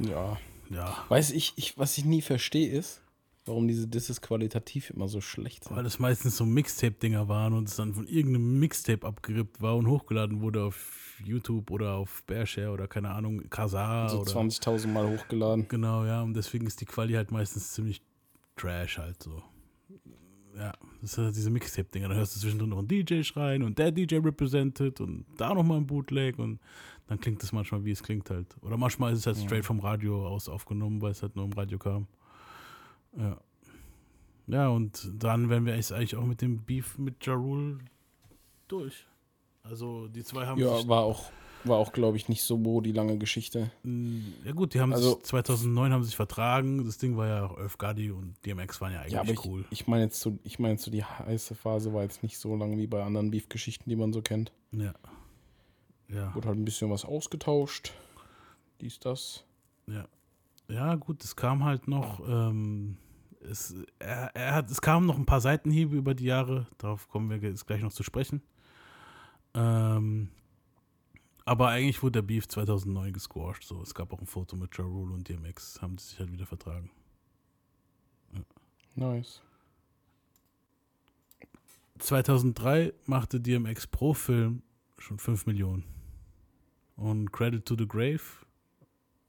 [0.09, 0.39] Ja.
[0.71, 1.05] Ja.
[1.09, 3.01] Weiß ich, ich, was ich nie verstehe, ist,
[3.45, 5.77] warum diese Disses qualitativ immer so schlecht sind.
[5.77, 9.87] Weil das meistens so Mixtape-Dinger waren und es dann von irgendeinem Mixtape abgerippt war und
[9.87, 15.09] hochgeladen wurde auf YouTube oder auf Bearshare oder keine Ahnung, Kazaa So oder 20.000 Mal
[15.09, 15.69] hochgeladen.
[15.69, 18.03] Genau, ja, und deswegen ist die Quali halt meistens ziemlich
[18.57, 19.43] trash halt so.
[20.57, 20.73] Ja.
[21.01, 22.09] Das ist ja diese Mixtape-Dinger.
[22.09, 25.79] Da hörst du zwischendrin noch einen DJ schreien und der DJ represented und da nochmal
[25.79, 26.61] ein Bootleg und
[27.07, 28.47] dann klingt es manchmal, wie es klingt halt.
[28.63, 29.45] Oder manchmal ist es halt Ja.
[29.45, 32.07] straight vom Radio aus aufgenommen, weil es halt nur im Radio kam.
[33.17, 33.37] Ja.
[34.47, 37.79] Ja, und dann wären wir jetzt eigentlich auch mit dem Beef mit Ja Rule
[38.69, 39.07] durch.
[39.63, 41.31] Also die zwei haben Ja, war auch,
[41.65, 43.71] war auch glaube ich, nicht so die lange Geschichte.
[44.45, 46.85] ja gut, die haben Also- sich 2009 haben sich vertragen.
[46.85, 49.45] Das Ding war ja auch Earth Gotti und DMX waren ja eigentlich Ja, aber ich,
[49.47, 49.65] cool.
[49.71, 52.55] ich meine jetzt so, ich meine jetzt so die heiße Phase war jetzt nicht so
[52.55, 54.53] lang wie bei anderen Beef-Geschichten, die man so kennt.
[54.73, 54.93] Ja.
[56.09, 56.35] Ja.
[56.35, 57.93] Wurde halt ein bisschen was ausgetauscht.
[58.81, 59.45] Dies, das.
[59.87, 60.07] Ja.
[60.69, 62.97] Ja, gut, es kam halt noch, ähm,
[63.41, 67.29] es, er, er hat, es kamen noch ein paar Seitenhiebe über die Jahre, darauf kommen
[67.29, 68.43] wir jetzt gleich noch zu sprechen.
[69.53, 70.31] Ähm,
[71.45, 73.83] aber eigentlich wurde der Beef 2009 gesquashed, so.
[73.83, 76.47] Es gab auch ein Foto mit Ja Rule und DMX, haben die sich halt wieder
[76.47, 76.91] vertragen.
[78.95, 79.43] Nice.
[81.99, 84.63] 2003 machte DMX pro Film
[84.99, 85.85] schon 5 Millionen.
[86.97, 88.21] Und Credit to the Grave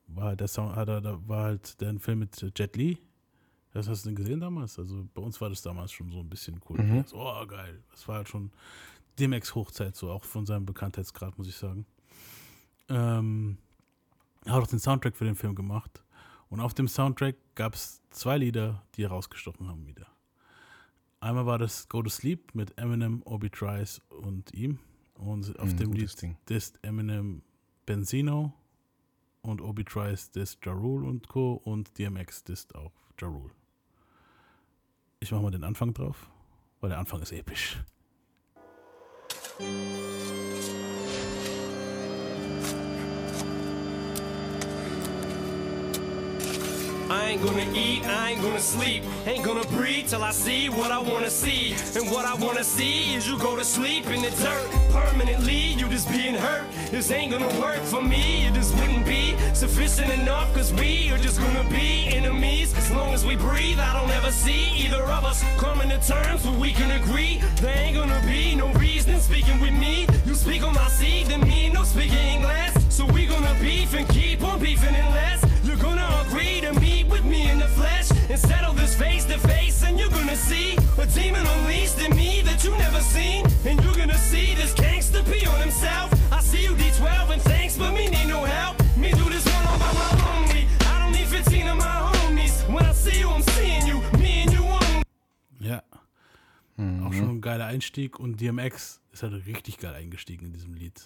[0.08, 2.98] war halt der Sound, hat er, da war halt der Film mit Jet Li.
[3.74, 4.80] Das hast du denn gesehen damals?
[4.80, 6.82] Also bei uns war das damals schon so ein bisschen cool.
[6.82, 7.04] Mhm.
[7.06, 7.84] So, oh, geil.
[7.92, 8.52] Das war halt schon
[9.20, 11.86] DMX Hochzeit, so auch von seinem Bekanntheitsgrad, muss ich sagen.
[12.88, 13.58] Ähm,
[14.46, 16.04] er hat auch den Soundtrack für den Film gemacht.
[16.50, 20.08] Und auf dem Soundtrack gab es zwei Lieder, die herausgestochen haben wieder.
[21.20, 24.80] Einmal war das Go to Sleep mit Eminem, Obi Trice und ihm.
[25.16, 27.42] Und auf Mhm, dem Lied disst Eminem
[27.86, 28.54] Benzino
[29.42, 31.54] und Obi Trice disst Ja Rule und Co.
[31.64, 33.52] und DMX disst auch Ja Rule.
[35.20, 36.30] Ich mach mal den Anfang drauf,
[36.82, 37.78] weil der Anfang ist episch.
[47.10, 50.92] I ain't gonna eat, I ain't gonna sleep, ain't gonna breathe till I see what
[50.92, 51.76] I wanna see.
[51.96, 55.74] And what I wanna see is you go to sleep in the dirt permanently.
[55.74, 56.64] You just being hurt.
[56.90, 58.48] This ain't gonna work for me.
[58.48, 62.76] It just wouldn't be sufficient enough, cause we are just gonna be enemies.
[62.76, 66.44] As long as we breathe, I don't ever see either of us coming to terms
[66.46, 67.40] where we can agree.
[67.62, 70.08] There ain't gonna be no reason speaking with me.
[70.26, 72.74] You speak on my seed, then me no speaking English.
[72.90, 75.45] So we gonna beef and keep on beefing unless
[78.36, 79.84] and settle this face to face.
[79.84, 83.46] And you're gonna see a demon unleashed in me that you never seen.
[83.66, 86.12] And you're gonna see this gangster pee on himself.
[86.32, 88.76] I see you D12 and thanks, but me need no help.
[88.98, 90.68] Me do this one all by my lonely.
[90.82, 92.56] I don't need 15 of my homies.
[92.68, 93.98] When I see you, I'm seeing you.
[94.20, 95.04] Me and you one.
[95.60, 95.82] Ja.
[97.06, 101.02] Auch schon ein geiler Einstieg und DMX ist halt richtig geil eingestiegen in diesem Lied.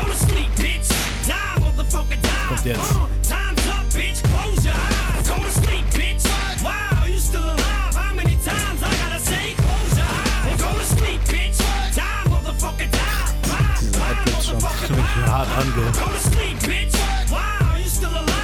[0.00, 0.88] Go to sleep, bitch.
[1.26, 2.60] Die, motherfucker, die.
[2.64, 2.92] Jetzt.
[2.92, 4.22] Uh, time's up, bitch.
[4.22, 5.28] Close your eyes.
[5.28, 6.24] Go to sleep, bitch.
[6.64, 7.94] Wow, you still alive?
[7.94, 9.54] How many times I gotta say?
[9.56, 10.60] Close your eyes.
[10.62, 11.58] Go to sleep, bitch.
[11.94, 13.20] Die, motherfucker, die.
[14.50, 14.90] Motherfucker,
[15.92, 16.94] Go to sleep, bitch.
[17.30, 18.39] Wow, you still alive?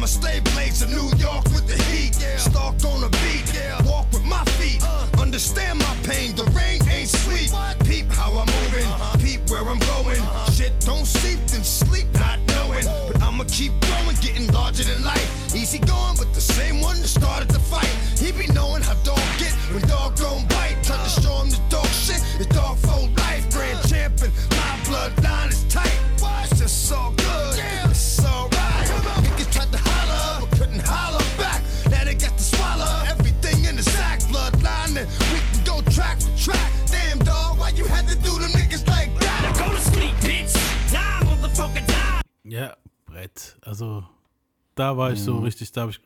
[0.00, 2.14] I'm a slave blaze of New York with the heat.
[2.38, 3.44] Stalk on a beat,
[3.84, 4.82] walk with my feet.
[4.82, 5.06] Uh.
[5.20, 7.52] Understand my pain, the rain ain't sweet.
[7.84, 9.18] Peep how I'm moving, uh-huh.
[9.18, 10.20] peep where I'm going.
[10.20, 10.50] Uh-huh.
[10.52, 12.84] Shit don't sleep, then sleep not knowing.
[12.84, 15.54] But I'ma keep growing, getting larger than life.
[15.54, 17.92] Easy going, but the same one that started the fight.
[18.18, 20.76] He be knowing how dog get when dog gon' bite.
[20.82, 21.20] Try to uh.
[21.20, 22.79] show him the dog shit, the dog
[44.80, 45.44] da war ich so Mhm.
[45.44, 46.00] richtig, da habe ich.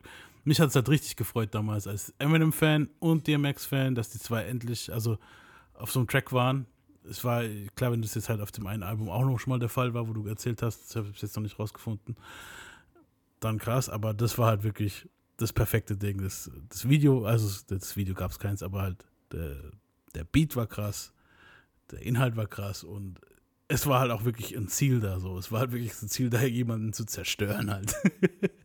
[0.47, 4.93] Mich hat es halt richtig gefreut damals als Eminem-Fan und DMX-Fan, dass die zwei endlich,
[4.93, 5.17] also
[5.73, 6.67] auf so einem Track waren.
[7.09, 7.43] Es war
[7.77, 9.95] klar, wenn das jetzt halt auf dem einen Album auch noch schon mal der Fall
[9.95, 12.17] war, wo du erzählt hast, das habe ich jetzt noch nicht rausgefunden.
[13.41, 16.21] Dann krass, aber das war halt wirklich das perfekte Ding.
[16.23, 19.57] Das, das Video, also das Video gab es keins, aber halt der,
[20.15, 21.13] der Beat war krass,
[21.91, 23.19] der Inhalt war krass und
[23.69, 25.39] es war halt auch wirklich ein Ziel da so.
[25.39, 27.95] Es war halt wirklich ein Ziel da, jemanden zu zerstören halt.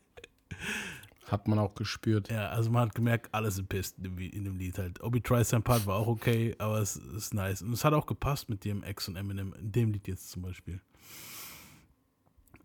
[1.27, 2.31] Hat man auch gespürt.
[2.31, 5.03] Ja, also man hat gemerkt, alle sind pissed in dem, dem Lied halt.
[5.03, 7.61] Obi Trice sein Part war auch okay, aber es ist nice.
[7.61, 10.81] Und es hat auch gepasst mit DMX und Eminem in dem Lied jetzt zum Beispiel.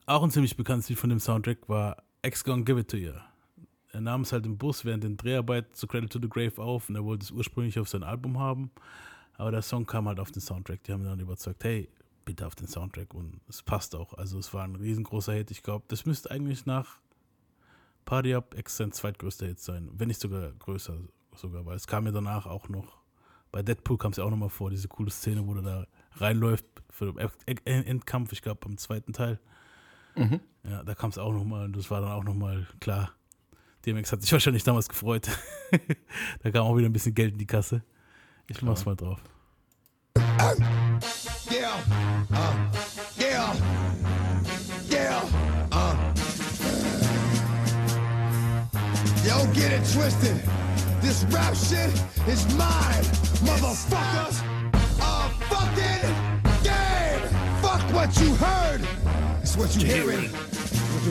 [0.06, 3.12] Auch ein ziemlich bekanntes Lied von dem Soundtrack war X Gonna Give It To You.
[3.92, 6.88] Er nahm es halt im Bus während den Dreharbeiten zu Cradle to the Grave auf
[6.88, 8.70] und er wollte es ursprünglich auf sein Album haben.
[9.36, 10.82] Aber der Song kam halt auf den Soundtrack.
[10.84, 11.88] Die haben dann überzeugt, hey,
[12.24, 13.14] bitte auf den Soundtrack.
[13.14, 14.14] Und es passt auch.
[14.14, 15.50] Also es war ein riesengroßer Hit.
[15.50, 16.98] Ich glaube, das müsste eigentlich nach
[18.04, 20.96] Party Up X sein zweitgrößter Hit sein, wenn nicht sogar größer
[21.34, 22.98] sogar, weil es kam ja danach auch noch,
[23.50, 25.86] bei Deadpool kam es ja auch nochmal vor, diese coole Szene, wo der da
[26.16, 29.40] reinläuft für den End- Endkampf, ich glaube beim zweiten Teil.
[30.16, 30.40] Mhm.
[30.62, 33.12] Ja, da kam es auch nochmal und das war dann auch nochmal klar.
[33.84, 35.28] DMX hat sich wahrscheinlich damals gefreut.
[36.42, 37.82] da kam auch wieder ein bisschen Geld in die Kasse.
[38.46, 39.20] Ich mach's mal drauf.
[41.50, 41.76] Yeah,
[42.30, 43.54] uh, yeah,
[49.24, 50.36] Yo, get it twisted.
[51.00, 51.90] This rap shit
[52.28, 53.04] is mine,
[53.40, 54.42] motherfuckers.
[55.00, 56.12] A fucking
[56.62, 57.20] game.
[57.62, 58.82] Fuck what you heard.
[59.40, 60.28] It's what you hearing.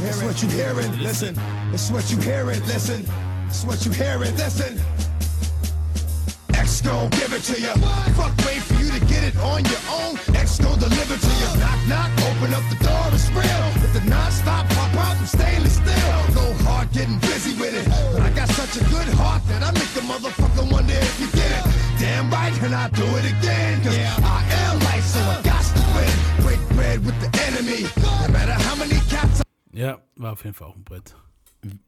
[0.05, 0.95] It's what you hearing.
[1.01, 1.35] Listen.
[1.73, 2.59] It's what you hearing.
[2.67, 3.03] Listen.
[3.47, 4.35] It's what you hearing.
[4.37, 4.79] Listen.
[6.53, 7.73] X gon' give it to you.
[8.13, 10.19] Fuck, wait for you to get it on your own.
[10.35, 11.59] X gon' deliver to you.
[11.59, 13.81] Knock, knock, open up the door, it's real.
[13.81, 16.17] With the non-stop from stainless steel.
[16.37, 17.85] Go hard getting busy with it.
[18.13, 21.27] But I got such a good heart that I make the motherfucker wonder if you
[21.31, 21.63] get it.
[21.99, 23.81] Damn right, and I do it again.
[23.83, 26.13] Cause I am light, so I got to win.
[26.45, 27.81] Break bread with the enemy.
[27.97, 29.41] No matter how many cats
[29.73, 31.15] Ja, war auf jeden Fall auch ein Brett.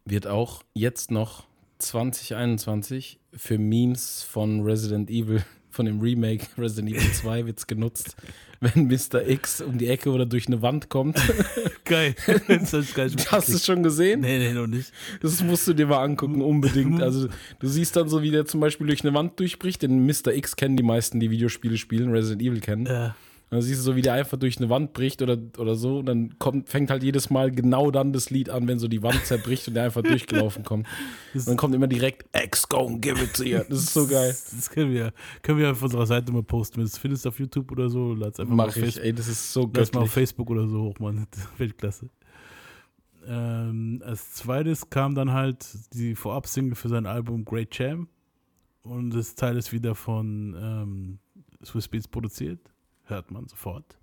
[0.06, 1.44] Wird auch jetzt noch
[1.80, 5.44] 2021 für Memes von Resident Evil,
[5.76, 8.16] von dem Remake Resident Evil 2 wird's genutzt,
[8.62, 9.28] wenn Mr.
[9.28, 11.22] X um die Ecke oder durch eine Wand kommt.
[11.84, 12.16] Geil.
[12.48, 14.22] Das gar nicht Hast du es schon gesehen?
[14.22, 14.92] Nee, nee, noch nicht.
[15.22, 17.02] Das musst du dir mal angucken, unbedingt.
[17.02, 17.28] Also
[17.60, 19.82] du siehst dann so, wie der zum Beispiel durch eine Wand durchbricht.
[19.82, 20.34] Den Mr.
[20.34, 22.86] X kennen die meisten, die Videospiele spielen, Resident Evil kennen.
[22.86, 23.16] Ja.
[23.56, 26.00] Dann siehst du so, wie der einfach durch eine Wand bricht oder, oder so.
[26.00, 29.02] Und dann kommt, fängt halt jedes Mal genau dann das Lied an, wenn so die
[29.02, 30.88] Wand zerbricht und der einfach durchgelaufen kommt.
[31.34, 33.60] Und dann kommt immer direkt X go give it to you.
[33.70, 34.30] Das ist so geil.
[34.30, 36.78] Das können wir, können wir auf unserer Seite mal posten.
[36.78, 39.06] Wenn du es findest auf YouTube oder so, lass einfach mal Mach auf ich, Facebook.
[39.06, 40.12] ey, das ist so Lass mal auf.
[40.12, 41.28] Facebook oder so hoch, Mann.
[41.58, 42.10] Weltklasse.
[43.28, 48.10] Ähm, als zweites kam dann halt die Vorab-Single für sein Album Great Champ.
[48.84, 51.20] Und das Teil ist wieder von ähm,
[51.66, 52.60] Swiss Beats produziert.
[53.06, 53.98] Hört man sofort.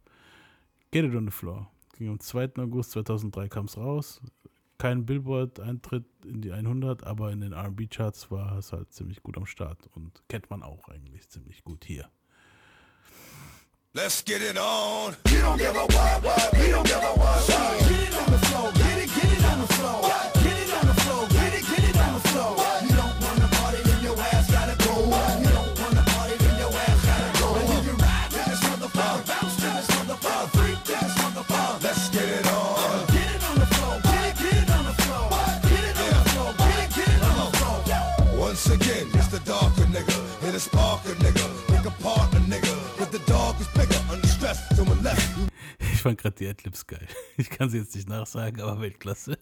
[0.91, 1.69] Get It on the Floor.
[1.97, 2.51] Ging am 2.
[2.59, 4.21] August 2003 kam es raus.
[4.79, 9.47] Kein Billboard-Eintritt in die 100, aber in den R&B-Charts war es halt ziemlich gut am
[9.47, 9.89] Start.
[9.95, 12.11] Und kennt man auch eigentlich ziemlich gut hier.
[13.95, 15.15] Let's get it on.
[15.29, 18.32] You don't give a what, what, we don't give a what, what.
[45.93, 47.07] Ich fand gerade die Adlibs geil.
[47.37, 49.39] Ich kann sie jetzt nicht nachsagen, aber Weltklasse.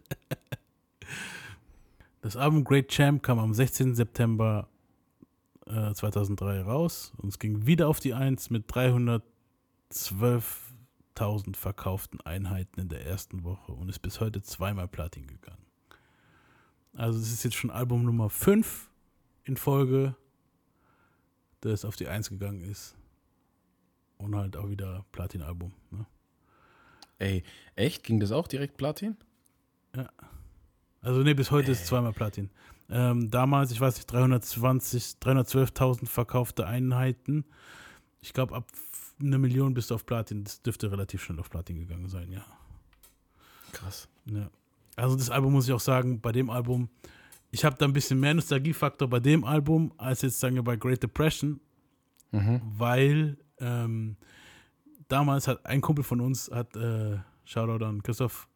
[2.22, 3.94] Das Album Great Champ kam am 16.
[3.94, 4.68] September
[5.66, 12.90] äh, 2003 raus und es ging wieder auf die 1 mit 312.000 verkauften Einheiten in
[12.90, 15.64] der ersten Woche und ist bis heute zweimal Platin gegangen.
[16.94, 18.90] Also es ist jetzt schon Album Nummer 5
[19.44, 20.14] in Folge,
[21.60, 22.96] das auf die 1 gegangen ist.
[24.18, 25.72] Und halt auch wieder Platin-Album.
[25.90, 26.06] Ne?
[27.18, 27.42] Ey,
[27.74, 28.04] echt?
[28.04, 29.16] Ging das auch direkt Platin?
[29.96, 30.08] Ja.
[31.02, 32.50] Also ne, bis heute ist zweimal Platin.
[32.90, 37.44] Ähm, damals, ich weiß nicht, 320, 312.000 verkaufte Einheiten.
[38.20, 38.66] Ich glaube, ab
[39.20, 40.44] eine Million bist du auf Platin.
[40.44, 42.44] Das dürfte relativ schnell auf Platin gegangen sein, ja.
[43.72, 44.08] Krass.
[44.26, 44.50] ja.
[44.96, 46.88] Also das Album muss ich auch sagen, bei dem Album,
[47.50, 50.76] ich habe da ein bisschen mehr Nostalgiefaktor bei dem Album, als jetzt sagen wir bei
[50.76, 51.60] Great Depression,
[52.32, 52.60] Mhm.
[52.76, 54.16] weil ähm,
[55.08, 58.46] damals hat ein Kumpel von uns, hat, äh, Shoutout an Christoph,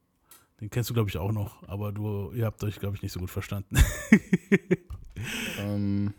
[0.60, 3.12] den kennst du glaube ich auch noch, aber du, ihr habt euch glaube ich nicht
[3.12, 3.76] so gut verstanden.
[5.58, 6.12] Ähm,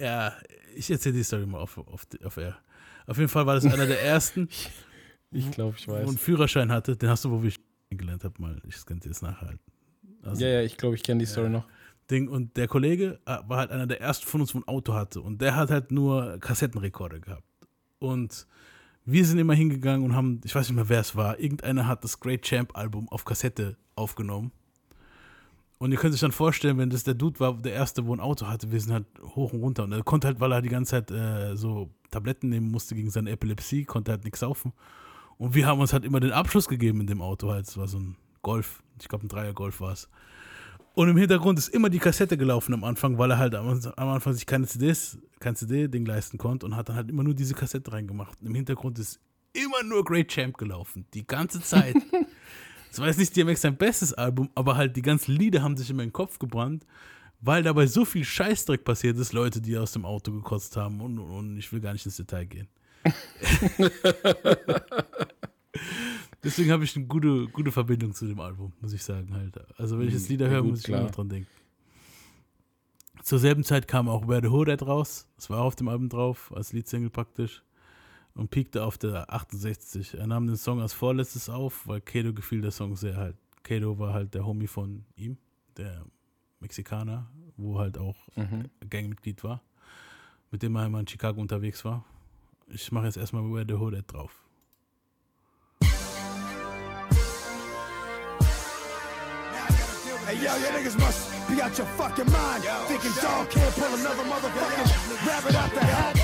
[0.00, 0.32] ja,
[0.74, 2.58] ich erzähle die Story mal auf, auf, auf Air.
[3.06, 4.48] Auf jeden Fall war das einer der ersten,
[5.30, 6.08] ich glaube, ich wo weiß.
[6.08, 7.52] einen Führerschein hatte, den hast du, wo wir
[7.90, 9.60] gelernt haben, mal, ich kann dir jetzt nachhalten.
[10.22, 11.66] Also, ja, ja, ich glaube, ich kenne die Story noch.
[12.10, 12.28] Ding.
[12.28, 15.20] Und der Kollege äh, war halt einer der ersten von uns, wo ein Auto hatte.
[15.20, 17.44] Und der hat halt nur Kassettenrekorder gehabt.
[17.98, 18.46] Und
[19.04, 22.04] wir sind immer hingegangen und haben, ich weiß nicht mehr, wer es war, irgendeiner hat
[22.04, 24.52] das Great Champ Album auf Kassette aufgenommen.
[25.78, 28.20] Und ihr könnt euch dann vorstellen, wenn das der Dude war, der erste, wo ein
[28.20, 29.84] Auto hatte, wir sind halt hoch und runter.
[29.84, 33.10] Und er konnte halt, weil er die ganze Zeit äh, so Tabletten nehmen musste gegen
[33.10, 34.74] seine Epilepsie, konnte halt nichts saufen.
[35.38, 37.66] Und wir haben uns halt immer den Abschluss gegeben in dem Auto halt.
[37.66, 40.10] Es war so ein Golf, ich glaube ein Dreier Golf war es.
[40.94, 44.08] Und im Hintergrund ist immer die Kassette gelaufen am Anfang, weil er halt am, am
[44.08, 47.54] Anfang sich keine CDs, kein CD-Ding leisten konnte und hat dann halt immer nur diese
[47.54, 48.40] Kassette reingemacht.
[48.40, 49.20] Und Im Hintergrund ist
[49.52, 51.96] immer nur Great Champ gelaufen, die ganze Zeit.
[52.92, 55.90] Es war jetzt nicht DMX sein bestes Album, aber halt die ganzen Lieder haben sich
[55.90, 56.84] in meinen Kopf gebrannt,
[57.40, 61.20] weil dabei so viel Scheißdreck passiert ist, Leute, die aus dem Auto gekotzt haben und,
[61.20, 62.66] und, und ich will gar nicht ins Detail gehen.
[66.42, 69.58] Deswegen habe ich eine gute, gute Verbindung zu dem Album, muss ich sagen halt.
[69.78, 71.48] Also wenn ich jetzt Lieder Ja, höre, muss ich immer dran denken.
[73.22, 75.26] Zur selben Zeit kam auch Where the Hood raus.
[75.36, 77.62] Das war auch auf dem Album drauf, als Leadsingle praktisch.
[78.34, 80.14] Und piekte auf der 68.
[80.14, 83.36] Er nahm den Song als vorletztes auf, weil Kato gefiel der Song sehr halt.
[83.62, 85.36] Kato war halt der Homie von ihm,
[85.76, 86.06] der
[86.60, 88.70] Mexikaner, wo halt auch Mhm.
[88.88, 89.62] Gangmitglied war,
[90.50, 92.04] mit dem er einmal in Chicago unterwegs war.
[92.68, 94.46] Ich mache jetzt erstmal Where the Hood drauf.
[100.30, 102.62] Hey yo, you niggas must be out your fucking mind.
[102.86, 106.14] Thinking dog can't pull another motherfucking rabbit out the hat.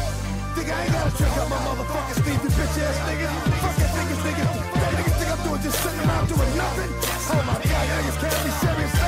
[0.55, 3.35] Think I ain't gonna trick up my motherfucking sleepy bitch ass niggas.
[3.59, 4.51] Fuck that niggas, niggas.
[4.79, 6.91] That niggas think I'm doing just sitting around doing nothing.
[7.35, 9.06] Oh my god, you niggas can't be serious.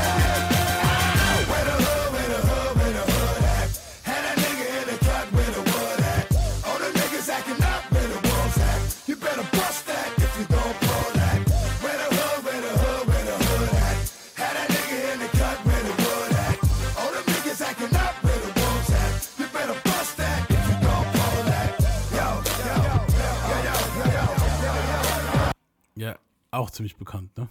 [26.51, 27.49] Auch ziemlich bekannt, ne?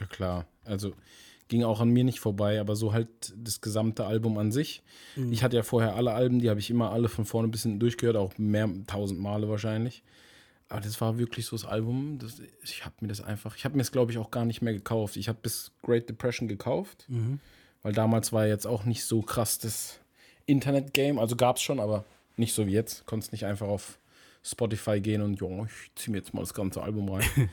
[0.00, 0.46] Ja, klar.
[0.64, 0.94] Also
[1.48, 4.82] ging auch an mir nicht vorbei, aber so halt das gesamte Album an sich.
[5.16, 5.32] Mhm.
[5.32, 7.78] Ich hatte ja vorher alle Alben, die habe ich immer alle von vorne bis hinten
[7.78, 10.02] durchgehört, auch mehr tausend Male wahrscheinlich.
[10.68, 12.18] Aber das war wirklich so das Album.
[12.18, 14.62] Das, ich habe mir das einfach, ich habe mir es glaube ich auch gar nicht
[14.62, 15.16] mehr gekauft.
[15.16, 17.38] Ich habe bis Great Depression gekauft, Mhm.
[17.82, 20.00] weil damals war jetzt auch nicht so krass das
[20.46, 21.18] Internet-Game.
[21.18, 22.04] Also gab es schon, aber
[22.38, 23.04] nicht so wie jetzt.
[23.04, 23.98] Konntest nicht einfach auf
[24.42, 27.24] Spotify gehen und jo, ich ziehe mir jetzt mal das ganze Album rein.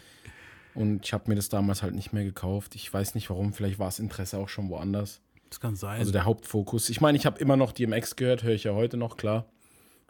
[0.76, 2.76] Und ich habe mir das damals halt nicht mehr gekauft.
[2.76, 5.20] Ich weiß nicht warum, vielleicht war das Interesse auch schon woanders.
[5.50, 6.00] Das kann sein.
[6.00, 6.90] Also der Hauptfokus.
[6.90, 9.48] Ich meine, ich habe immer noch DMX gehört, höre ich ja heute noch, klar.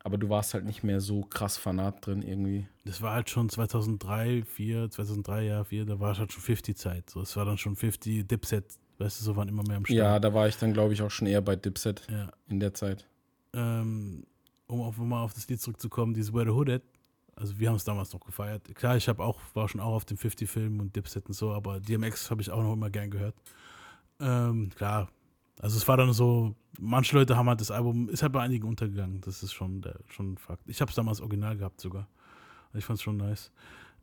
[0.04, 2.68] Aber du warst halt nicht mehr so krass Fanat drin irgendwie.
[2.86, 7.10] Das war halt schon 2003, 4, 2003, ja, 4, da war halt schon 50-Zeit.
[7.10, 8.66] So, es war dann schon 50, Dipset,
[8.98, 9.98] weißt du, so waren immer mehr am Start.
[9.98, 12.32] Ja, da war ich dann, glaube ich, auch schon eher bei Dipset Ja.
[12.48, 13.08] in der Zeit.
[13.54, 14.26] ähm,
[14.70, 16.84] um auf, mal auf das Lied zurückzukommen, dieses Where the Hood At,
[17.36, 18.64] also wir haben es damals noch gefeiert.
[18.76, 21.80] Klar, ich habe auch, war schon auch auf dem 50-Film und Dipset und so, aber
[21.80, 23.36] DMX habe ich auch noch immer gern gehört.
[24.20, 25.10] Ähm, klar,
[25.60, 28.68] also es war dann so, manche Leute haben halt das Album, ist halt bei einigen
[28.68, 30.68] untergegangen, das ist schon, der, schon ein Fakt.
[30.68, 32.08] Ich habe es damals original gehabt sogar.
[32.74, 33.52] Ich fand es schon nice.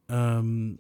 [0.09, 0.79] Ähm,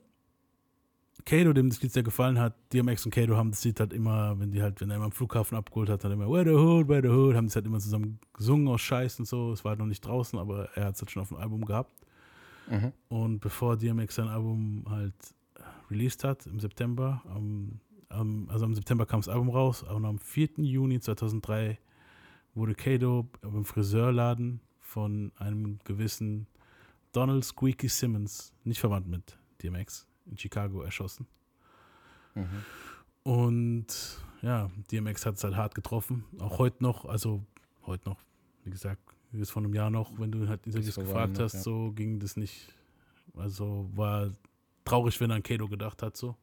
[1.26, 4.38] Kato, dem das Lied sehr gefallen hat, DMX und Kato haben das Lied halt immer,
[4.38, 6.88] wenn die halt, wenn er immer am Flughafen abgeholt hat, dann immer Where the Hood,
[6.88, 9.52] Where the Hood, haben das halt immer zusammen gesungen aus Scheiß und so.
[9.52, 11.64] Es war halt noch nicht draußen, aber er hat es halt schon auf dem Album
[11.64, 11.90] gehabt.
[12.70, 12.92] Mhm.
[13.08, 15.14] Und bevor DMX sein Album halt
[15.90, 20.18] released hat, im September, am, am, also im September kam das Album raus, und am
[20.18, 20.50] 4.
[20.58, 21.76] Juni 2003
[22.54, 26.46] wurde Kato im Friseurladen von einem gewissen
[27.10, 31.26] Donald Squeaky Simmons, nicht verwandt mit DMX, in Chicago erschossen.
[32.34, 32.64] Mhm.
[33.22, 33.86] Und
[34.42, 36.24] ja, DMX hat es halt hart getroffen.
[36.38, 37.44] Auch heute noch, also
[37.86, 38.20] heute noch,
[38.64, 41.54] wie gesagt, wie es vor einem Jahr noch, wenn du halt Interviews gefragt noch, hast,
[41.54, 41.60] ja.
[41.60, 42.72] so ging das nicht.
[43.36, 44.30] Also war
[44.84, 46.36] traurig, wenn er an Kato gedacht hat, so.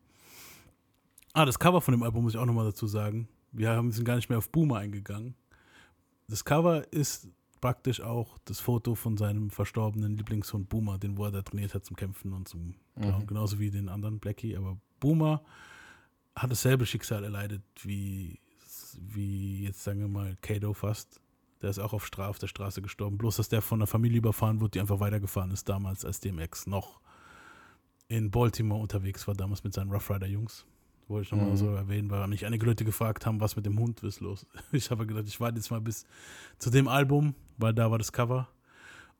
[1.33, 3.27] Ah, das Cover von dem Album muss ich auch nochmal dazu sagen.
[3.51, 5.35] Wir haben, sind gar nicht mehr auf Boomer eingegangen.
[6.27, 7.27] Das Cover ist
[7.63, 11.85] praktisch auch das Foto von seinem verstorbenen Lieblingshund Boomer, den wo er da trainiert hat
[11.85, 13.25] zum Kämpfen und zum Mhm.
[13.25, 14.57] genauso wie den anderen Blackie.
[14.57, 15.41] Aber Boomer
[16.35, 18.37] hat dasselbe Schicksal erleidet wie,
[18.99, 21.21] wie jetzt sagen wir mal Kato fast.
[21.61, 23.17] Der ist auch auf, Stra auf der Straße gestorben.
[23.17, 26.67] Bloß, dass der von einer Familie überfahren wurde, die einfach weitergefahren ist damals, als DMX
[26.67, 26.99] noch
[28.09, 30.65] in Baltimore unterwegs war, damals mit seinen Rough Rider Jungs.
[31.07, 31.57] Wollte ich nochmal Mhm.
[31.57, 34.45] so erwähnen, weil mich einige Leute gefragt haben, was mit dem Hund ist los.
[34.71, 36.05] Ich habe gedacht, ich warte jetzt mal bis
[36.59, 38.47] zu dem Album, weil da war das Cover.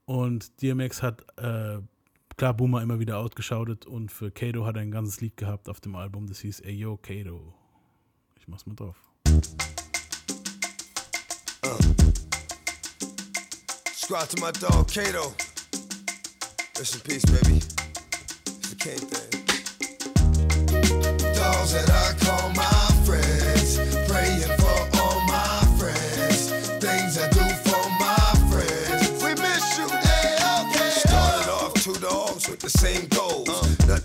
[0.06, 1.80] Und DMX hat, äh,
[2.38, 5.80] klar, Boomer immer wieder outgeschautet und für Kato hat er ein ganzes Lied gehabt auf
[5.82, 7.54] dem Album, das hieß Ey Yo Kato.
[8.40, 8.98] Ich mach's mal drauf.
[13.86, 15.34] Subscribe to my dog Kato.
[16.78, 17.58] Rest in peace, baby.
[17.58, 19.43] It's the king thing.
[21.44, 23.78] That I call my friends.
[24.08, 26.50] Praying for all my friends.
[26.80, 29.24] Things I do for my friends.
[29.24, 29.88] We miss you.
[31.08, 33.13] Started off two dogs with the same.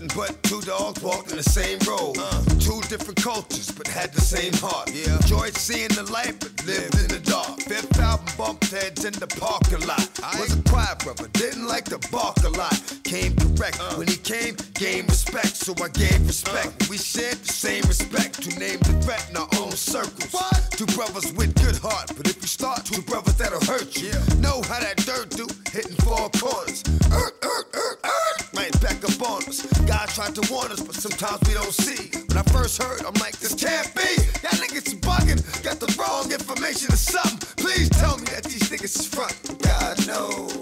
[0.01, 2.15] Nothing but two dogs walking the same road.
[2.61, 4.89] Two different cultures, but had the same heart.
[4.95, 5.17] Yeah.
[5.17, 7.59] Enjoyed seeing the light, but lived in the dark.
[7.59, 10.07] Fifth album bumped heads in the parking lot.
[10.23, 12.79] I Was a quiet brother, didn't like to bark a lot.
[13.03, 16.87] Came correct when he came, gain respect, so I gave respect.
[16.89, 20.31] We shared the same respect to name the threat in our own circles.
[20.79, 24.15] Two brothers with good heart, but if you start two brothers that'll hurt you.
[24.39, 26.83] Know how that dirt do, hitting four corners.
[27.11, 29.65] Er, er, er, er, right back up on us.
[29.85, 32.11] God tried to warn us, but sometimes we don't see.
[32.27, 34.09] When I first heard, I'm like, this can't be.
[34.43, 37.47] Y'all niggas bugging, got the wrong information or something.
[37.57, 39.35] Please tell me that these niggas is front.
[39.61, 40.53] God knows.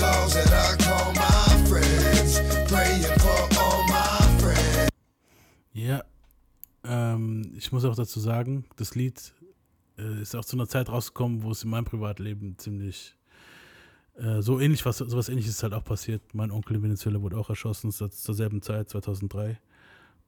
[0.00, 4.90] Those that I call my friends, praying for all my friends.
[5.72, 6.02] Ja,
[6.84, 9.32] ähm, ich muss auch dazu sagen, das Lied
[9.98, 13.14] äh, ist auch zu einer Zeit rausgekommen, wo es in meinem Privatleben ziemlich
[14.20, 16.22] äh, so ähnlich, was sowas ähnliches ist halt auch passiert.
[16.34, 19.58] Mein Onkel in Venezuela wurde auch erschossen zur, zur selben Zeit, 2003.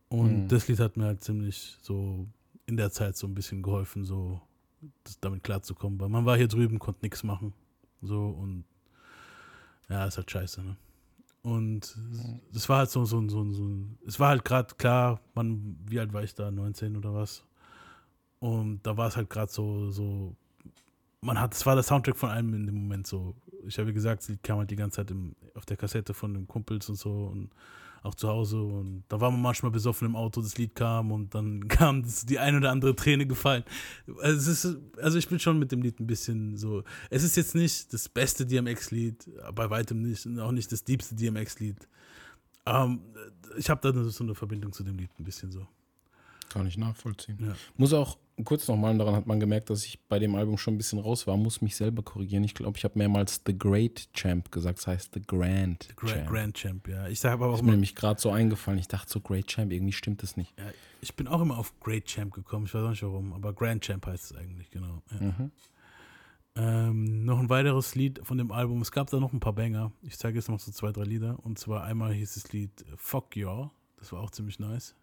[0.09, 0.49] Und Mhm.
[0.49, 2.27] das Lied hat mir halt ziemlich so
[2.67, 4.41] in der Zeit so ein bisschen geholfen, so
[5.05, 6.01] das, damit klarzukommen.
[6.01, 7.53] Weil man war hier drüben, konnte nichts machen.
[8.03, 8.65] So und
[9.89, 10.77] ja, ist halt scheiße, ne?
[11.43, 11.97] Und
[12.53, 13.69] das war halt so, so, so, so
[14.07, 17.45] es war halt gerade klar, man, wie alt war ich da, 19 oder was?
[18.39, 20.37] Und da war es halt gerade so, so,
[21.21, 23.35] man hat, es war der Soundtrack von allem in dem Moment so.
[23.67, 26.47] Ich habe gesagt, sie kam halt die ganze Zeit im, auf der Kassette von den
[26.47, 27.51] Kumpels und so und
[28.03, 31.35] auch zu Hause und da war man manchmal besoffen im Auto, das Lied kam und
[31.35, 33.63] dann kam das, die ein oder andere Träne gefallen.
[34.21, 37.55] Also, ist, also ich bin schon mit dem Lied ein bisschen so, es ist jetzt
[37.55, 41.89] nicht das beste DMX-Lied, bei weitem nicht, und auch nicht das diebste DMX-Lied.
[42.67, 43.01] Ähm,
[43.57, 45.67] ich habe da so eine Verbindung zu dem Lied ein bisschen so.
[46.53, 47.39] Kann ich nachvollziehen.
[47.41, 47.55] Ja.
[47.77, 50.79] Muss auch kurz nochmal, daran hat man gemerkt, dass ich bei dem Album schon ein
[50.79, 52.45] bisschen raus war, muss mich selber korrigieren.
[52.45, 56.29] Ich glaube, ich habe mehrmals The Great Champ gesagt, das heißt The Grand Gra Champ.
[56.29, 57.09] Grand Champ, ja.
[57.09, 58.79] Ich sage aber auch ist mir nämlich gerade so eingefallen.
[58.79, 60.59] Ich dachte so Great Champ, irgendwie stimmt das nicht.
[60.59, 60.65] ja,
[61.01, 63.85] ich bin auch immer auf Great Champ gekommen, ich weiß auch nicht warum, aber Grand
[63.85, 65.03] Champ heißt es eigentlich, genau.
[65.11, 65.27] Ja.
[65.27, 65.51] Mhm.
[66.55, 68.83] Ähm, noch ein weiteres Lied von dem Album.
[68.83, 69.91] Es gab da noch ein paar Banger.
[70.03, 71.39] Ich zeige jetzt noch so zwei, drei Lieder.
[71.43, 73.71] Und zwar einmal hieß das Lied Fuck Y'all.
[73.97, 74.95] Das war auch ziemlich nice.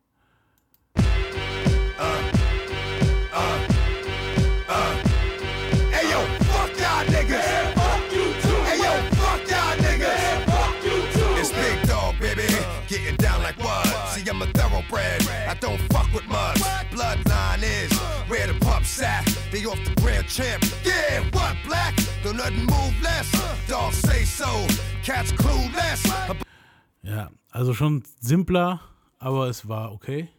[12.89, 13.85] Getting down like what?
[14.09, 15.21] See, I'm a thoroughbred.
[15.47, 16.59] I don't fuck with muds.
[16.89, 17.95] Bloodline is
[18.27, 19.25] where the pups at.
[19.51, 20.63] They off the grand champ.
[20.83, 21.95] Yeah, what black?
[22.23, 23.29] Don't nothing move less.
[23.67, 24.65] Dog say so.
[25.03, 26.01] Cats clueless.
[27.03, 28.79] Ja, also schon simpler,
[29.19, 30.29] aber es war okay.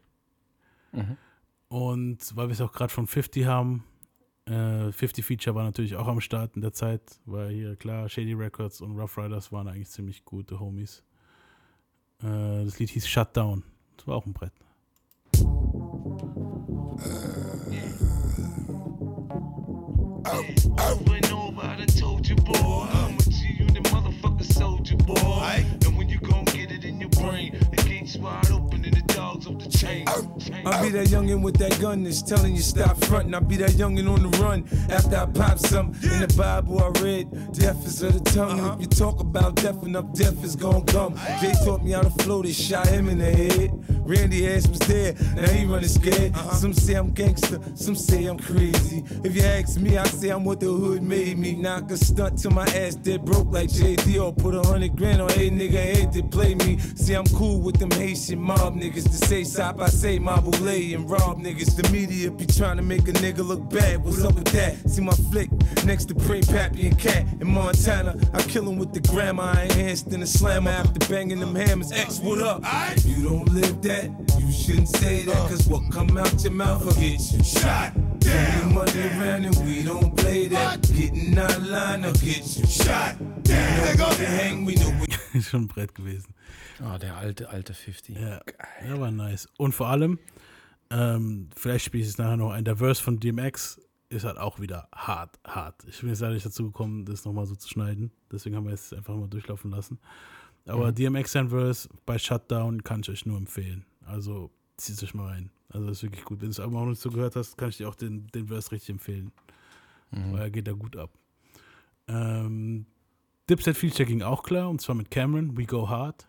[0.92, 1.16] Mhm.
[1.68, 3.84] Und weil wir es auch gerade von 50 haben,
[4.46, 8.34] äh, 50 Feature war natürlich auch am Start in der Zeit, weil hier klar, Shady
[8.34, 11.04] Records und Rough Riders waren eigentlich ziemlich gute Homies.
[12.22, 13.62] Äh, das Lied hieß Shutdown.
[13.96, 14.52] Das war auch ein Brett.
[21.06, 22.54] Went over, I done told you, boy.
[22.54, 25.64] I'm a G, you the motherfucker soldier, boy.
[25.84, 29.09] And when you gon' get it in your brain, the gates wide open and the
[29.40, 30.04] dogs off the chain.
[30.08, 33.34] I'll be that youngin' with that gun that's telling you stop frontin'.
[33.34, 35.88] I'll be that youngin' on the run after I pop some.
[36.02, 38.58] In the Bible I read, death is of the tongue.
[38.58, 41.16] And if you talk about death enough, death is gon' come.
[41.40, 43.70] Jay taught me how to flow, they shot him in the head.
[44.00, 46.34] Randy ass was there, now he running scared.
[46.34, 46.54] Uh-huh.
[46.54, 49.04] Some say I'm gangster, some say I'm crazy.
[49.22, 51.54] If you ask me, I say I'm what the hood made me.
[51.54, 55.22] Knock a stunt till my ass dead broke like JD or put a hundred grand
[55.22, 56.78] on a nigga head to play me.
[56.96, 61.38] See, I'm cool with them Haitian mob niggas say stop, I say Mabule and rob
[61.38, 61.76] niggas.
[61.80, 64.02] The media be trying to make a nigga look bad.
[64.02, 64.90] What's up with that?
[64.90, 65.48] See my flick
[65.84, 68.16] next to Pray Pappy and Cat in Montana.
[68.34, 71.92] I kill him with the grammar, I enhanced in the slammer after banging them hammers.
[71.92, 72.62] X, what up?
[72.96, 76.84] If you don't live that, you shouldn't say that, cause what come out your mouth
[76.84, 77.94] will get you shot.
[77.94, 80.82] Bring the money around and we don't play that.
[80.92, 83.14] Getting out of line, I'll get you shot.
[83.44, 86.34] Damn, to hang, we know we Schon ein Brett gewesen.
[86.80, 88.16] Ah, der alte, alte 50.
[88.16, 88.40] Ja,
[88.86, 89.48] ja, war nice.
[89.58, 90.18] Und vor allem,
[90.90, 94.58] ähm, vielleicht spiele ich es nachher noch ein, der Verse von DMX ist halt auch
[94.60, 95.84] wieder hart, hart.
[95.88, 98.10] Ich bin jetzt leider nicht dazu gekommen, das nochmal so zu schneiden.
[98.32, 99.98] Deswegen haben wir es einfach mal durchlaufen lassen.
[100.66, 100.94] Aber Mhm.
[100.96, 103.84] DMX sein Verse bei Shutdown kann ich euch nur empfehlen.
[104.04, 105.50] Also zieht euch mal rein.
[105.68, 106.40] Also das ist wirklich gut.
[106.40, 108.26] Wenn du es aber auch noch nicht so gehört hast, kann ich dir auch den,
[108.28, 109.30] den Verse richtig empfehlen.
[110.10, 110.32] Mhm.
[110.32, 111.10] Weil er geht da gut ab.
[112.08, 112.86] Ähm,
[113.48, 116.26] Dipset Feature ging auch klar, und zwar mit Cameron, We Go Hard.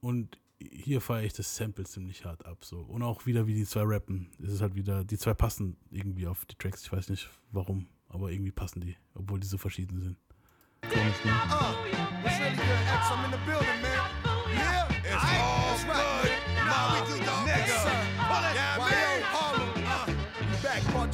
[0.00, 2.64] Und hier feiere ich das Sample ziemlich hart ab.
[2.64, 2.80] So.
[2.80, 4.30] Und auch wieder, wie die zwei rappen.
[4.42, 6.82] Es ist halt wieder, die zwei passen irgendwie auf die Tracks.
[6.82, 10.16] Ich weiß nicht warum, aber irgendwie passen die, obwohl die so verschieden sind.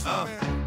[0.05, 0.62] Uh,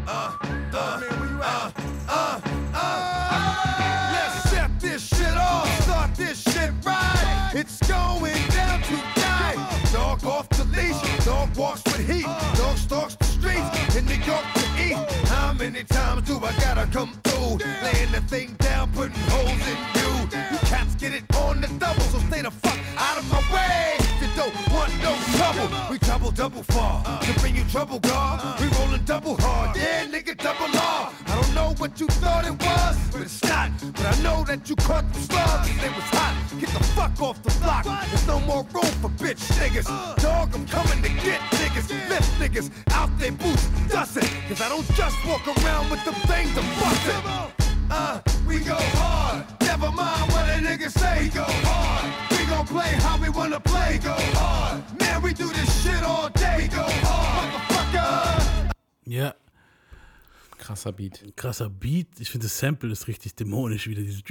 [7.66, 9.58] It's going down tonight.
[9.92, 12.30] Dog off the leash, dog walks with heat.
[12.56, 14.94] Dog stalks the streets in New York to eat.
[15.26, 17.58] How many times do I gotta come through?
[17.82, 20.10] Laying the thing down, putting holes in you.
[20.52, 23.98] You cats get it on the double, so stay the fuck out of my way.
[24.20, 27.02] You don't want no trouble, we trouble double far.
[27.20, 29.76] To bring you trouble, God, we rolling double hard.
[29.76, 30.95] Yeah, nigga, double law.
[31.76, 33.70] I what you thought it was, but it's not.
[33.92, 36.34] But I know that you caught the slugs, and it was hot.
[36.58, 37.84] Get the fuck off the block.
[37.84, 39.86] There's no more room for bitch niggas.
[40.22, 41.88] Dog, I'm coming to get niggas.
[42.08, 44.26] Lift niggas out their boots, dustin'.
[44.48, 47.22] Cause I don't just walk around with the thing to bust it.
[47.90, 49.44] Uh, we go hard.
[49.60, 51.24] Never mind what a nigga say.
[51.24, 52.06] We go hard.
[52.30, 53.98] We gon' play how we wanna play.
[54.02, 54.82] Go hard.
[54.98, 56.56] Man, we do this shit all day.
[56.62, 57.52] We go hard.
[57.52, 58.70] Motherfucker.
[59.04, 59.34] Ja,
[60.66, 61.24] Krasser Beat.
[61.36, 62.08] krasser Beat.
[62.18, 64.02] Ich finde, das Sample ist richtig dämonisch wieder.
[64.02, 64.22] Diese,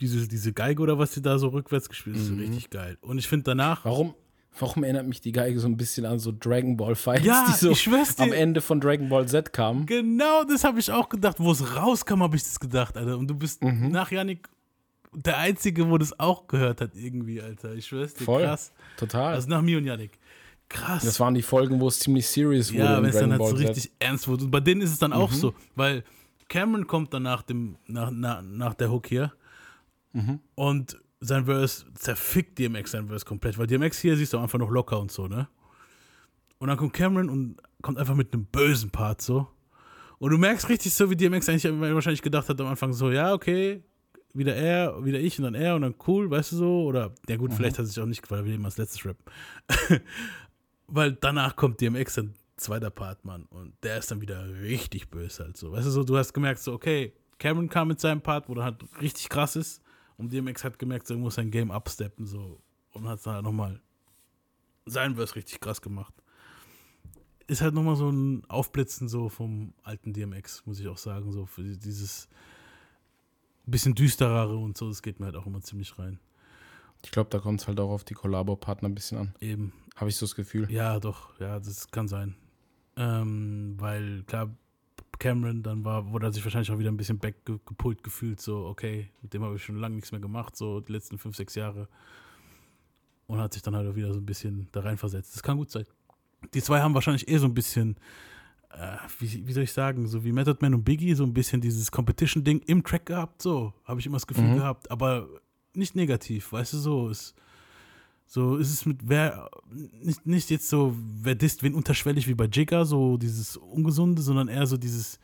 [0.00, 2.40] diese, diese Geige oder was sie da so rückwärts gespielt ist, Mhm.
[2.40, 2.98] richtig geil.
[3.02, 3.84] Und ich finde danach.
[3.84, 4.14] Warum,
[4.58, 7.52] warum erinnert mich die Geige so ein bisschen an so Dragon Ball Fights, Ja, die
[7.52, 8.12] so dir.
[8.18, 9.86] am Ende von Dragon Ball Z kamen?
[9.86, 11.36] Genau, das habe ich auch gedacht.
[11.38, 13.16] Wo es rauskam, habe ich das gedacht, Alter.
[13.16, 13.90] Und du bist Mhm.
[13.92, 14.48] nach Yannick
[15.14, 17.74] der Einzige, wo das auch gehört hat, irgendwie, Alter.
[17.74, 18.42] Ich schwör's dir, Voll.
[18.42, 18.72] krass.
[18.98, 19.34] Total.
[19.34, 20.18] Also nach mir und Yannick.
[20.68, 21.04] Krass.
[21.04, 22.82] Das waren die Folgen, wo es ziemlich serious wurde.
[22.84, 23.92] Ja, wenn es dann halt so richtig Z.
[24.00, 24.44] ernst wurde.
[24.44, 25.34] Und bei denen ist es dann auch Mhm.
[25.36, 26.02] so, weil
[26.48, 29.32] Cameron kommt dann nach, dem, nach, nach, nach der Hook hier
[30.12, 30.40] Mhm.
[30.54, 34.70] und sein Verse zerfickt DMX sein Verse komplett, weil DMX hier siehst du einfach noch
[34.70, 35.48] locker und so, ne?
[36.58, 39.46] Und dann kommt Cameron und kommt einfach mit einem bösen Part so.
[40.18, 43.32] Und du merkst richtig so, wie DMX eigentlich wahrscheinlich gedacht hat am Anfang so, ja,
[43.34, 43.82] okay,
[44.32, 46.82] wieder er, wieder ich und dann er und dann cool, weißt du so?
[46.84, 47.56] Oder, ja gut, Mhm.
[47.56, 49.16] vielleicht hat es sich auch nicht gefallen, will immer als letztes Rap.
[50.88, 53.44] Weil danach kommt DMX dann zweiter Part, Mann.
[53.46, 55.72] Und der ist dann wieder richtig böse halt so.
[55.72, 58.64] Weißt du so, du hast gemerkt so, okay, Cameron kam mit seinem Part, wo der
[58.64, 59.82] halt richtig krass ist.
[60.16, 62.60] Und DMX hat gemerkt, so, er muss sein Game upsteppen so.
[62.92, 63.80] Und hat dann halt nochmal
[64.86, 66.14] sein Verse richtig krass gemacht.
[67.46, 71.32] Ist halt nochmal so ein Aufblitzen so vom alten DMX, muss ich auch sagen.
[71.32, 72.28] So für dieses
[73.66, 76.18] bisschen düsterere und so, das geht mir halt auch immer ziemlich rein.
[77.06, 79.34] Ich glaube, da kommt es halt auch auf die Kollabo-Partner ein bisschen an.
[79.40, 79.72] Eben.
[79.94, 80.68] Habe ich so das Gefühl.
[80.70, 82.34] Ja, doch, ja, das kann sein.
[82.96, 84.50] Ähm, weil, klar,
[85.20, 89.08] Cameron, dann war, wurde er sich wahrscheinlich auch wieder ein bisschen backgepult gefühlt, so, okay,
[89.22, 91.88] mit dem habe ich schon lange nichts mehr gemacht, so die letzten fünf, sechs Jahre.
[93.28, 95.34] Und hat sich dann halt auch wieder so ein bisschen da reinversetzt.
[95.34, 95.84] Das kann gut sein.
[96.54, 97.96] Die zwei haben wahrscheinlich eh so ein bisschen,
[98.70, 101.60] äh, wie, wie soll ich sagen, so wie Method Man und Biggie, so ein bisschen
[101.60, 104.56] dieses Competition-Ding im Track gehabt, so, habe ich immer das Gefühl Mhm.
[104.56, 105.28] gehabt, aber
[105.76, 107.34] nicht negativ, weißt du, so, ist,
[108.26, 109.48] so ist es mit wer,
[110.02, 114.48] nicht, nicht jetzt so, wer disst wen unterschwellig wie bei Jigga, so dieses Ungesunde, sondern
[114.48, 115.18] eher so dieses,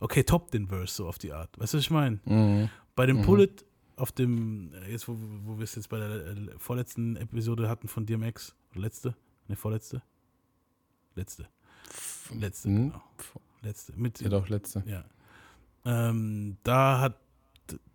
[0.00, 1.58] okay, top den Verse, so auf die Art.
[1.58, 2.20] Weißt du, was ich meine?
[2.24, 2.68] Mhm.
[2.94, 3.22] Bei dem Mhm.
[3.22, 3.64] Pull It,
[3.96, 7.88] auf dem, äh, jetzt wo, wo wir es jetzt bei der äh, vorletzten Episode hatten
[7.88, 9.16] von DMX, oder letzte?
[9.48, 10.02] Ne, vorletzte?
[11.14, 11.48] Letzte.
[12.32, 12.90] Letzte, Mhm.
[12.90, 13.02] genau.
[13.62, 13.92] Letzte.
[13.96, 14.82] Mit, Ja, doch, letzte.
[14.86, 15.04] Ja.
[15.84, 17.18] Ähm, da hat,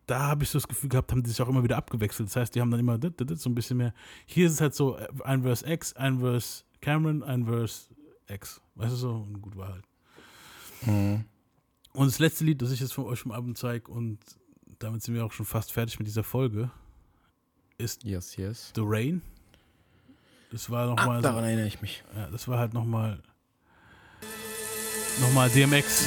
[0.10, 2.30] da habe ich so das Gefühl gehabt, haben die sich auch immer wieder abgewechselt.
[2.30, 2.98] Das heißt, die haben dann immer
[3.36, 3.94] so ein bisschen mehr.
[4.26, 7.90] Hier ist es halt so, äh, ein Verse X, ein Verse Cameron, ein Verse
[8.28, 8.62] X.
[8.76, 9.12] Weißt du so?
[9.28, 9.86] Und gut war halt.
[10.86, 11.26] Mhm.
[11.94, 14.20] Und das letzte Lied, das ich jetzt von euch vom Album zeige, und
[14.80, 16.70] damit sind wir auch schon fast fertig mit dieser Folge,
[17.78, 18.72] ist yes, yes.
[18.76, 19.22] The Rain.
[20.52, 21.22] Das war Ah, nochmal.
[21.22, 22.04] daran erinnere ich mich.
[22.16, 23.22] Ja, das war halt nochmal.
[25.22, 26.06] Nochmal DMX.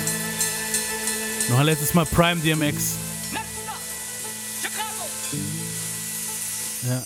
[1.50, 3.11] Noch ein letztes Mal Prime DMX.
[6.84, 7.00] Ja.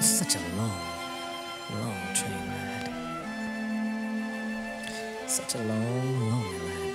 [0.00, 0.70] Such a long,
[1.70, 2.90] long train ride.
[5.28, 6.89] Such a long, lonely ride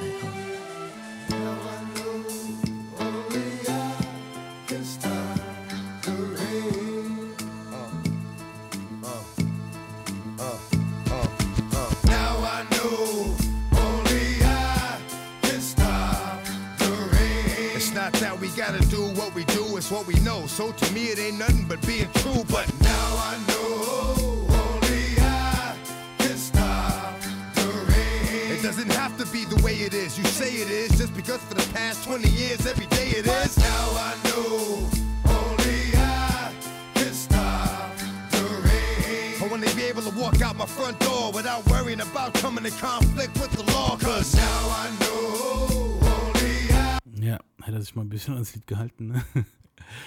[19.85, 20.47] it's what we know.
[20.47, 22.43] So to me, it ain't nothing but being true.
[22.49, 25.75] But now I know only I
[26.17, 27.21] can stop
[27.53, 28.57] the rain.
[28.57, 30.17] It doesn't have to be the way it is.
[30.17, 33.57] You say it is just because for the past 20 years, every day it is.
[33.59, 34.89] Now I know
[35.29, 36.51] only I
[36.95, 37.95] can stop
[38.31, 39.43] the rain.
[39.43, 42.71] I wanna be able to walk out my front door without worrying about coming in
[42.71, 43.97] conflict with the law.
[43.97, 46.97] Cause now I know only I.
[47.21, 49.25] Ja, hätte er sich mal ein bisschen ans Lied gehalten, ne?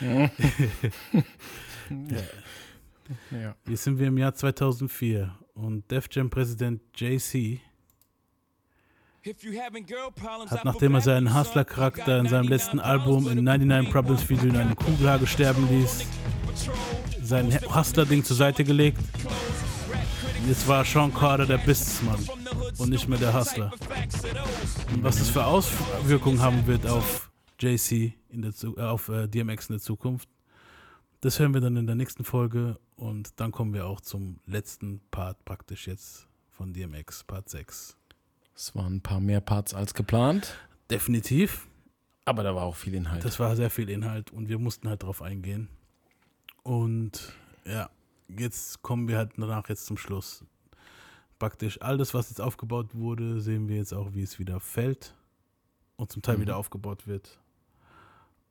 [0.00, 0.20] Ja.
[3.30, 3.54] ja.
[3.68, 7.60] Jetzt sind wir im Jahr 2004 und Def Jam Präsident JC
[10.50, 14.76] hat, nachdem er seinen Hustler-Charakter in seinem letzten Album in 99 Problems Video in einem
[14.76, 16.06] Kugelhagel sterben ließ,
[17.22, 19.00] sein Hustler-Ding zur Seite gelegt.
[20.46, 22.26] Jetzt war Sean Carter der Businessmann
[22.78, 23.72] und nicht mehr der Hustler.
[24.94, 27.27] Und was das für Auswirkungen haben wird auf
[27.58, 30.28] JC, in der, äh, auf äh, DMX in der Zukunft,
[31.20, 35.00] das hören wir dann in der nächsten Folge und dann kommen wir auch zum letzten
[35.10, 37.96] Part praktisch jetzt von DMX, Part 6.
[38.54, 40.54] Es waren ein paar mehr Parts als geplant.
[40.90, 41.66] Definitiv.
[42.24, 43.24] Aber da war auch viel Inhalt.
[43.24, 45.68] Das war sehr viel Inhalt und wir mussten halt drauf eingehen.
[46.62, 47.32] Und
[47.64, 47.88] ja,
[48.28, 50.44] jetzt kommen wir halt danach jetzt zum Schluss.
[51.38, 55.14] Praktisch alles, was jetzt aufgebaut wurde, sehen wir jetzt auch, wie es wieder fällt
[55.96, 56.42] und zum Teil Mhm.
[56.42, 57.38] wieder aufgebaut wird.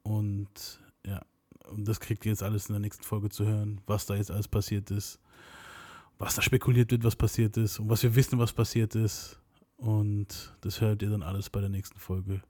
[0.07, 1.21] Und ja,
[1.69, 4.31] und das kriegt ihr jetzt alles in der nächsten Folge zu hören, was da jetzt
[4.31, 5.19] alles passiert ist,
[6.17, 9.38] was da spekuliert wird, was passiert ist und was wir wissen, was passiert ist.
[9.75, 12.41] Und das hört ihr dann alles bei der nächsten Folge.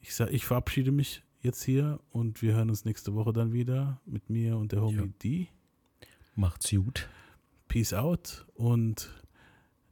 [0.00, 4.00] Ich sag, ich verabschiede mich jetzt hier und wir hören uns nächste Woche dann wieder
[4.06, 5.48] mit mir und der Homie D.
[6.36, 7.08] Macht's gut.
[7.66, 9.10] Peace out und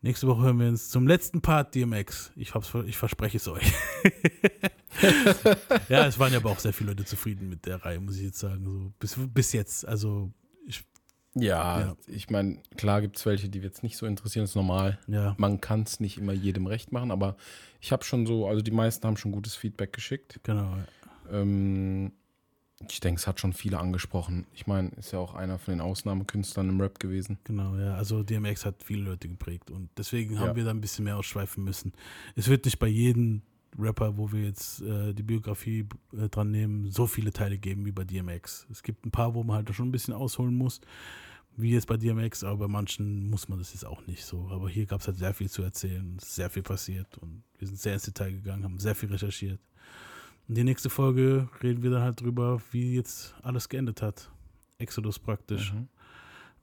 [0.03, 2.33] nächste Woche hören wir uns zum letzten Part DMX.
[2.37, 3.73] Ich, hab's, ich verspreche es euch.
[5.89, 8.23] ja, es waren ja aber auch sehr viele Leute zufrieden mit der Reihe, muss ich
[8.25, 8.65] jetzt sagen.
[8.65, 9.87] So, bis, bis jetzt.
[9.87, 10.31] Also,
[10.67, 10.85] ich,
[11.35, 11.97] Ja, Ja.
[12.07, 14.99] ich meine, klar gibt es welche, die jetzt nicht so interessieren, ist normal.
[15.07, 15.35] Ja.
[15.39, 17.37] Man kann es nicht immer jedem recht machen, aber
[17.81, 20.41] ich habe schon so, also die meisten haben schon gutes Feedback geschickt.
[20.43, 20.77] Genau.
[21.31, 22.13] Ähm,
[22.91, 24.47] ich denke, es hat schon viele angesprochen.
[24.55, 27.39] Ich meine, ist ja auch einer von den Ausnahmekünstlern im Rap gewesen.
[27.45, 27.95] Genau, ja.
[27.95, 30.57] Also DMX hat viele Leute geprägt und deswegen haben Ja.
[30.57, 31.93] wir da ein bisschen mehr ausschweifen müssen.
[32.37, 33.43] Es wird nicht bei jedem
[33.79, 37.93] Rapper, wo wir jetzt äh, die Biografie äh, dran nehmen, so viele Teile geben wie
[37.93, 38.67] bei DMX.
[38.71, 40.81] Es gibt ein paar, wo man halt schon ein bisschen ausholen muss,
[41.57, 44.49] wie jetzt bei DMX, aber bei manchen muss man das jetzt auch nicht so.
[44.51, 47.79] Aber hier gab es halt sehr viel zu erzählen, sehr viel passiert und wir sind
[47.79, 49.61] sehr ins Detail gegangen, haben sehr viel recherchiert.
[50.49, 54.31] Und die nächste Folge reden wir dann halt drüber, wie jetzt alles geendet hat.
[54.79, 55.73] Exodus praktisch.
[55.73, 55.89] Mhm.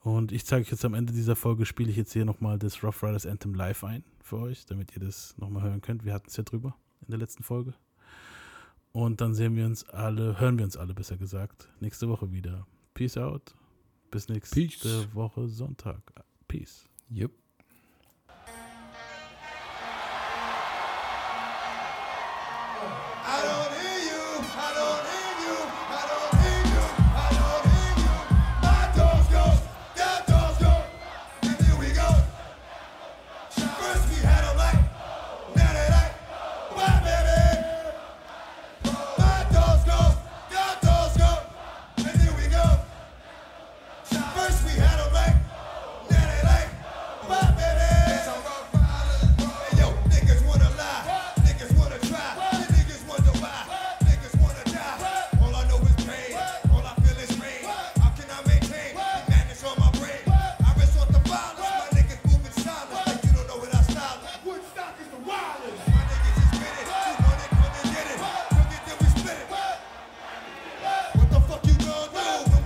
[0.02, 2.84] Und ich zeige euch jetzt am Ende dieser Folge, spiele ich jetzt hier nochmal das
[2.84, 6.06] Rough Riders Anthem live ein für euch, damit ihr das nochmal hören könnt.
[6.06, 7.74] Wir hatten es ja drüber in der letzten Folge.
[8.92, 12.66] Und dann sehen wir uns alle, hören wir uns alle besser gesagt, nächste Woche wieder.
[12.94, 13.54] Peace out.
[14.10, 15.08] Bis nächste Peace.
[15.14, 16.02] Woche Sonntag.
[16.48, 16.86] Peace.
[17.12, 17.39] Yep.